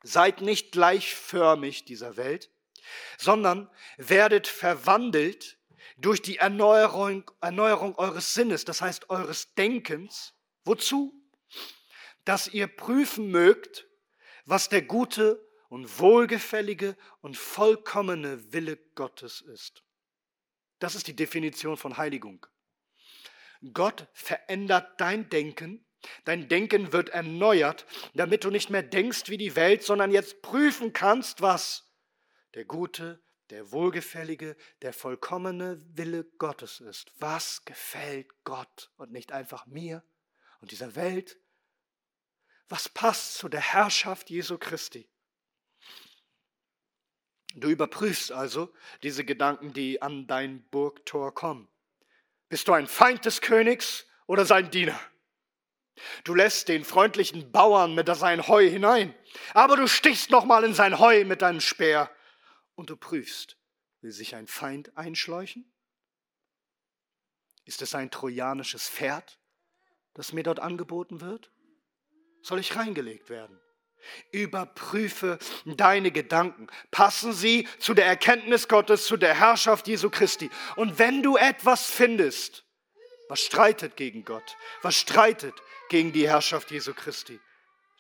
seid 0.04 0.42
nicht 0.42 0.72
gleichförmig 0.72 1.86
dieser 1.86 2.18
Welt, 2.18 2.52
sondern 3.18 3.70
werdet 3.98 4.48
verwandelt 4.48 5.58
durch 5.98 6.22
die 6.22 6.38
Erneuerung, 6.38 7.30
Erneuerung 7.42 7.96
eures 7.96 8.34
Sinnes, 8.34 8.66
das 8.66 8.82
heißt 8.82 9.10
eures 9.10 9.54
Denkens. 9.56 10.34
Wozu? 10.64 11.14
Dass 12.26 12.48
ihr 12.48 12.68
prüfen 12.68 13.30
mögt, 13.30 13.88
was 14.46 14.70
der 14.70 14.82
gute 14.82 15.46
und 15.70 16.00
wohlgefällige 16.00 16.96
und 17.22 17.38
vollkommene 17.38 18.54
Wille 18.54 18.78
Gottes 18.96 19.42
ist. 19.42 19.84
Das 20.80 20.96
ist 20.96 21.08
die 21.08 21.16
Definition 21.16 21.78
von 21.78 21.98
Heiligung. 21.98 22.46
Gott 23.74 24.08
verändert 24.14 25.00
dein 25.00 25.30
Denken, 25.30 25.86
dein 26.26 26.48
Denken 26.48 26.94
wird 26.94 27.10
erneuert, 27.10 27.86
damit 28.14 28.44
du 28.44 28.52
nicht 28.52 28.70
mehr 28.70 28.84
denkst 28.84 29.30
wie 29.30 29.38
die 29.38 29.56
Welt, 29.56 29.84
sondern 29.84 30.12
jetzt 30.12 30.42
prüfen 30.42 30.94
kannst, 30.94 31.42
was 31.42 31.92
der 32.54 32.66
gute, 32.66 33.24
der 33.50 33.72
wohlgefällige, 33.72 34.56
der 34.82 34.94
vollkommene 34.94 35.82
Wille 35.96 36.24
Gottes 36.38 36.80
ist. 36.80 37.12
Was 37.20 37.64
gefällt 37.66 38.28
Gott 38.44 38.92
und 38.98 39.12
nicht 39.12 39.32
einfach 39.32 39.66
mir 39.66 40.04
und 40.62 40.72
dieser 40.72 40.96
Welt? 40.96 41.38
Was 42.68 42.90
passt 42.90 43.36
zu 43.36 43.48
der 43.50 43.62
Herrschaft 43.62 44.30
Jesu 44.30 44.58
Christi? 44.58 45.08
Du 47.56 47.70
überprüfst 47.70 48.32
also 48.32 48.74
diese 49.04 49.24
Gedanken, 49.24 49.72
die 49.72 50.02
an 50.02 50.28
dein 50.28 50.68
Burgtor 50.70 51.34
kommen. 51.34 51.70
Bist 52.50 52.68
du 52.68 52.74
ein 52.74 52.88
Feind 52.88 53.26
des 53.26 53.42
Königs 53.42 54.06
oder 54.28 54.46
sein 54.46 54.72
Diener? 54.72 55.00
Du 56.26 56.36
lässt 56.36 56.68
den 56.68 56.84
freundlichen 56.84 57.52
Bauern 57.52 57.96
mit 57.96 58.14
sein 58.16 58.48
Heu 58.48 58.70
hinein, 58.70 59.16
aber 59.54 59.78
du 59.78 59.88
stichst 59.88 60.30
nochmal 60.30 60.66
in 60.66 60.74
sein 60.74 61.00
Heu 61.00 61.24
mit 61.24 61.42
deinem 61.42 61.62
Speer 61.62 62.10
und 62.76 62.90
du 62.90 62.98
prüfst, 62.98 63.58
will 64.02 64.12
sich 64.12 64.36
ein 64.36 64.48
Feind 64.48 64.96
einschleuchen? 64.98 65.72
Ist 67.66 67.82
es 67.82 67.96
ein 67.96 68.12
trojanisches 68.12 68.88
Pferd, 68.88 69.40
das 70.14 70.34
mir 70.34 70.44
dort 70.44 70.60
angeboten 70.60 71.22
wird? 71.22 71.52
Soll 72.42 72.60
ich 72.60 72.76
reingelegt 72.76 73.30
werden? 73.30 73.60
Überprüfe 74.32 75.40
deine 75.66 76.12
Gedanken. 76.12 76.68
Passen 76.92 77.34
sie 77.34 77.68
zu 77.80 77.96
der 77.96 78.06
Erkenntnis 78.06 78.68
Gottes, 78.68 79.08
zu 79.08 79.18
der 79.18 79.34
Herrschaft 79.34 79.88
Jesu 79.88 80.12
Christi. 80.12 80.52
Und 80.76 81.00
wenn 81.00 81.24
du 81.24 81.38
etwas 81.38 81.90
findest, 81.90 82.66
was 83.30 83.40
streitet 83.40 83.98
gegen 83.98 84.24
Gott, 84.24 84.58
was 84.84 84.96
streitet 84.96 85.56
gegen 85.90 86.14
die 86.14 86.28
Herrschaft 86.28 86.70
Jesu 86.70 86.94
Christi, 86.94 87.40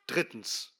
drittens, 0.06 0.74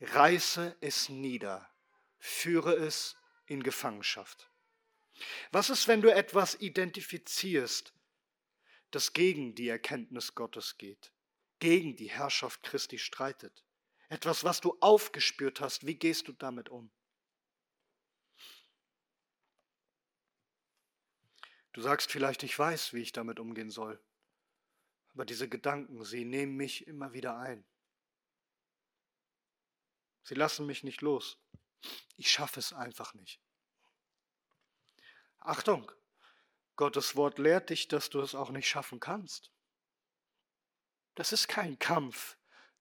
reiße 0.00 0.76
es 0.80 1.08
nieder, 1.08 1.70
führe 2.18 2.74
es 2.74 3.16
in 3.46 3.62
Gefangenschaft. 3.62 4.50
Was 5.52 5.70
ist, 5.70 5.86
wenn 5.88 6.02
du 6.02 6.12
etwas 6.12 6.60
identifizierst, 6.60 7.92
das 8.90 9.12
gegen 9.12 9.54
die 9.54 9.68
Erkenntnis 9.68 10.34
Gottes 10.34 10.78
geht, 10.78 11.12
gegen 11.58 11.96
die 11.96 12.10
Herrschaft 12.10 12.62
Christi 12.62 12.98
streitet? 12.98 13.64
Etwas, 14.08 14.44
was 14.44 14.60
du 14.60 14.76
aufgespürt 14.80 15.60
hast. 15.60 15.86
Wie 15.86 15.94
gehst 15.94 16.28
du 16.28 16.32
damit 16.32 16.68
um? 16.68 16.90
Du 21.72 21.80
sagst 21.80 22.12
vielleicht, 22.12 22.44
ich 22.44 22.56
weiß, 22.56 22.92
wie 22.92 23.00
ich 23.00 23.12
damit 23.12 23.40
umgehen 23.40 23.70
soll. 23.70 24.00
Aber 25.12 25.24
diese 25.24 25.48
Gedanken, 25.48 26.04
sie 26.04 26.24
nehmen 26.24 26.56
mich 26.56 26.86
immer 26.86 27.12
wieder 27.12 27.36
ein. 27.36 27.64
Sie 30.22 30.34
lassen 30.34 30.66
mich 30.66 30.84
nicht 30.84 31.02
los. 31.02 31.43
Ich 32.16 32.30
schaffe 32.30 32.60
es 32.60 32.72
einfach 32.72 33.14
nicht. 33.14 33.40
Achtung, 35.40 35.90
Gottes 36.76 37.16
Wort 37.16 37.38
lehrt 37.38 37.70
dich, 37.70 37.88
dass 37.88 38.10
du 38.10 38.20
es 38.20 38.34
auch 38.34 38.50
nicht 38.50 38.68
schaffen 38.68 39.00
kannst. 39.00 39.50
Das 41.14 41.32
ist 41.32 41.48
kein 41.48 41.78
Kampf, 41.78 42.36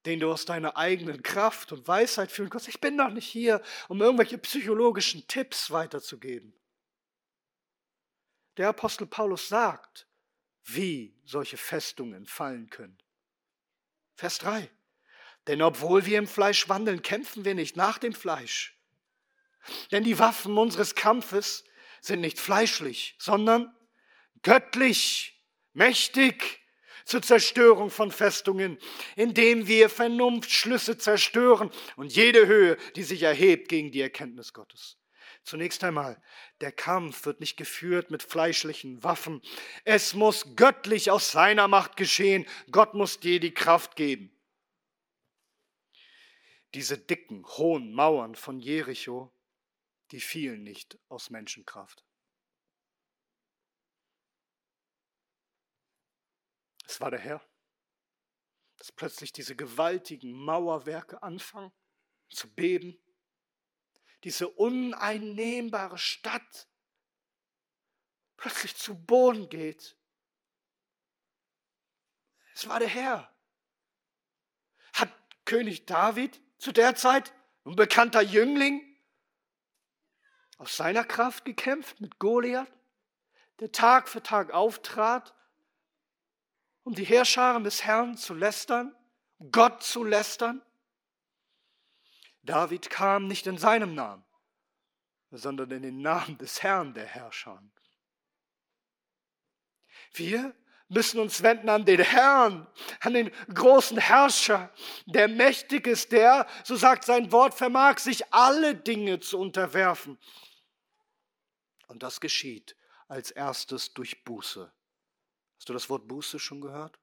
den 0.05 0.19
du 0.19 0.31
aus 0.31 0.45
deiner 0.45 0.77
eigenen 0.77 1.21
Kraft 1.21 1.71
und 1.71 1.87
Weisheit 1.87 2.31
fühlen 2.31 2.49
kannst. 2.49 2.67
Ich 2.67 2.81
bin 2.81 2.97
doch 2.97 3.09
nicht 3.09 3.27
hier, 3.27 3.61
um 3.87 4.01
irgendwelche 4.01 4.37
psychologischen 4.37 5.27
Tipps 5.27 5.71
weiterzugeben. 5.71 6.53
Der 8.57 8.69
Apostel 8.69 9.07
Paulus 9.07 9.47
sagt, 9.47 10.07
wie 10.65 11.19
solche 11.25 11.57
Festungen 11.57 12.25
fallen 12.25 12.69
können. 12.69 12.97
Vers 14.15 14.37
3. 14.39 14.69
Denn 15.47 15.61
obwohl 15.61 16.05
wir 16.05 16.17
im 16.17 16.27
Fleisch 16.27 16.69
wandeln, 16.69 17.01
kämpfen 17.01 17.45
wir 17.45 17.55
nicht 17.55 17.75
nach 17.75 17.97
dem 17.97 18.13
Fleisch. 18.13 18.72
Denn 19.91 20.03
die 20.03 20.19
Waffen 20.19 20.57
unseres 20.57 20.95
Kampfes 20.95 21.63
sind 22.01 22.21
nicht 22.21 22.39
fleischlich, 22.39 23.15
sondern 23.17 23.73
göttlich, 24.41 25.41
mächtig 25.73 26.61
zur 27.05 27.21
Zerstörung 27.21 27.89
von 27.89 28.11
Festungen, 28.11 28.77
indem 29.15 29.67
wir 29.67 29.89
Vernunftschlüsse 29.89 30.97
zerstören 30.97 31.71
und 31.95 32.13
jede 32.13 32.47
Höhe, 32.47 32.77
die 32.95 33.03
sich 33.03 33.23
erhebt 33.23 33.69
gegen 33.69 33.91
die 33.91 34.01
Erkenntnis 34.01 34.53
Gottes. 34.53 34.97
Zunächst 35.43 35.83
einmal, 35.83 36.21
der 36.61 36.71
Kampf 36.71 37.25
wird 37.25 37.41
nicht 37.41 37.57
geführt 37.57 38.11
mit 38.11 38.23
fleischlichen 38.23 39.03
Waffen. 39.03 39.41
Es 39.83 40.13
muss 40.13 40.55
göttlich 40.55 41.11
aus 41.11 41.31
seiner 41.31 41.67
Macht 41.67 41.97
geschehen. 41.97 42.45
Gott 42.71 42.93
muss 42.93 43.19
dir 43.19 43.41
die 43.41 43.53
Kraft 43.53 43.97
geben. 43.97 44.31
Diese 46.73 46.97
dicken, 46.97 47.45
hohen 47.45 47.93
Mauern 47.93 48.35
von 48.35 48.59
Jericho, 48.59 49.32
die 50.11 50.21
fielen 50.21 50.63
nicht 50.63 50.99
aus 51.09 51.29
Menschenkraft. 51.29 52.05
Es 56.85 57.01
war 57.01 57.09
der 57.09 57.19
Herr, 57.19 57.41
dass 58.77 58.91
plötzlich 58.91 59.31
diese 59.31 59.55
gewaltigen 59.55 60.31
Mauerwerke 60.33 61.23
anfangen 61.23 61.71
zu 62.29 62.53
beben. 62.53 62.99
Diese 64.23 64.47
uneinnehmbare 64.49 65.97
Stadt 65.97 66.67
plötzlich 68.37 68.75
zu 68.75 68.95
Boden 68.95 69.49
geht. 69.49 69.97
Es 72.53 72.67
war 72.67 72.79
der 72.79 72.89
Herr. 72.89 73.35
Hat 74.93 75.11
König 75.45 75.85
David 75.85 76.41
zu 76.59 76.71
der 76.71 76.95
Zeit, 76.95 77.33
ein 77.65 77.75
bekannter 77.75 78.21
Jüngling, 78.21 78.92
aus 80.57 80.77
seiner 80.77 81.03
Kraft 81.03 81.45
gekämpft 81.45 82.01
mit 82.01 82.19
Goliath, 82.19 82.71
der 83.59 83.71
Tag 83.71 84.07
für 84.07 84.21
Tag 84.23 84.51
auftrat 84.51 85.33
um 86.83 86.93
die 86.93 87.05
Heerscharen 87.05 87.63
des 87.63 87.83
Herrn 87.85 88.17
zu 88.17 88.33
lästern, 88.33 88.95
Gott 89.51 89.83
zu 89.83 90.03
lästern? 90.03 90.61
David 92.43 92.89
kam 92.89 93.27
nicht 93.27 93.47
in 93.47 93.57
seinem 93.57 93.95
Namen, 93.95 94.25
sondern 95.31 95.71
in 95.71 95.81
den 95.81 96.01
Namen 96.01 96.37
des 96.37 96.61
Herrn 96.61 96.93
der 96.93 97.05
Herrscher. 97.05 97.63
Wir 100.13 100.53
müssen 100.93 101.19
uns 101.19 101.43
wenden 101.43 101.69
an 101.69 101.85
den 101.85 101.99
Herrn, 101.99 102.67
an 103.01 103.13
den 103.13 103.31
großen 103.53 103.97
Herrscher, 103.97 104.71
der 105.05 105.27
mächtig 105.27 105.87
ist, 105.87 106.11
der, 106.11 106.47
so 106.63 106.75
sagt 106.75 107.03
sein 107.03 107.31
Wort, 107.31 107.53
vermag, 107.53 107.99
sich 107.99 108.33
alle 108.33 108.75
Dinge 108.75 109.19
zu 109.19 109.39
unterwerfen. 109.39 110.17
Und 111.87 112.03
das 112.03 112.21
geschieht 112.21 112.75
als 113.07 113.31
erstes 113.31 113.93
durch 113.93 114.23
Buße. 114.23 114.71
Hast 115.57 115.69
du 115.69 115.73
das 115.73 115.89
Wort 115.89 116.07
Buße 116.07 116.39
schon 116.39 116.61
gehört? 116.61 116.99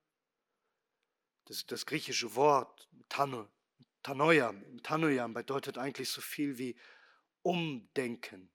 Das, 1.47 1.67
das 1.67 1.87
griechische 1.87 2.35
Wort 2.35 2.89
Tanne, 3.09 3.49
Tanoiam, 4.03 5.35
bedeutet 5.35 5.79
eigentlich 5.79 6.11
so 6.11 6.21
viel 6.21 6.59
wie 6.59 6.79
Umdenken. 7.43 8.51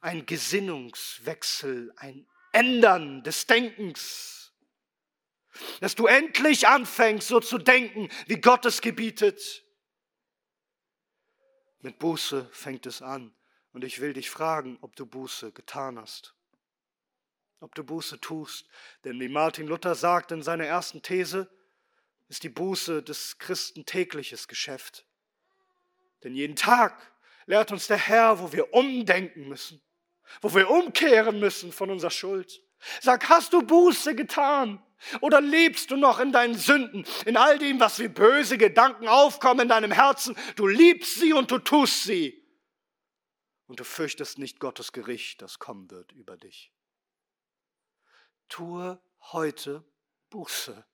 Ein 0.00 0.24
Gesinnungswechsel, 0.24 1.92
ein 1.96 2.26
Ändern 2.52 3.22
des 3.22 3.46
Denkens. 3.46 4.52
Dass 5.80 5.94
du 5.94 6.06
endlich 6.06 6.68
anfängst, 6.68 7.28
so 7.28 7.40
zu 7.40 7.58
denken, 7.58 8.08
wie 8.26 8.40
Gott 8.40 8.64
es 8.66 8.80
gebietet. 8.80 9.64
Mit 11.80 11.98
Buße 11.98 12.48
fängt 12.52 12.86
es 12.86 13.02
an. 13.02 13.34
Und 13.72 13.84
ich 13.84 14.00
will 14.00 14.12
dich 14.12 14.30
fragen, 14.30 14.78
ob 14.80 14.96
du 14.96 15.06
Buße 15.06 15.52
getan 15.52 15.98
hast 15.98 16.34
ob 17.60 17.74
du 17.74 17.84
Buße 17.84 18.20
tust. 18.20 18.66
Denn 19.04 19.20
wie 19.20 19.28
Martin 19.28 19.66
Luther 19.66 19.94
sagt 19.94 20.32
in 20.32 20.42
seiner 20.42 20.64
ersten 20.64 21.02
These, 21.02 21.48
ist 22.28 22.42
die 22.42 22.48
Buße 22.48 23.02
des 23.02 23.38
Christen 23.38 23.84
tägliches 23.84 24.48
Geschäft. 24.48 25.06
Denn 26.22 26.34
jeden 26.34 26.56
Tag 26.56 27.12
lehrt 27.46 27.72
uns 27.72 27.86
der 27.86 27.96
Herr, 27.96 28.40
wo 28.40 28.52
wir 28.52 28.72
umdenken 28.72 29.48
müssen, 29.48 29.82
wo 30.40 30.54
wir 30.54 30.70
umkehren 30.70 31.40
müssen 31.40 31.72
von 31.72 31.90
unserer 31.90 32.10
Schuld. 32.10 32.62
Sag, 33.00 33.28
hast 33.28 33.52
du 33.52 33.62
Buße 33.62 34.14
getan? 34.14 34.82
Oder 35.20 35.40
lebst 35.40 35.90
du 35.90 35.96
noch 35.96 36.20
in 36.20 36.30
deinen 36.30 36.54
Sünden, 36.54 37.06
in 37.24 37.36
all 37.36 37.58
dem, 37.58 37.80
was 37.80 37.98
wie 37.98 38.08
böse 38.08 38.58
Gedanken 38.58 39.08
aufkommen 39.08 39.60
in 39.60 39.68
deinem 39.68 39.92
Herzen? 39.92 40.36
Du 40.56 40.66
liebst 40.66 41.14
sie 41.14 41.32
und 41.32 41.50
du 41.50 41.58
tust 41.58 42.04
sie. 42.04 42.36
Und 43.66 43.80
du 43.80 43.84
fürchtest 43.84 44.38
nicht 44.38 44.60
Gottes 44.60 44.92
Gericht, 44.92 45.40
das 45.40 45.58
kommen 45.58 45.90
wird 45.90 46.12
über 46.12 46.36
dich 46.36 46.72
tue 48.50 49.00
heute 49.32 49.84
Buße. 50.28 50.84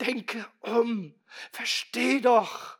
Denke 0.00 0.44
um, 0.60 1.14
versteh 1.52 2.20
doch. 2.20 2.78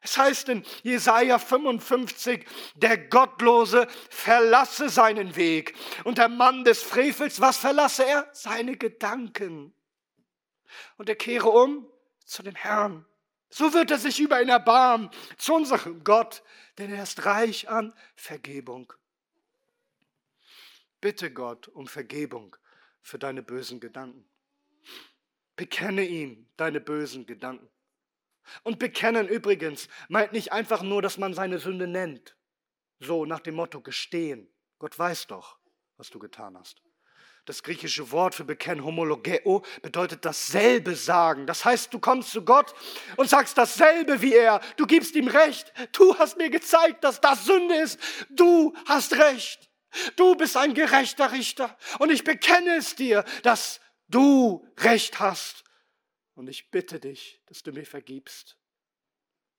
Es 0.00 0.16
heißt 0.16 0.48
in 0.48 0.64
Jesaja 0.82 1.38
55, 1.38 2.46
der 2.74 2.98
Gottlose 2.98 3.86
verlasse 4.10 4.88
seinen 4.88 5.36
Weg 5.36 5.74
und 6.04 6.18
der 6.18 6.28
Mann 6.28 6.64
des 6.64 6.82
Frevels, 6.82 7.40
was 7.40 7.56
verlasse 7.56 8.04
er? 8.04 8.28
Seine 8.32 8.76
Gedanken. 8.76 9.74
Und 10.96 11.08
er 11.08 11.16
kehre 11.16 11.50
um 11.50 11.86
zu 12.24 12.42
dem 12.42 12.54
Herrn. 12.54 13.04
So 13.50 13.72
wird 13.72 13.90
er 13.90 13.98
sich 13.98 14.20
über 14.20 14.40
ihn 14.42 14.50
erbarmen, 14.50 15.10
zu 15.38 15.54
unserem 15.54 16.04
Gott, 16.04 16.42
denn 16.76 16.92
er 16.92 17.02
ist 17.02 17.24
reich 17.24 17.68
an 17.68 17.94
Vergebung 18.14 18.92
Bitte 21.00 21.32
Gott 21.32 21.68
um 21.68 21.86
Vergebung 21.86 22.56
für 23.02 23.18
deine 23.18 23.42
bösen 23.42 23.78
Gedanken. 23.78 24.28
Bekenne 25.54 26.04
ihm 26.04 26.46
deine 26.56 26.80
bösen 26.80 27.24
Gedanken. 27.24 27.68
Und 28.62 28.78
bekennen 28.78 29.28
übrigens 29.28 29.88
meint 30.08 30.32
nicht 30.32 30.52
einfach 30.52 30.82
nur, 30.82 31.02
dass 31.02 31.18
man 31.18 31.34
seine 31.34 31.58
Sünde 31.58 31.86
nennt. 31.86 32.36
So 33.00 33.24
nach 33.24 33.40
dem 33.40 33.54
Motto 33.54 33.80
gestehen. 33.80 34.48
Gott 34.78 34.98
weiß 34.98 35.26
doch, 35.26 35.58
was 35.96 36.10
du 36.10 36.18
getan 36.18 36.56
hast. 36.56 36.82
Das 37.48 37.62
griechische 37.62 38.10
Wort 38.10 38.34
für 38.34 38.44
bekennen, 38.44 38.84
homologeo, 38.84 39.64
bedeutet 39.80 40.22
dasselbe 40.26 40.94
sagen. 40.94 41.46
Das 41.46 41.64
heißt, 41.64 41.94
du 41.94 41.98
kommst 41.98 42.30
zu 42.30 42.44
Gott 42.44 42.74
und 43.16 43.30
sagst 43.30 43.56
dasselbe 43.56 44.20
wie 44.20 44.34
er. 44.34 44.60
Du 44.76 44.86
gibst 44.86 45.14
ihm 45.14 45.28
Recht. 45.28 45.72
Du 45.92 46.18
hast 46.18 46.36
mir 46.36 46.50
gezeigt, 46.50 47.04
dass 47.04 47.22
das 47.22 47.46
Sünde 47.46 47.74
ist. 47.76 47.98
Du 48.28 48.74
hast 48.84 49.14
Recht. 49.14 49.70
Du 50.16 50.34
bist 50.34 50.58
ein 50.58 50.74
gerechter 50.74 51.32
Richter. 51.32 51.74
Und 51.98 52.12
ich 52.12 52.22
bekenne 52.22 52.76
es 52.76 52.96
dir, 52.96 53.24
dass 53.42 53.80
du 54.08 54.66
Recht 54.76 55.18
hast. 55.18 55.64
Und 56.38 56.46
ich 56.46 56.70
bitte 56.70 57.00
dich, 57.00 57.40
dass 57.46 57.64
du 57.64 57.72
mir 57.72 57.84
vergibst, 57.84 58.56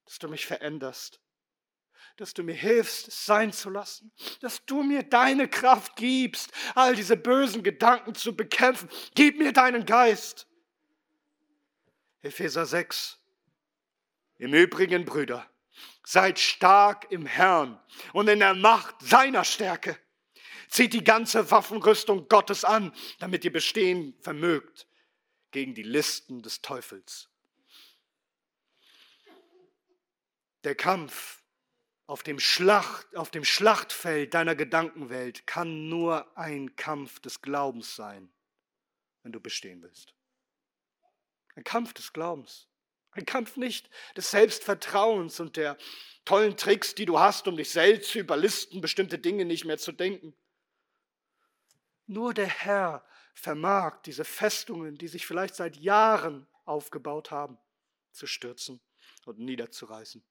dass 0.06 0.18
du 0.18 0.30
mich 0.30 0.46
veränderst, 0.46 1.20
dass 2.16 2.34
du 2.34 2.42
mir 2.42 2.56
hilfst, 2.56 3.10
es 3.10 3.26
sein 3.26 3.52
zu 3.52 3.70
lassen, 3.70 4.14
dass 4.40 4.66
du 4.66 4.82
mir 4.82 5.04
deine 5.04 5.50
Kraft 5.50 5.98
gibst, 5.98 6.54
all 6.76 6.96
diese 6.96 7.18
bösen 7.18 7.64
Gedanken 7.64 8.16
zu 8.16 8.34
bekämpfen. 8.34 8.88
Gib 9.14 9.38
mir 9.40 9.52
deinen 9.52 9.86
Geist. 9.86 10.48
Epheser 12.22 12.66
6. 12.66 13.20
Im 14.38 14.54
Übrigen, 14.54 15.04
Brüder, 15.04 15.52
seid 16.06 16.40
stark 16.40 17.12
im 17.12 17.26
Herrn 17.26 17.78
und 18.14 18.30
in 18.30 18.40
der 18.40 18.54
Macht 18.54 18.96
seiner 19.02 19.44
Stärke. 19.44 20.00
Zieht 20.70 20.94
die 20.94 21.04
ganze 21.04 21.52
Waffenrüstung 21.52 22.30
Gottes 22.30 22.64
an, 22.64 22.96
damit 23.20 23.44
ihr 23.44 23.52
bestehen 23.52 24.16
vermögt 24.22 24.89
gegen 25.52 25.74
die 25.74 25.84
Listen 25.84 26.42
des 26.42 26.62
Teufels. 26.62 27.30
Der 30.64 30.76
Kampf 30.76 31.42
auf 32.06 32.24
dem, 32.24 32.40
Schlacht, 32.40 33.16
auf 33.16 33.30
dem 33.30 33.46
Schlachtfeld 33.46 34.34
deiner 34.34 34.56
Gedankenwelt 34.56 35.46
kann 35.46 35.90
nur 35.90 36.38
ein 36.38 36.76
Kampf 36.76 37.20
des 37.20 37.42
Glaubens 37.42 37.96
sein, 37.96 38.32
wenn 39.24 39.32
du 39.32 39.40
bestehen 39.40 39.82
willst. 39.84 40.16
Ein 41.56 41.64
Kampf 41.64 41.94
des 41.94 42.12
Glaubens. 42.12 42.68
Ein 43.12 43.26
Kampf 43.26 43.58
nicht 43.58 43.90
des 44.16 44.32
Selbstvertrauens 44.32 45.40
und 45.40 45.58
der 45.58 45.78
tollen 46.26 46.58
Tricks, 46.58 46.96
die 46.96 47.06
du 47.06 47.20
hast, 47.20 47.48
um 47.48 47.58
dich 47.58 47.70
selbst 47.70 48.12
zu 48.12 48.20
überlisten, 48.20 48.82
bestimmte 48.82 49.20
Dinge 49.20 49.46
nicht 49.46 49.66
mehr 49.66 49.78
zu 49.78 49.92
denken. 49.92 50.36
Nur 52.08 52.34
der 52.34 52.48
Herr 52.48 53.06
vermag 53.40 54.02
diese 54.04 54.26
Festungen, 54.26 54.98
die 54.98 55.08
sich 55.08 55.26
vielleicht 55.26 55.56
seit 55.56 55.78
Jahren 55.78 56.48
aufgebaut 56.66 57.32
haben, 57.32 57.58
zu 58.12 58.28
stürzen 58.28 58.80
und 59.26 59.40
niederzureißen. 59.40 60.24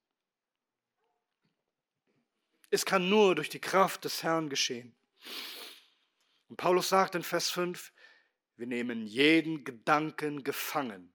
Es 2.71 2.85
kann 2.85 3.09
nur 3.09 3.35
durch 3.35 3.49
die 3.49 3.61
Kraft 3.61 4.05
des 4.05 4.23
Herrn 4.23 4.51
geschehen. 4.51 4.95
Und 6.49 6.57
Paulus 6.57 6.91
sagt 6.91 7.15
in 7.15 7.23
Vers 7.23 7.51
5, 7.51 7.93
wir 8.57 8.67
nehmen 8.67 9.07
jeden 9.07 9.65
Gedanken 9.65 10.45
gefangen 10.45 11.13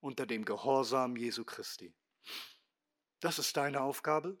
unter 0.00 0.26
dem 0.26 0.44
Gehorsam 0.44 1.16
Jesu 1.16 1.44
Christi. 1.44 1.94
Das 3.20 3.38
ist 3.38 3.56
deine 3.56 3.80
Aufgabe, 3.80 4.36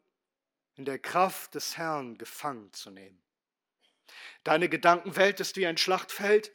in 0.74 0.84
der 0.84 0.98
Kraft 0.98 1.54
des 1.54 1.76
Herrn 1.76 2.18
gefangen 2.18 2.72
zu 2.72 2.90
nehmen. 2.90 3.22
Deine 4.44 4.68
Gedankenwelt 4.68 5.40
ist 5.40 5.56
wie 5.56 5.66
ein 5.66 5.76
Schlachtfeld. 5.76 6.52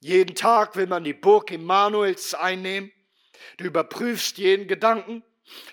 Jeden 0.00 0.34
Tag 0.34 0.76
will 0.76 0.86
man 0.86 1.04
die 1.04 1.12
Burg 1.12 1.50
Immanuels 1.50 2.34
einnehmen. 2.34 2.92
Du 3.56 3.64
überprüfst 3.64 4.38
jeden 4.38 4.68
Gedanken 4.68 5.22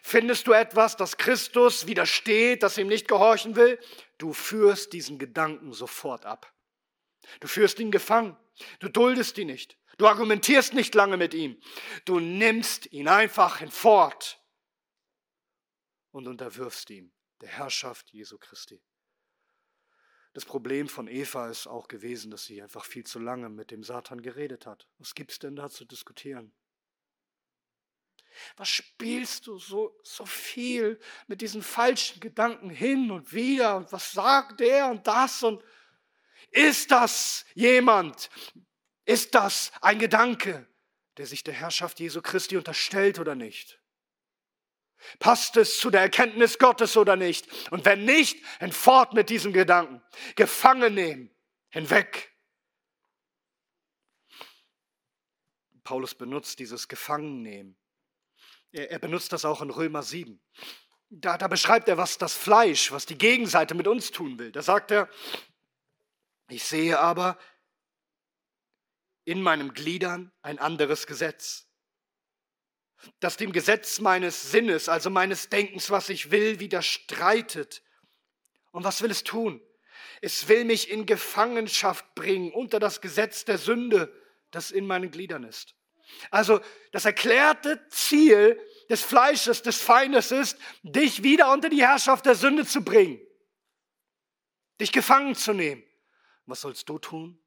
Findest 0.02 0.48
du 0.48 0.54
etwas, 0.54 0.96
das 0.96 1.18
Christus 1.18 1.88
widersteht, 1.88 2.64
das 2.64 2.78
ihm 2.78 2.88
nicht 2.88 3.08
gehorchen 3.08 3.56
will? 3.56 3.80
Du 4.18 4.34
führst 4.34 4.94
diesen 4.94 5.20
Gedanken 5.20 5.74
sofort 5.74 6.26
ab. 6.26 6.52
Du 7.40 7.48
führst 7.48 7.80
ihn 7.80 7.92
gefangen. 7.92 8.36
Du 8.80 8.90
duldest 8.90 9.38
ihn 9.38 9.48
nicht. 9.48 9.78
Du 9.98 10.08
argumentierst 10.08 10.74
nicht 10.74 10.96
lange 10.96 11.18
mit 11.18 11.34
ihm. 11.34 11.60
Du 12.06 12.20
nimmst 12.20 12.92
ihn 12.92 13.08
einfach 13.08 13.60
hinfort 13.60 14.40
und 16.12 16.28
unterwirfst 16.28 16.90
ihn 16.90 17.12
der 17.42 17.50
Herrschaft 17.50 18.12
Jesu 18.12 18.38
Christi. 18.38 18.82
Das 20.38 20.46
Problem 20.46 20.88
von 20.88 21.08
Eva 21.08 21.50
ist 21.50 21.66
auch 21.66 21.88
gewesen, 21.88 22.30
dass 22.30 22.46
sie 22.46 22.62
einfach 22.62 22.86
viel 22.86 23.04
zu 23.04 23.18
lange 23.18 23.50
mit 23.50 23.72
dem 23.72 23.84
Satan 23.84 24.22
geredet 24.22 24.68
hat. 24.68 24.88
Was 25.00 25.16
gibt's 25.16 25.40
denn 25.40 25.56
da 25.56 25.68
zu 25.68 25.84
diskutieren? 25.84 26.54
Was 28.56 28.70
spielst 28.70 29.48
du 29.48 29.58
so, 29.58 30.00
so 30.04 30.28
viel 30.28 31.00
mit 31.26 31.42
diesen 31.42 31.64
falschen 31.64 32.20
Gedanken 32.20 32.70
hin 32.70 33.10
und 33.10 33.34
wieder? 33.34 33.78
Und 33.78 33.92
was 33.92 34.12
sagt 34.12 34.60
der 34.60 34.92
und 34.92 35.08
das? 35.08 35.42
Und 35.42 35.64
ist 36.52 36.92
das 36.92 37.44
jemand? 37.56 38.30
Ist 39.06 39.34
das 39.34 39.72
ein 39.82 39.98
Gedanke, 39.98 40.68
der 41.18 41.26
sich 41.26 41.44
der 41.44 41.56
Herrschaft 41.56 42.00
Jesu 42.00 42.22
Christi 42.22 42.58
unterstellt 42.58 43.18
oder 43.18 43.34
nicht? 43.34 43.82
Passt 45.20 45.58
es 45.58 45.80
zu 45.80 45.90
der 45.90 46.02
Erkenntnis 46.02 46.60
Gottes 46.60 46.98
oder 46.98 47.16
nicht? 47.16 47.48
Und 47.72 47.86
wenn 47.86 48.06
nicht, 48.06 48.44
hinfort 48.60 49.14
mit 49.14 49.30
diesen 49.30 49.54
Gedanken. 49.54 50.02
Gefangen 50.36 50.94
nehmen, 50.94 51.30
hinweg. 51.70 52.34
Paulus 55.84 56.16
benutzt 56.16 56.60
dieses 56.60 56.88
Gefangennehmen 56.88 57.78
er, 58.72 58.92
er 58.92 59.00
benutzt 59.00 59.34
das 59.34 59.46
auch 59.46 59.62
in 59.62 59.70
Römer 59.70 60.04
7. 60.04 60.40
Da, 61.10 61.38
da 61.38 61.48
beschreibt 61.48 61.88
er, 61.88 61.98
was 61.98 62.18
das 62.18 62.34
Fleisch, 62.34 62.92
was 62.92 63.06
die 63.06 63.18
Gegenseite 63.18 63.76
mit 63.76 63.88
uns 63.88 64.12
tun 64.12 64.38
will. 64.40 64.52
Da 64.52 64.62
sagt 64.62 64.92
er, 64.92 65.10
ich 66.50 66.64
sehe 66.64 67.00
aber 67.00 67.38
in 69.24 69.42
meinem 69.42 69.74
Gliedern 69.74 70.32
ein 70.42 70.60
anderes 70.60 71.08
Gesetz, 71.08 71.67
das 73.20 73.38
dem 73.38 73.52
Gesetz 73.52 74.00
meines 74.00 74.52
Sinnes, 74.52 74.90
also 74.90 75.10
meines 75.10 75.50
Denkens, 75.50 75.90
was 75.90 76.10
ich 76.10 76.32
will, 76.32 76.60
widerstreitet. 76.60 77.84
Und 78.72 78.84
was 78.84 79.02
will 79.02 79.12
es 79.12 79.24
tun? 79.24 79.62
Es 80.22 80.48
will 80.48 80.66
mich 80.66 80.90
in 80.90 81.06
Gefangenschaft 81.06 82.16
bringen 82.16 82.52
unter 82.52 82.80
das 82.80 83.02
Gesetz 83.02 83.46
der 83.46 83.58
Sünde, 83.58 84.14
das 84.52 84.72
in 84.72 84.88
meinen 84.88 85.12
Gliedern 85.12 85.44
ist. 85.44 85.76
Also 86.32 86.62
das 86.92 87.06
erklärte 87.06 87.86
Ziel 87.90 88.60
des 88.90 89.04
Fleisches, 89.04 89.62
des 89.62 89.82
Feindes 89.82 90.32
ist, 90.32 90.58
dich 90.82 91.24
wieder 91.24 91.52
unter 91.52 91.70
die 91.70 91.82
Herrschaft 91.82 92.26
der 92.26 92.36
Sünde 92.36 92.66
zu 92.66 92.84
bringen, 92.84 93.20
dich 94.80 94.92
gefangen 94.92 95.36
zu 95.36 95.54
nehmen. 95.54 95.84
Was 96.46 96.62
sollst 96.62 96.88
du 96.88 96.98
tun? 96.98 97.40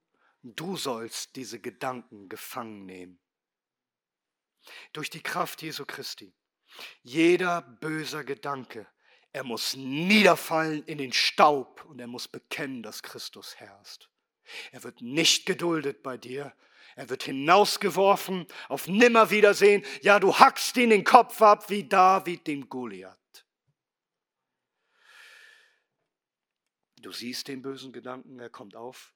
Du 0.43 0.77
sollst 0.77 1.37
diese 1.37 1.59
Gedanken 1.59 2.29
gefangen 2.29 2.85
nehmen. 2.85 3.19
Durch 4.93 5.11
die 5.11 5.23
Kraft 5.23 5.63
Jesu 5.63 5.85
Christi. 5.85 6.35
Jeder 7.03 7.63
böser 7.63 8.25
Gedanke, 8.25 8.87
er 9.33 9.45
muss 9.45 9.77
niederfallen 9.77 10.85
in 10.85 10.99
den 10.99 11.13
Staub 11.13 11.85
und 11.85 12.01
er 12.01 12.07
muss 12.07 12.29
bekennen, 12.29 12.83
dass 12.83 13.03
Christus 13.03 13.57
herrscht. 13.57 14.09
Er 14.73 14.83
wird 14.83 15.01
nicht 15.01 15.47
geduldet 15.47 16.03
bei 16.03 16.17
dir, 16.17 16.55
er 16.97 17.09
wird 17.09 17.23
hinausgeworfen 17.23 18.47
auf 18.69 18.89
Nimmerwiedersehen. 18.89 19.85
Ja, 20.03 20.19
du 20.19 20.37
hackst 20.37 20.77
ihn 20.77 20.91
den 20.91 21.05
Kopf 21.05 21.41
ab 21.41 21.71
wie 21.71 21.85
David 21.85 22.47
dem 22.47 22.69
Goliath. 22.69 23.17
Du 27.01 27.13
siehst 27.13 27.49
den 27.49 27.63
bösen 27.63 27.93
Gedanken, 27.93 28.39
er 28.41 28.51
kommt 28.51 28.77
auf. 28.77 29.15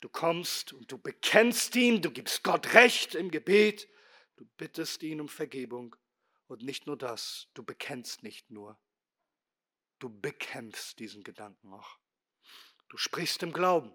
Du 0.00 0.08
kommst 0.08 0.72
und 0.72 0.90
du 0.90 0.98
bekennst 0.98 1.76
ihn, 1.76 2.00
du 2.00 2.10
gibst 2.10 2.42
Gott 2.42 2.72
Recht 2.72 3.14
im 3.14 3.30
Gebet, 3.30 3.86
du 4.40 4.46
bittest 4.56 5.02
ihn 5.02 5.20
um 5.20 5.28
Vergebung. 5.28 5.94
Und 6.48 6.62
nicht 6.62 6.86
nur 6.86 6.96
das, 6.96 7.46
du 7.54 7.62
bekennst 7.62 8.24
nicht 8.24 8.50
nur, 8.50 8.76
du 10.00 10.08
bekämpfst 10.08 10.98
diesen 10.98 11.22
Gedanken 11.22 11.72
auch. 11.72 11.98
Du 12.88 12.96
sprichst 12.96 13.44
im 13.44 13.52
Glauben. 13.52 13.94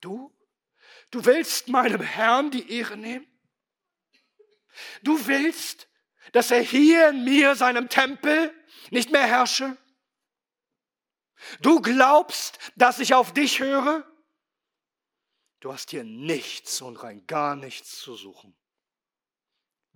Du 0.00 0.32
Du 1.10 1.24
willst 1.24 1.68
meinem 1.68 2.00
Herrn 2.00 2.50
die 2.50 2.70
Ehre 2.70 2.96
nehmen? 2.96 3.26
Du 5.02 5.26
willst, 5.26 5.88
dass 6.32 6.50
er 6.50 6.60
hier 6.60 7.08
in 7.08 7.24
mir, 7.24 7.56
seinem 7.56 7.88
Tempel, 7.88 8.54
nicht 8.90 9.10
mehr 9.10 9.26
herrsche? 9.26 9.76
Du 11.60 11.80
glaubst, 11.80 12.58
dass 12.76 12.98
ich 12.98 13.14
auf 13.14 13.32
dich 13.32 13.60
höre? 13.60 14.04
Du 15.60 15.72
hast 15.72 15.90
hier 15.90 16.04
nichts 16.04 16.80
und 16.82 17.02
rein 17.02 17.26
gar 17.26 17.56
nichts 17.56 17.98
zu 17.98 18.14
suchen. 18.14 18.56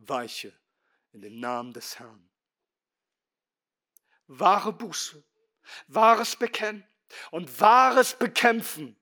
Weiche 0.09 0.53
in 1.13 1.21
dem 1.21 1.41
Namen 1.41 1.73
des 1.73 1.99
Herrn. 1.99 2.29
Wahre 4.27 4.73
Buße, 4.73 5.23
wahres 5.89 6.37
Bekennen 6.37 6.85
und 7.31 7.61
wahres 7.61 8.15
Bekämpfen 8.15 8.97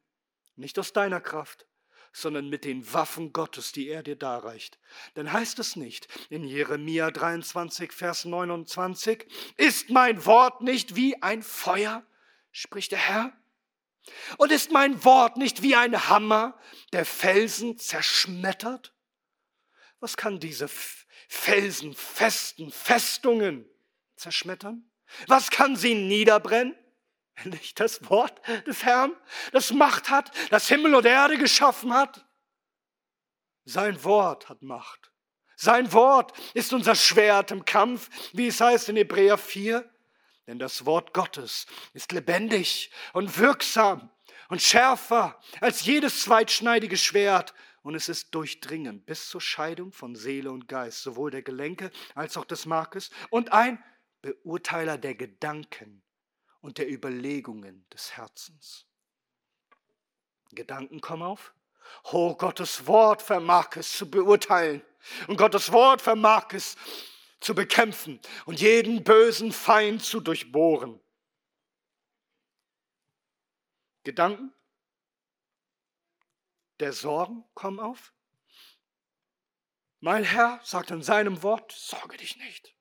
Nicht 0.57 0.78
aus 0.78 0.92
deiner 0.92 1.20
Kraft, 1.20 1.66
sondern 2.12 2.48
mit 2.48 2.64
den 2.64 2.92
Waffen 2.92 3.32
Gottes, 3.32 3.72
die 3.72 3.88
er 3.88 4.03
dir 4.03 4.16
darreicht. 4.16 4.78
Dann 5.14 5.32
heißt 5.32 5.59
es 5.59 5.76
nicht 5.76 6.09
in 6.28 6.44
Jeremia 6.44 7.11
23, 7.11 7.92
Vers 7.92 8.24
29, 8.24 9.26
ist 9.57 9.90
mein 9.90 10.26
Wort 10.26 10.61
nicht 10.61 10.96
wie 10.96 11.22
ein 11.22 11.42
Feuer, 11.42 12.05
spricht 12.51 12.92
der 12.92 12.98
Herr? 12.98 13.32
Und 14.38 14.51
ist 14.51 14.72
mein 14.72 15.05
Wort 15.05 15.36
nicht 15.36 15.62
wie 15.62 15.76
ein 15.76 16.09
Hammer, 16.09 16.59
der 16.92 17.05
Felsen 17.05 17.78
zerschmettert? 17.78 18.92
Was 20.01 20.16
kann 20.16 20.40
diese 20.40 20.68
felsenfesten 21.28 22.72
Festungen 22.72 23.68
zerschmettern? 24.16 24.90
Was 25.26 25.51
kann 25.51 25.76
sie 25.76 25.94
niederbrennen? 25.94 26.74
Nicht 27.44 27.80
das 27.80 28.09
Wort 28.11 28.40
des 28.66 28.84
Herrn, 28.84 29.14
das 29.53 29.72
Macht 29.72 30.11
hat, 30.11 30.30
das 30.51 30.68
Himmel 30.68 30.94
und 30.94 31.07
Erde 31.07 31.38
geschaffen 31.38 31.94
hat. 31.94 32.26
Sein 33.64 34.03
Wort 34.05 34.48
hat 34.48 34.62
Macht. 34.62 35.11
Sein 35.57 35.92
Wort 35.92 36.32
ist 36.55 36.72
unser 36.72 36.94
Schwert 36.94 37.51
im 37.51 37.64
Kampf, 37.64 38.09
wie 38.32 38.46
es 38.46 38.61
heißt 38.61 38.88
in 38.88 38.96
Hebräer 38.96 39.38
4. 39.38 39.88
Denn 40.46 40.59
das 40.59 40.84
Wort 40.86 41.14
Gottes 41.14 41.66
ist 41.92 42.12
lebendig 42.12 42.90
und 43.12 43.38
wirksam 43.38 44.11
und 44.48 44.61
schärfer 44.61 45.38
als 45.61 45.84
jedes 45.84 46.22
zweitschneidige 46.22 46.96
Schwert 46.96 47.55
und 47.83 47.95
es 47.95 48.09
ist 48.09 48.35
durchdringend 48.35 49.07
bis 49.07 49.28
zur 49.28 49.41
Scheidung 49.41 49.93
von 49.93 50.14
Seele 50.14 50.51
und 50.51 50.68
Geist, 50.68 51.03
sowohl 51.03 51.31
der 51.31 51.43
Gelenke 51.43 51.91
als 52.14 52.37
auch 52.37 52.45
des 52.45 52.66
Markes 52.66 53.11
und 53.31 53.53
ein 53.53 53.83
Beurteiler 54.22 54.99
der 54.99 55.14
Gedanken 55.14 56.03
und 56.61 56.78
der 56.78 56.91
Überlegungen 56.91 57.87
des 57.93 58.16
Herzens. 58.16 58.87
Gedanken 60.53 61.01
kommen 61.01 61.22
auf. 61.22 61.55
Oh, 62.12 62.35
Gottes 62.35 62.87
Wort 62.87 63.22
vermag 63.22 63.76
es 63.76 63.97
zu 63.97 64.11
beurteilen 64.11 64.83
und 65.26 65.37
Gottes 65.37 65.72
Wort 65.72 66.03
vermag 66.03 66.53
es 66.53 66.76
zu 67.41 67.55
bekämpfen 67.55 68.20
und 68.45 68.61
jeden 68.61 69.03
bösen 69.03 69.53
Feind 69.53 70.05
zu 70.05 70.20
durchbohren. 70.20 71.01
Gedanken 74.05 74.53
der 76.81 76.93
Sorgen 76.93 77.45
kommen 77.55 77.81
auf. 77.81 78.12
Mein 80.01 80.24
Herr 80.24 80.61
sagt 80.64 80.91
in 80.91 81.03
seinem 81.03 81.43
Wort, 81.43 81.72
sorge 81.72 82.16
dich 82.16 82.37
nicht. 82.37 82.74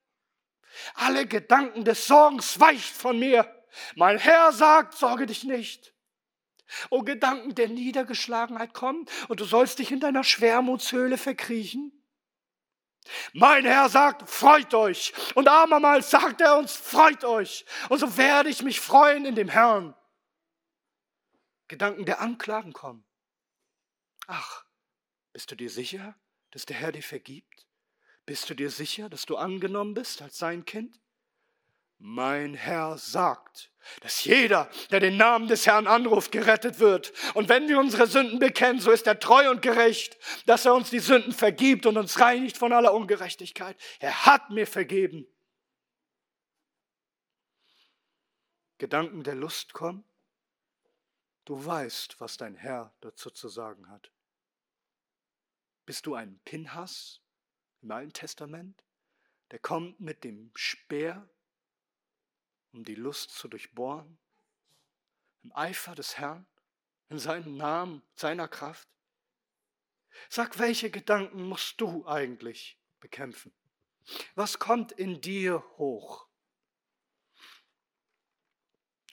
Alle 0.94 1.26
Gedanken 1.28 1.84
des 1.84 2.08
Sorgens 2.08 2.60
weicht 2.60 2.96
von 2.96 3.20
mir. 3.20 3.64
Mein 3.96 4.18
Herr 4.18 4.54
sagt, 4.54 4.94
sorge 4.94 5.26
dich 5.26 5.44
nicht. 5.44 5.94
O 6.90 7.02
Gedanken 7.02 7.56
der 7.56 7.68
Niedergeschlagenheit 7.68 8.74
kommen 8.74 9.06
und 9.28 9.40
du 9.40 9.46
sollst 9.46 9.80
dich 9.80 9.92
in 9.92 10.00
deiner 10.00 10.24
Schwermutshöhle 10.24 11.18
verkriechen. 11.18 11.92
Mein 13.34 13.66
Herr 13.66 13.90
sagt, 13.90 14.30
freut 14.30 14.74
euch. 14.74 15.14
Und 15.36 15.48
abermals 15.48 16.12
sagt 16.12 16.42
er 16.42 16.58
uns, 16.58 16.76
freut 16.76 17.24
euch. 17.24 17.66
Und 17.90 18.00
so 18.00 18.18
werde 18.18 18.50
ich 18.50 18.62
mich 18.62 18.80
freuen 18.80 19.26
in 19.26 19.36
dem 19.36 19.50
Herrn. 19.50 19.96
Gedanken 21.68 22.06
der 22.06 22.22
Anklagen 22.22 22.72
kommen. 22.74 23.04
Ach, 24.32 24.64
bist 25.34 25.50
du 25.50 25.56
dir 25.56 25.72
sicher, 25.72 26.14
dass 26.52 26.68
der 26.68 26.76
Herr 26.76 26.92
dir 26.92 27.02
vergibt? 27.02 27.66
Bist 28.28 28.48
du 28.48 28.54
dir 28.54 28.70
sicher, 28.70 29.10
dass 29.10 29.26
du 29.26 29.38
angenommen 29.38 29.96
bist 29.96 30.22
als 30.22 30.38
sein 30.38 30.66
Kind? 30.66 31.02
Mein 31.98 32.54
Herr 32.54 33.00
sagt, 33.00 33.72
dass 34.02 34.24
jeder, 34.24 34.70
der 34.92 35.00
den 35.00 35.18
Namen 35.18 35.48
des 35.48 35.66
Herrn 35.66 35.88
anruft, 35.88 36.32
gerettet 36.32 36.78
wird. 36.78 37.12
Und 37.34 37.50
wenn 37.50 37.68
wir 37.68 37.80
unsere 37.80 38.06
Sünden 38.06 38.38
bekennen, 38.38 38.80
so 38.80 38.92
ist 38.92 39.08
er 39.08 39.20
treu 39.20 39.50
und 39.50 39.64
gerecht, 39.64 40.20
dass 40.46 40.64
er 40.66 40.76
uns 40.76 40.92
die 40.92 41.00
Sünden 41.00 41.34
vergibt 41.34 41.88
und 41.88 41.98
uns 41.98 42.20
reinigt 42.20 42.56
von 42.56 42.72
aller 42.72 42.94
Ungerechtigkeit. 42.94 43.82
Er 44.00 44.28
hat 44.28 44.52
mir 44.52 44.68
vergeben. 44.68 45.26
Gedanken 48.78 49.24
der 49.24 49.36
Lust 49.36 49.74
kommen. 49.74 50.04
Du 51.46 51.66
weißt, 51.66 52.22
was 52.22 52.38
dein 52.38 52.54
Herr 52.54 52.94
dazu 53.02 53.32
zu 53.32 53.50
sagen 53.50 53.90
hat. 53.90 54.12
Bist 55.90 56.06
du 56.06 56.14
ein 56.14 56.40
Pinhas 56.46 57.20
im 57.82 57.90
Alten 57.90 58.14
Testament, 58.14 58.86
der 59.50 59.58
kommt 59.58 60.00
mit 60.00 60.24
dem 60.24 60.52
Speer 60.54 61.28
um 62.72 62.84
die 62.84 62.94
Lust 62.94 63.32
zu 63.32 63.48
durchbohren? 63.48 64.20
Im 65.42 65.52
Eifer 65.56 65.96
des 65.96 66.20
Herrn, 66.20 66.46
in 67.10 67.18
seinem 67.18 67.58
Namen, 67.58 68.04
seiner 68.14 68.48
Kraft? 68.48 68.88
Sag, 70.30 70.60
welche 70.60 70.92
Gedanken 70.92 71.42
musst 71.42 71.82
du 71.82 72.06
eigentlich 72.06 72.80
bekämpfen? 73.00 73.52
Was 74.36 74.60
kommt 74.60 74.92
in 74.92 75.22
dir 75.22 75.64
hoch? 75.80 76.28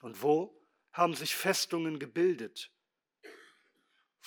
Und 0.01 0.21
wo 0.21 0.63
haben 0.91 1.15
sich 1.15 1.35
Festungen 1.35 1.97
gebildet? 1.97 2.71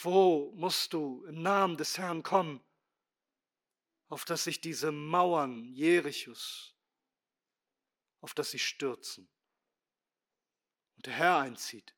Wo 0.03 0.53
musst 0.55 0.93
du 0.93 1.25
im 1.27 1.43
Namen 1.43 1.77
des 1.77 1.99
Herrn 1.99 2.23
kommen, 2.23 2.63
auf 4.09 4.25
dass 4.25 4.45
sich 4.45 4.61
diese 4.61 4.93
Mauern 4.93 5.65
Jerichus 5.73 6.75
auf 8.21 8.35
das 8.35 8.51
sie 8.51 8.59
stürzen. 8.59 9.29
Und 10.97 11.07
der 11.07 11.15
Herr 11.15 11.39
einzieht, 11.39 11.95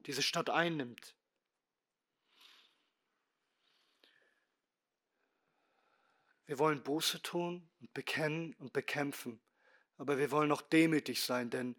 diese 0.00 0.22
Stadt 0.22 0.48
einnimmt. 0.50 1.14
Wir 6.46 6.58
wollen 6.58 6.82
Buße 6.82 7.22
tun 7.22 7.68
und 7.80 7.92
bekennen 7.94 8.54
und 8.54 8.72
bekämpfen, 8.72 9.40
aber 9.96 10.18
wir 10.18 10.30
wollen 10.30 10.52
auch 10.52 10.62
demütig 10.62 11.22
sein, 11.22 11.50
denn 11.50 11.74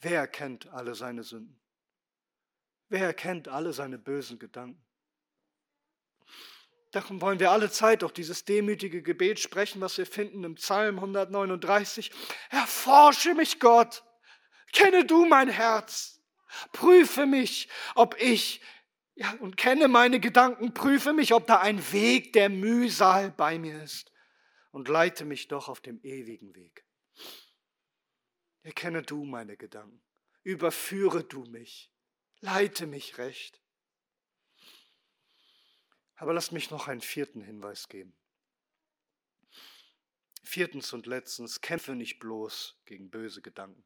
wer 0.00 0.20
erkennt 0.20 0.68
alle 0.68 0.94
seine 0.94 1.24
Sünden? 1.24 1.61
Wer 2.92 3.06
erkennt 3.06 3.48
alle 3.48 3.72
seine 3.72 3.96
bösen 3.96 4.38
Gedanken? 4.38 4.84
Darum 6.90 7.22
wollen 7.22 7.40
wir 7.40 7.50
alle 7.50 7.70
Zeit 7.70 8.04
auch 8.04 8.10
dieses 8.10 8.44
demütige 8.44 9.02
Gebet 9.02 9.40
sprechen, 9.40 9.80
was 9.80 9.96
wir 9.96 10.04
finden 10.04 10.44
im 10.44 10.56
Psalm 10.56 10.96
139. 10.96 12.10
Erforsche 12.50 13.32
mich, 13.32 13.60
Gott. 13.60 14.04
Kenne 14.74 15.06
du 15.06 15.24
mein 15.24 15.48
Herz. 15.48 16.20
Prüfe 16.72 17.24
mich, 17.24 17.70
ob 17.94 18.20
ich, 18.20 18.60
ja, 19.14 19.32
und 19.40 19.56
kenne 19.56 19.88
meine 19.88 20.20
Gedanken. 20.20 20.74
Prüfe 20.74 21.14
mich, 21.14 21.32
ob 21.32 21.46
da 21.46 21.60
ein 21.60 21.92
Weg 21.92 22.34
der 22.34 22.50
Mühsal 22.50 23.30
bei 23.30 23.58
mir 23.58 23.82
ist. 23.82 24.12
Und 24.70 24.88
leite 24.88 25.24
mich 25.24 25.48
doch 25.48 25.70
auf 25.70 25.80
dem 25.80 25.98
ewigen 26.02 26.54
Weg. 26.54 26.84
Erkenne 28.60 29.00
du 29.00 29.24
meine 29.24 29.56
Gedanken. 29.56 30.02
Überführe 30.42 31.24
du 31.24 31.44
mich. 31.44 31.91
Leite 32.42 32.88
mich 32.88 33.18
recht. 33.18 33.60
Aber 36.16 36.34
lasst 36.34 36.50
mich 36.50 36.70
noch 36.70 36.88
einen 36.88 37.00
vierten 37.00 37.40
Hinweis 37.40 37.88
geben. 37.88 38.16
Viertens 40.42 40.92
und 40.92 41.06
letztens, 41.06 41.60
kämpfe 41.60 41.94
nicht 41.94 42.18
bloß 42.18 42.80
gegen 42.84 43.10
böse 43.10 43.42
Gedanken. 43.42 43.84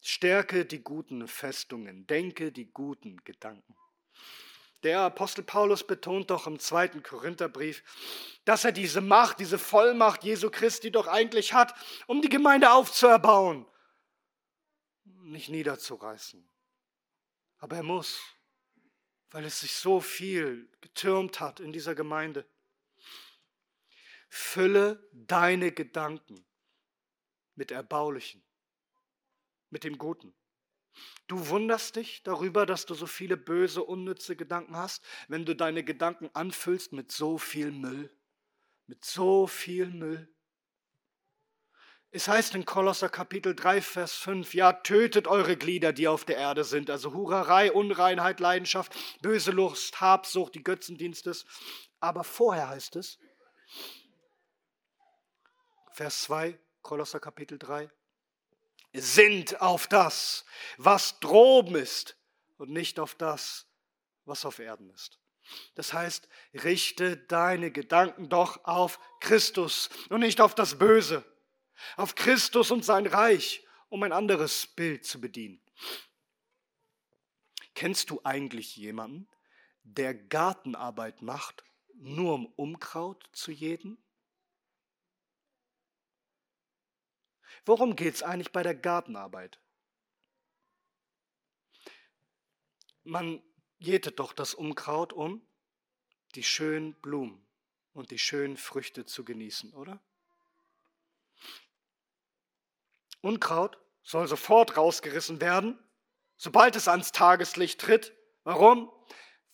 Stärke 0.00 0.64
die 0.64 0.82
guten 0.82 1.26
Festungen, 1.26 2.06
denke 2.06 2.52
die 2.52 2.70
guten 2.70 3.16
Gedanken. 3.24 3.76
Der 4.84 5.00
Apostel 5.00 5.42
Paulus 5.42 5.84
betont 5.84 6.30
doch 6.30 6.46
im 6.46 6.60
zweiten 6.60 7.02
Korintherbrief, 7.02 7.82
dass 8.44 8.64
er 8.64 8.70
diese 8.70 9.00
Macht, 9.00 9.40
diese 9.40 9.58
Vollmacht 9.58 10.22
Jesu 10.22 10.50
Christi 10.50 10.92
doch 10.92 11.08
eigentlich 11.08 11.52
hat, 11.52 11.74
um 12.06 12.22
die 12.22 12.28
Gemeinde 12.28 12.70
aufzuerbauen, 12.70 13.66
nicht 15.04 15.48
niederzureißen. 15.48 16.48
Aber 17.58 17.76
er 17.76 17.82
muss 17.82 18.20
weil 19.30 19.44
es 19.44 19.60
sich 19.60 19.74
so 19.74 20.00
viel 20.00 20.70
getürmt 20.80 21.40
hat 21.40 21.60
in 21.60 21.72
dieser 21.72 21.94
Gemeinde. 21.94 22.48
Fülle 24.28 25.08
deine 25.12 25.72
Gedanken 25.72 26.46
mit 27.54 27.70
Erbaulichen, 27.70 28.42
mit 29.70 29.84
dem 29.84 29.98
Guten. 29.98 30.34
Du 31.26 31.48
wunderst 31.48 31.96
dich 31.96 32.22
darüber, 32.22 32.64
dass 32.64 32.86
du 32.86 32.94
so 32.94 33.06
viele 33.06 33.36
böse, 33.36 33.82
unnütze 33.84 34.36
Gedanken 34.36 34.76
hast, 34.76 35.04
wenn 35.28 35.44
du 35.44 35.54
deine 35.54 35.84
Gedanken 35.84 36.30
anfüllst 36.32 36.92
mit 36.92 37.12
so 37.12 37.36
viel 37.36 37.70
Müll, 37.70 38.10
mit 38.86 39.04
so 39.04 39.46
viel 39.46 39.90
Müll. 39.90 40.34
Es 42.12 42.28
heißt 42.28 42.54
in 42.54 42.64
Kolosser 42.64 43.08
Kapitel 43.08 43.54
3, 43.54 43.82
Vers 43.82 44.14
5, 44.14 44.54
ja, 44.54 44.72
tötet 44.72 45.26
eure 45.26 45.56
Glieder, 45.56 45.92
die 45.92 46.08
auf 46.08 46.24
der 46.24 46.36
Erde 46.36 46.64
sind, 46.64 46.88
also 46.88 47.12
Hurerei, 47.12 47.72
Unreinheit, 47.72 48.40
Leidenschaft, 48.40 48.96
böse 49.20 49.50
Lust, 49.50 50.00
Habsucht, 50.00 50.54
die 50.54 50.62
Götzendienstes. 50.62 51.44
Aber 52.00 52.24
vorher 52.24 52.68
heißt 52.68 52.96
es, 52.96 53.18
Vers 55.92 56.22
2, 56.22 56.58
Kolosser 56.82 57.20
Kapitel 57.20 57.58
3, 57.58 57.90
sind 58.92 59.60
auf 59.60 59.86
das, 59.86 60.44
was 60.78 61.20
droben 61.20 61.74
ist 61.74 62.16
und 62.56 62.70
nicht 62.70 63.00
auf 63.00 63.14
das, 63.14 63.66
was 64.24 64.44
auf 64.44 64.58
Erden 64.58 64.90
ist. 64.90 65.18
Das 65.74 65.92
heißt, 65.92 66.28
richte 66.54 67.16
deine 67.16 67.70
Gedanken 67.70 68.28
doch 68.28 68.64
auf 68.64 68.98
Christus 69.20 69.90
und 70.08 70.20
nicht 70.20 70.40
auf 70.40 70.54
das 70.54 70.78
Böse, 70.78 71.24
auf 71.96 72.14
Christus 72.14 72.70
und 72.70 72.84
sein 72.84 73.06
Reich, 73.06 73.66
um 73.88 74.02
ein 74.02 74.12
anderes 74.12 74.66
Bild 74.66 75.04
zu 75.04 75.20
bedienen. 75.20 75.60
Kennst 77.74 78.10
du 78.10 78.20
eigentlich 78.24 78.76
jemanden, 78.76 79.28
der 79.82 80.14
Gartenarbeit 80.14 81.22
macht, 81.22 81.64
nur 81.94 82.34
um 82.34 82.46
Unkraut 82.46 83.28
zu 83.32 83.52
jäten? 83.52 84.02
Worum 87.64 87.96
geht 87.96 88.14
es 88.14 88.22
eigentlich 88.22 88.52
bei 88.52 88.62
der 88.62 88.74
Gartenarbeit? 88.74 89.60
Man 93.02 93.42
jätet 93.78 94.18
doch 94.18 94.32
das 94.32 94.54
Unkraut, 94.54 95.12
um 95.12 95.46
die 96.34 96.42
schönen 96.42 96.94
Blumen 97.00 97.46
und 97.92 98.10
die 98.10 98.18
schönen 98.18 98.56
Früchte 98.56 99.06
zu 99.06 99.24
genießen, 99.24 99.72
oder? 99.74 100.02
Unkraut 103.26 103.76
soll 104.02 104.28
sofort 104.28 104.76
rausgerissen 104.76 105.40
werden, 105.40 105.78
sobald 106.36 106.76
es 106.76 106.86
ans 106.86 107.10
Tageslicht 107.10 107.80
tritt. 107.80 108.14
Warum? 108.44 108.90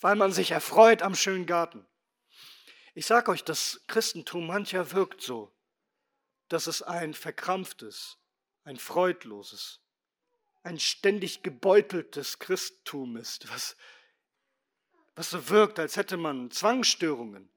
Weil 0.01 0.15
man 0.15 0.31
sich 0.31 0.51
erfreut 0.51 1.01
am 1.01 1.15
schönen 1.15 1.47
Garten. 1.47 1.87
Ich 2.95 3.07
sage 3.07 3.31
euch, 3.31 3.45
das 3.45 3.81
Christentum 3.87 4.47
mancher 4.47 4.93
wirkt 4.93 5.23
so, 5.23 5.51
dass 6.49 6.67
es 6.67 6.83
ein 6.83 7.15
verkrampftes, 7.15 8.19
ein 8.65 8.77
freudloses, 8.77 9.81
ein 10.63 10.79
ständig 10.79 11.43
gebeuteltes 11.43 12.39
Christentum 12.39 13.17
ist, 13.17 13.51
was, 13.51 13.77
was 15.15 15.31
so 15.31 15.49
wirkt, 15.49 15.79
als 15.79 15.97
hätte 15.97 16.19
man 16.19 16.51
Zwangsstörungen, 16.51 17.51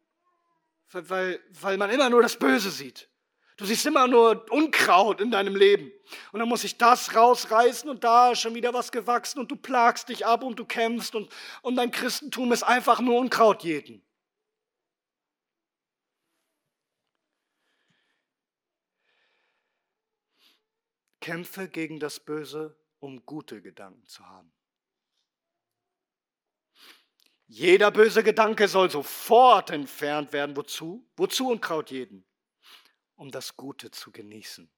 weil, 0.91 1.43
weil 1.49 1.75
man 1.75 1.89
immer 1.89 2.09
nur 2.09 2.21
das 2.21 2.39
Böse 2.39 2.71
sieht. 2.71 3.09
Du 3.57 3.65
siehst 3.65 3.85
immer 3.85 4.07
nur 4.07 4.51
Unkraut 4.51 5.21
in 5.21 5.31
deinem 5.31 5.55
Leben. 5.55 5.91
Und 6.31 6.39
dann 6.39 6.49
muss 6.49 6.63
ich 6.65 6.77
das 6.77 7.15
rausreißen 7.15 7.89
und 7.89 8.03
da 8.03 8.31
ist 8.31 8.41
schon 8.41 8.53
wieder 8.53 8.73
was 8.73 8.91
gewachsen 8.91 9.39
und 9.39 9.49
du 9.49 9.55
plagst 9.55 10.09
dich 10.09 10.25
ab 10.25 10.43
und 10.43 10.59
du 10.59 10.65
kämpfst 10.65 11.15
und, 11.15 11.31
und 11.61 11.75
dein 11.75 11.91
Christentum 11.91 12.51
ist 12.51 12.63
einfach 12.63 12.99
nur 12.99 13.17
Unkraut 13.17 13.63
jeden. 13.63 14.05
Kämpfe 21.21 21.67
gegen 21.69 21.99
das 21.99 22.19
Böse, 22.19 22.77
um 22.99 23.25
gute 23.25 23.61
Gedanken 23.61 24.05
zu 24.05 24.23
haben. 24.27 24.51
Jeder 27.47 27.89
böse 27.89 28.21
Gedanke 28.21 28.67
soll 28.67 28.91
sofort 28.91 29.69
entfernt 29.71 30.33
werden. 30.33 30.55
Wozu? 30.55 31.07
Wozu 31.15 31.49
Unkraut 31.49 31.89
jeden? 31.89 32.25
Um 33.15 33.31
das 33.31 33.55
Gute 33.55 33.91
zu 33.91 34.11
genießen. 34.11 34.69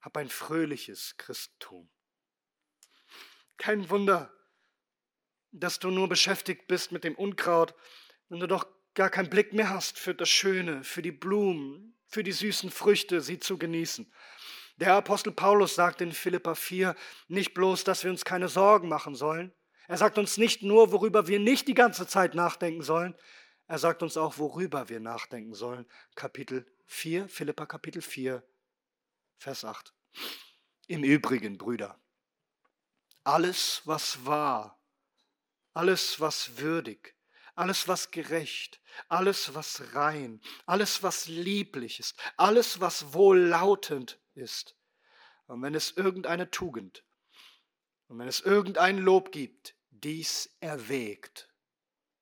Hab 0.00 0.16
ein 0.16 0.28
fröhliches 0.28 1.16
Christentum. 1.16 1.88
Kein 3.56 3.88
Wunder, 3.90 4.32
dass 5.52 5.78
du 5.78 5.90
nur 5.90 6.08
beschäftigt 6.08 6.66
bist 6.66 6.92
mit 6.92 7.04
dem 7.04 7.14
Unkraut, 7.14 7.74
wenn 8.28 8.40
du 8.40 8.48
doch 8.48 8.66
gar 8.94 9.10
keinen 9.10 9.30
Blick 9.30 9.52
mehr 9.52 9.70
hast 9.70 9.98
für 9.98 10.14
das 10.14 10.28
Schöne, 10.28 10.84
für 10.84 11.02
die 11.02 11.12
Blumen, 11.12 11.96
für 12.06 12.22
die 12.22 12.32
süßen 12.32 12.70
Früchte, 12.70 13.20
sie 13.20 13.38
zu 13.38 13.58
genießen. 13.58 14.12
Der 14.76 14.94
Apostel 14.94 15.32
Paulus 15.32 15.74
sagt 15.74 16.00
in 16.00 16.12
Philippa 16.12 16.54
4 16.54 16.96
nicht 17.28 17.54
bloß, 17.54 17.84
dass 17.84 18.02
wir 18.02 18.10
uns 18.10 18.24
keine 18.24 18.48
Sorgen 18.48 18.88
machen 18.88 19.14
sollen. 19.14 19.52
Er 19.86 19.98
sagt 19.98 20.18
uns 20.18 20.36
nicht 20.36 20.62
nur, 20.62 20.92
worüber 20.92 21.28
wir 21.28 21.38
nicht 21.38 21.68
die 21.68 21.74
ganze 21.74 22.06
Zeit 22.06 22.34
nachdenken 22.34 22.82
sollen, 22.82 23.14
er 23.66 23.78
sagt 23.78 24.02
uns 24.02 24.16
auch, 24.16 24.38
worüber 24.38 24.88
wir 24.88 25.00
nachdenken 25.00 25.54
sollen. 25.54 25.86
Kapitel 26.14 26.66
4, 26.86 27.28
Philippa 27.28 27.66
Kapitel 27.66 28.02
4, 28.02 28.42
Vers 29.38 29.64
8. 29.64 29.94
Im 30.86 31.02
Übrigen, 31.02 31.56
Brüder, 31.56 31.98
alles, 33.24 33.82
was 33.84 34.26
wahr, 34.26 34.78
alles, 35.72 36.20
was 36.20 36.58
würdig, 36.58 37.16
alles, 37.54 37.88
was 37.88 38.10
gerecht, 38.10 38.80
alles, 39.08 39.54
was 39.54 39.94
rein, 39.94 40.40
alles, 40.66 41.02
was 41.02 41.26
lieblich 41.26 42.00
ist, 42.00 42.14
alles, 42.36 42.80
was 42.80 43.14
wohllautend 43.14 44.20
ist. 44.34 44.76
Und 45.46 45.62
wenn 45.62 45.74
es 45.74 45.92
irgendeine 45.92 46.50
Tugend 46.50 47.04
und 48.08 48.18
wenn 48.18 48.28
es 48.28 48.40
irgendein 48.40 48.98
Lob 48.98 49.32
gibt, 49.32 49.74
dies 49.90 50.54
erwägt. 50.60 51.48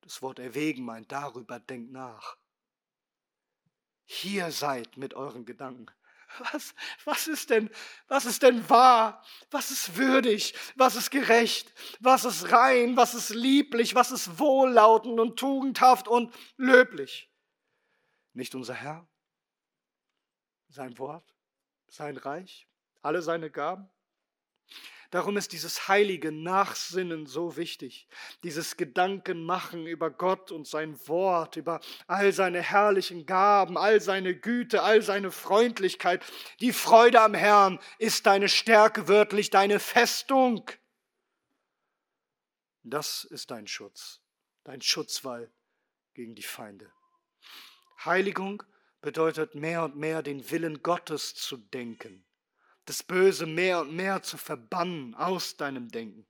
Das 0.03 0.21
Wort 0.21 0.39
erwägen 0.39 0.83
meint 0.83 1.11
darüber, 1.11 1.59
denkt 1.59 1.91
nach. 1.91 2.37
Hier 4.03 4.51
seid 4.51 4.97
mit 4.97 5.13
euren 5.13 5.45
Gedanken. 5.45 5.87
Was, 6.51 6.73
was, 7.05 7.27
ist 7.27 7.51
denn, 7.51 7.69
was 8.07 8.25
ist 8.25 8.41
denn 8.41 8.67
wahr? 8.67 9.23
Was 9.51 9.69
ist 9.69 9.97
würdig? 9.97 10.55
Was 10.75 10.95
ist 10.95 11.11
gerecht? 11.11 11.71
Was 11.99 12.25
ist 12.25 12.51
rein? 12.51 12.97
Was 12.97 13.13
ist 13.13 13.29
lieblich? 13.29 13.93
Was 13.93 14.11
ist 14.11 14.39
wohllautend 14.39 15.19
und 15.19 15.37
tugendhaft 15.37 16.07
und 16.07 16.33
löblich? 16.57 17.29
Nicht 18.33 18.55
unser 18.55 18.73
Herr? 18.73 19.07
Sein 20.69 20.97
Wort? 20.97 21.35
Sein 21.87 22.17
Reich? 22.17 22.67
Alle 23.03 23.21
seine 23.21 23.51
Gaben? 23.51 23.87
Darum 25.13 25.37
ist 25.37 25.51
dieses 25.51 25.87
heilige 25.87 26.31
Nachsinnen 26.31 27.27
so 27.27 27.55
wichtig, 27.55 28.07
dieses 28.41 28.77
Gedankenmachen 28.77 29.85
über 29.85 30.09
Gott 30.09 30.51
und 30.51 30.67
sein 30.67 30.97
Wort, 31.07 31.55
über 31.55 31.81
all 32.07 32.33
seine 32.33 32.63
herrlichen 32.63 33.27
Gaben, 33.27 33.77
all 33.77 34.01
seine 34.01 34.35
Güte, 34.35 34.81
all 34.81 35.03
seine 35.03 35.29
Freundlichkeit. 35.29 36.25
Die 36.61 36.73
Freude 36.73 37.21
am 37.21 37.35
Herrn 37.35 37.79
ist 37.99 38.25
deine 38.25 38.49
Stärke, 38.49 39.07
wörtlich 39.07 39.51
deine 39.51 39.79
Festung. 39.79 40.65
Das 42.81 43.23
ist 43.23 43.51
dein 43.51 43.67
Schutz, 43.67 44.19
dein 44.63 44.81
Schutzwall 44.81 45.51
gegen 46.15 46.33
die 46.33 46.41
Feinde. 46.41 46.91
Heiligung 48.03 48.63
bedeutet 48.99 49.53
mehr 49.53 49.83
und 49.83 49.95
mehr 49.95 50.23
den 50.23 50.49
Willen 50.49 50.81
Gottes 50.81 51.35
zu 51.35 51.57
denken 51.57 52.25
das 52.85 53.03
Böse 53.03 53.45
mehr 53.45 53.81
und 53.81 53.95
mehr 53.95 54.23
zu 54.23 54.37
verbannen 54.37 55.15
aus 55.15 55.57
deinem 55.57 55.89
Denken. 55.89 56.25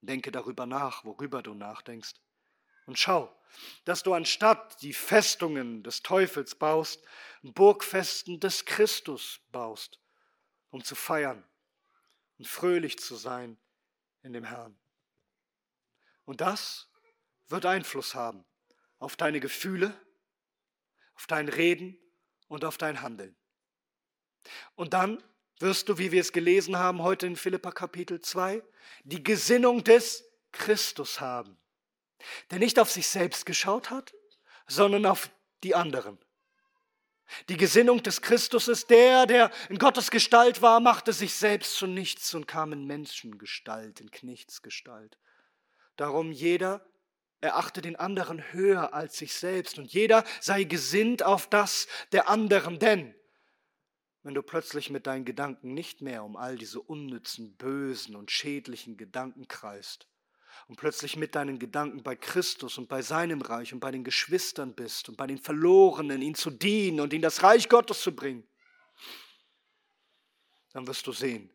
Denke 0.00 0.32
darüber 0.32 0.66
nach, 0.66 1.04
worüber 1.04 1.42
du 1.42 1.54
nachdenkst. 1.54 2.14
Und 2.86 2.98
schau, 2.98 3.34
dass 3.84 4.02
du 4.02 4.14
anstatt 4.14 4.80
die 4.82 4.94
Festungen 4.94 5.82
des 5.82 6.02
Teufels 6.02 6.54
baust, 6.54 7.04
Burgfesten 7.42 8.40
des 8.40 8.64
Christus 8.64 9.40
baust, 9.52 10.00
um 10.70 10.82
zu 10.82 10.94
feiern 10.94 11.44
und 12.38 12.46
fröhlich 12.46 12.98
zu 12.98 13.16
sein 13.16 13.58
in 14.22 14.32
dem 14.32 14.44
Herrn. 14.44 14.78
Und 16.24 16.40
das 16.40 16.90
wird 17.48 17.66
Einfluss 17.66 18.14
haben 18.14 18.44
auf 18.98 19.16
deine 19.16 19.40
Gefühle, 19.40 19.98
auf 21.14 21.26
dein 21.26 21.48
Reden 21.48 21.98
und 22.48 22.64
auf 22.64 22.78
dein 22.78 23.00
Handeln. 23.00 23.37
Und 24.74 24.94
dann 24.94 25.22
wirst 25.58 25.88
du, 25.88 25.98
wie 25.98 26.12
wir 26.12 26.20
es 26.20 26.32
gelesen 26.32 26.78
haben 26.78 27.02
heute 27.02 27.26
in 27.26 27.36
Philippa 27.36 27.72
Kapitel 27.72 28.20
2, 28.20 28.62
die 29.04 29.22
Gesinnung 29.22 29.84
des 29.84 30.24
Christus 30.52 31.20
haben, 31.20 31.56
der 32.50 32.58
nicht 32.58 32.78
auf 32.78 32.90
sich 32.90 33.08
selbst 33.08 33.46
geschaut 33.46 33.90
hat, 33.90 34.14
sondern 34.66 35.06
auf 35.06 35.30
die 35.62 35.74
anderen. 35.74 36.18
Die 37.48 37.56
Gesinnung 37.56 38.02
des 38.02 38.22
Christus 38.22 38.68
ist 38.68 38.88
der, 38.88 39.26
der 39.26 39.50
in 39.68 39.78
Gottes 39.78 40.10
Gestalt 40.10 40.62
war, 40.62 40.80
machte 40.80 41.12
sich 41.12 41.34
selbst 41.34 41.76
zu 41.76 41.86
nichts 41.86 42.34
und 42.34 42.48
kam 42.48 42.72
in 42.72 42.86
Menschengestalt, 42.86 44.00
in 44.00 44.10
Knechtsgestalt. 44.10 45.18
Darum 45.96 46.32
jeder 46.32 46.86
erachte 47.40 47.82
den 47.82 47.96
anderen 47.96 48.52
höher 48.52 48.94
als 48.94 49.18
sich 49.18 49.34
selbst 49.34 49.78
und 49.78 49.92
jeder 49.92 50.24
sei 50.40 50.64
gesinnt 50.64 51.22
auf 51.22 51.48
das 51.48 51.86
der 52.12 52.28
anderen, 52.28 52.78
denn 52.78 53.14
wenn 54.28 54.34
du 54.34 54.42
plötzlich 54.42 54.90
mit 54.90 55.06
deinen 55.06 55.24
Gedanken 55.24 55.72
nicht 55.72 56.02
mehr 56.02 56.22
um 56.22 56.36
all 56.36 56.58
diese 56.58 56.82
unnützen, 56.82 57.56
bösen 57.56 58.14
und 58.14 58.30
schädlichen 58.30 58.98
Gedanken 58.98 59.48
kreist 59.48 60.06
und 60.66 60.76
plötzlich 60.76 61.16
mit 61.16 61.34
deinen 61.34 61.58
Gedanken 61.58 62.02
bei 62.02 62.14
Christus 62.14 62.76
und 62.76 62.90
bei 62.90 63.00
seinem 63.00 63.40
Reich 63.40 63.72
und 63.72 63.80
bei 63.80 63.90
den 63.90 64.04
Geschwistern 64.04 64.74
bist 64.74 65.08
und 65.08 65.16
bei 65.16 65.26
den 65.26 65.38
Verlorenen, 65.38 66.20
ihn 66.20 66.34
zu 66.34 66.50
dienen 66.50 67.00
und 67.00 67.14
in 67.14 67.22
das 67.22 67.42
Reich 67.42 67.70
Gottes 67.70 68.02
zu 68.02 68.14
bringen, 68.14 68.46
dann 70.74 70.86
wirst 70.86 71.06
du 71.06 71.12
sehen, 71.12 71.50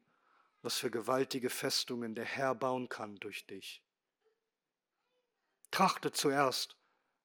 was 0.63 0.75
für 0.79 0.89
gewaltige 0.89 1.51
Festungen 1.51 2.15
der 2.15 2.25
Herr 2.25 2.55
bauen 2.55 2.89
kann 2.89 3.17
durch 3.17 3.45
dich. 3.45 3.83
Trachte 5.69 6.11
zuerst 6.11 6.75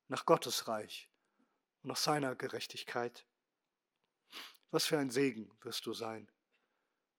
nach 0.09 0.27
Gottes 0.27 0.69
Reich 0.69 1.09
und 1.83 1.89
nach 1.89 1.97
seiner 1.97 2.35
Gerechtigkeit 2.35 3.25
Was 4.71 4.87
für 4.87 4.99
ein 4.99 5.11
Segen 5.11 5.51
wirst 5.63 5.87
du 5.87 5.95
sein. 5.95 6.31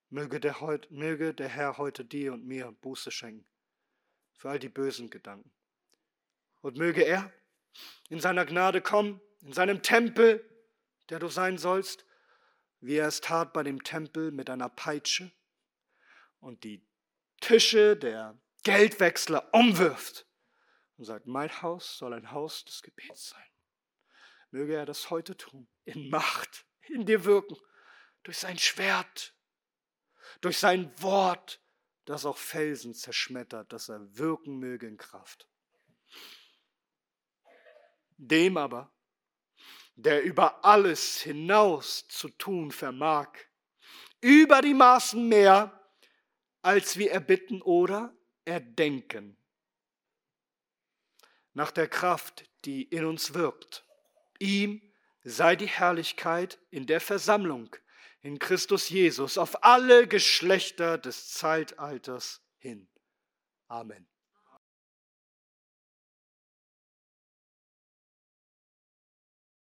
Möge 0.09 0.39
der, 0.39 0.59
heut, 0.61 0.89
möge 0.89 1.33
der 1.33 1.49
Herr 1.49 1.77
heute 1.77 2.03
dir 2.03 2.33
und 2.33 2.45
mir 2.45 2.71
Buße 2.71 3.11
schenken 3.11 3.47
für 4.39 4.49
all 4.49 4.59
die 4.59 4.69
bösen 4.69 5.09
Gedanken. 5.09 5.51
Und 6.61 6.77
möge 6.77 7.03
er 7.03 7.31
in 8.09 8.19
seiner 8.19 8.45
Gnade 8.45 8.81
kommen, 8.81 9.21
in 9.41 9.53
seinem 9.53 9.81
Tempel, 9.83 10.43
der 11.09 11.19
du 11.19 11.27
sein 11.27 11.57
sollst, 11.57 12.05
wie 12.79 12.95
er 12.95 13.07
es 13.07 13.21
tat 13.21 13.53
bei 13.53 13.63
dem 13.63 13.83
Tempel 13.83 14.31
mit 14.31 14.49
einer 14.49 14.69
Peitsche 14.69 15.31
und 16.39 16.63
die 16.63 16.85
Tische 17.41 17.97
der 17.97 18.39
Geldwechsler 18.63 19.53
umwirft 19.53 20.25
und 20.97 21.05
sagt, 21.05 21.27
mein 21.27 21.61
Haus 21.61 21.97
soll 21.97 22.13
ein 22.13 22.31
Haus 22.31 22.65
des 22.65 22.81
Gebets 22.81 23.29
sein. 23.29 23.43
Möge 24.51 24.75
er 24.75 24.85
das 24.85 25.09
heute 25.09 25.35
tun, 25.37 25.67
in 25.85 26.09
Macht, 26.09 26.65
in 26.89 27.05
dir 27.05 27.25
wirken, 27.25 27.57
durch 28.23 28.37
sein 28.37 28.57
Schwert, 28.57 29.33
durch 30.41 30.57
sein 30.57 30.91
Wort, 31.01 31.61
das 32.05 32.25
auch 32.25 32.37
Felsen 32.37 32.93
zerschmettert, 32.93 33.71
dass 33.71 33.89
er 33.89 34.17
wirken 34.17 34.57
möge 34.57 34.87
in 34.87 34.97
Kraft. 34.97 35.47
Dem 38.17 38.57
aber, 38.57 38.91
der 39.95 40.23
über 40.23 40.65
alles 40.65 41.21
hinaus 41.21 42.07
zu 42.07 42.29
tun 42.29 42.71
vermag, 42.71 43.29
über 44.21 44.61
die 44.61 44.73
Maßen 44.73 45.27
mehr, 45.27 45.75
als 46.61 46.97
wir 46.97 47.11
erbitten 47.11 47.61
oder 47.61 48.15
erdenken, 48.43 49.37
nach 51.53 51.71
der 51.71 51.87
Kraft, 51.87 52.49
die 52.65 52.83
in 52.83 53.05
uns 53.05 53.33
wirkt. 53.33 53.85
Ihm 54.39 54.88
sei 55.24 55.55
die 55.55 55.67
Herrlichkeit 55.67 56.59
in 56.70 56.86
der 56.86 57.01
Versammlung 57.01 57.76
in 58.22 58.39
Christus 58.39 58.89
Jesus 58.89 59.38
auf 59.38 59.63
alle 59.63 60.07
Geschlechter 60.07 60.97
des 60.97 61.30
Zeitalters 61.30 62.41
hin. 62.57 62.88
Amen. 63.67 64.07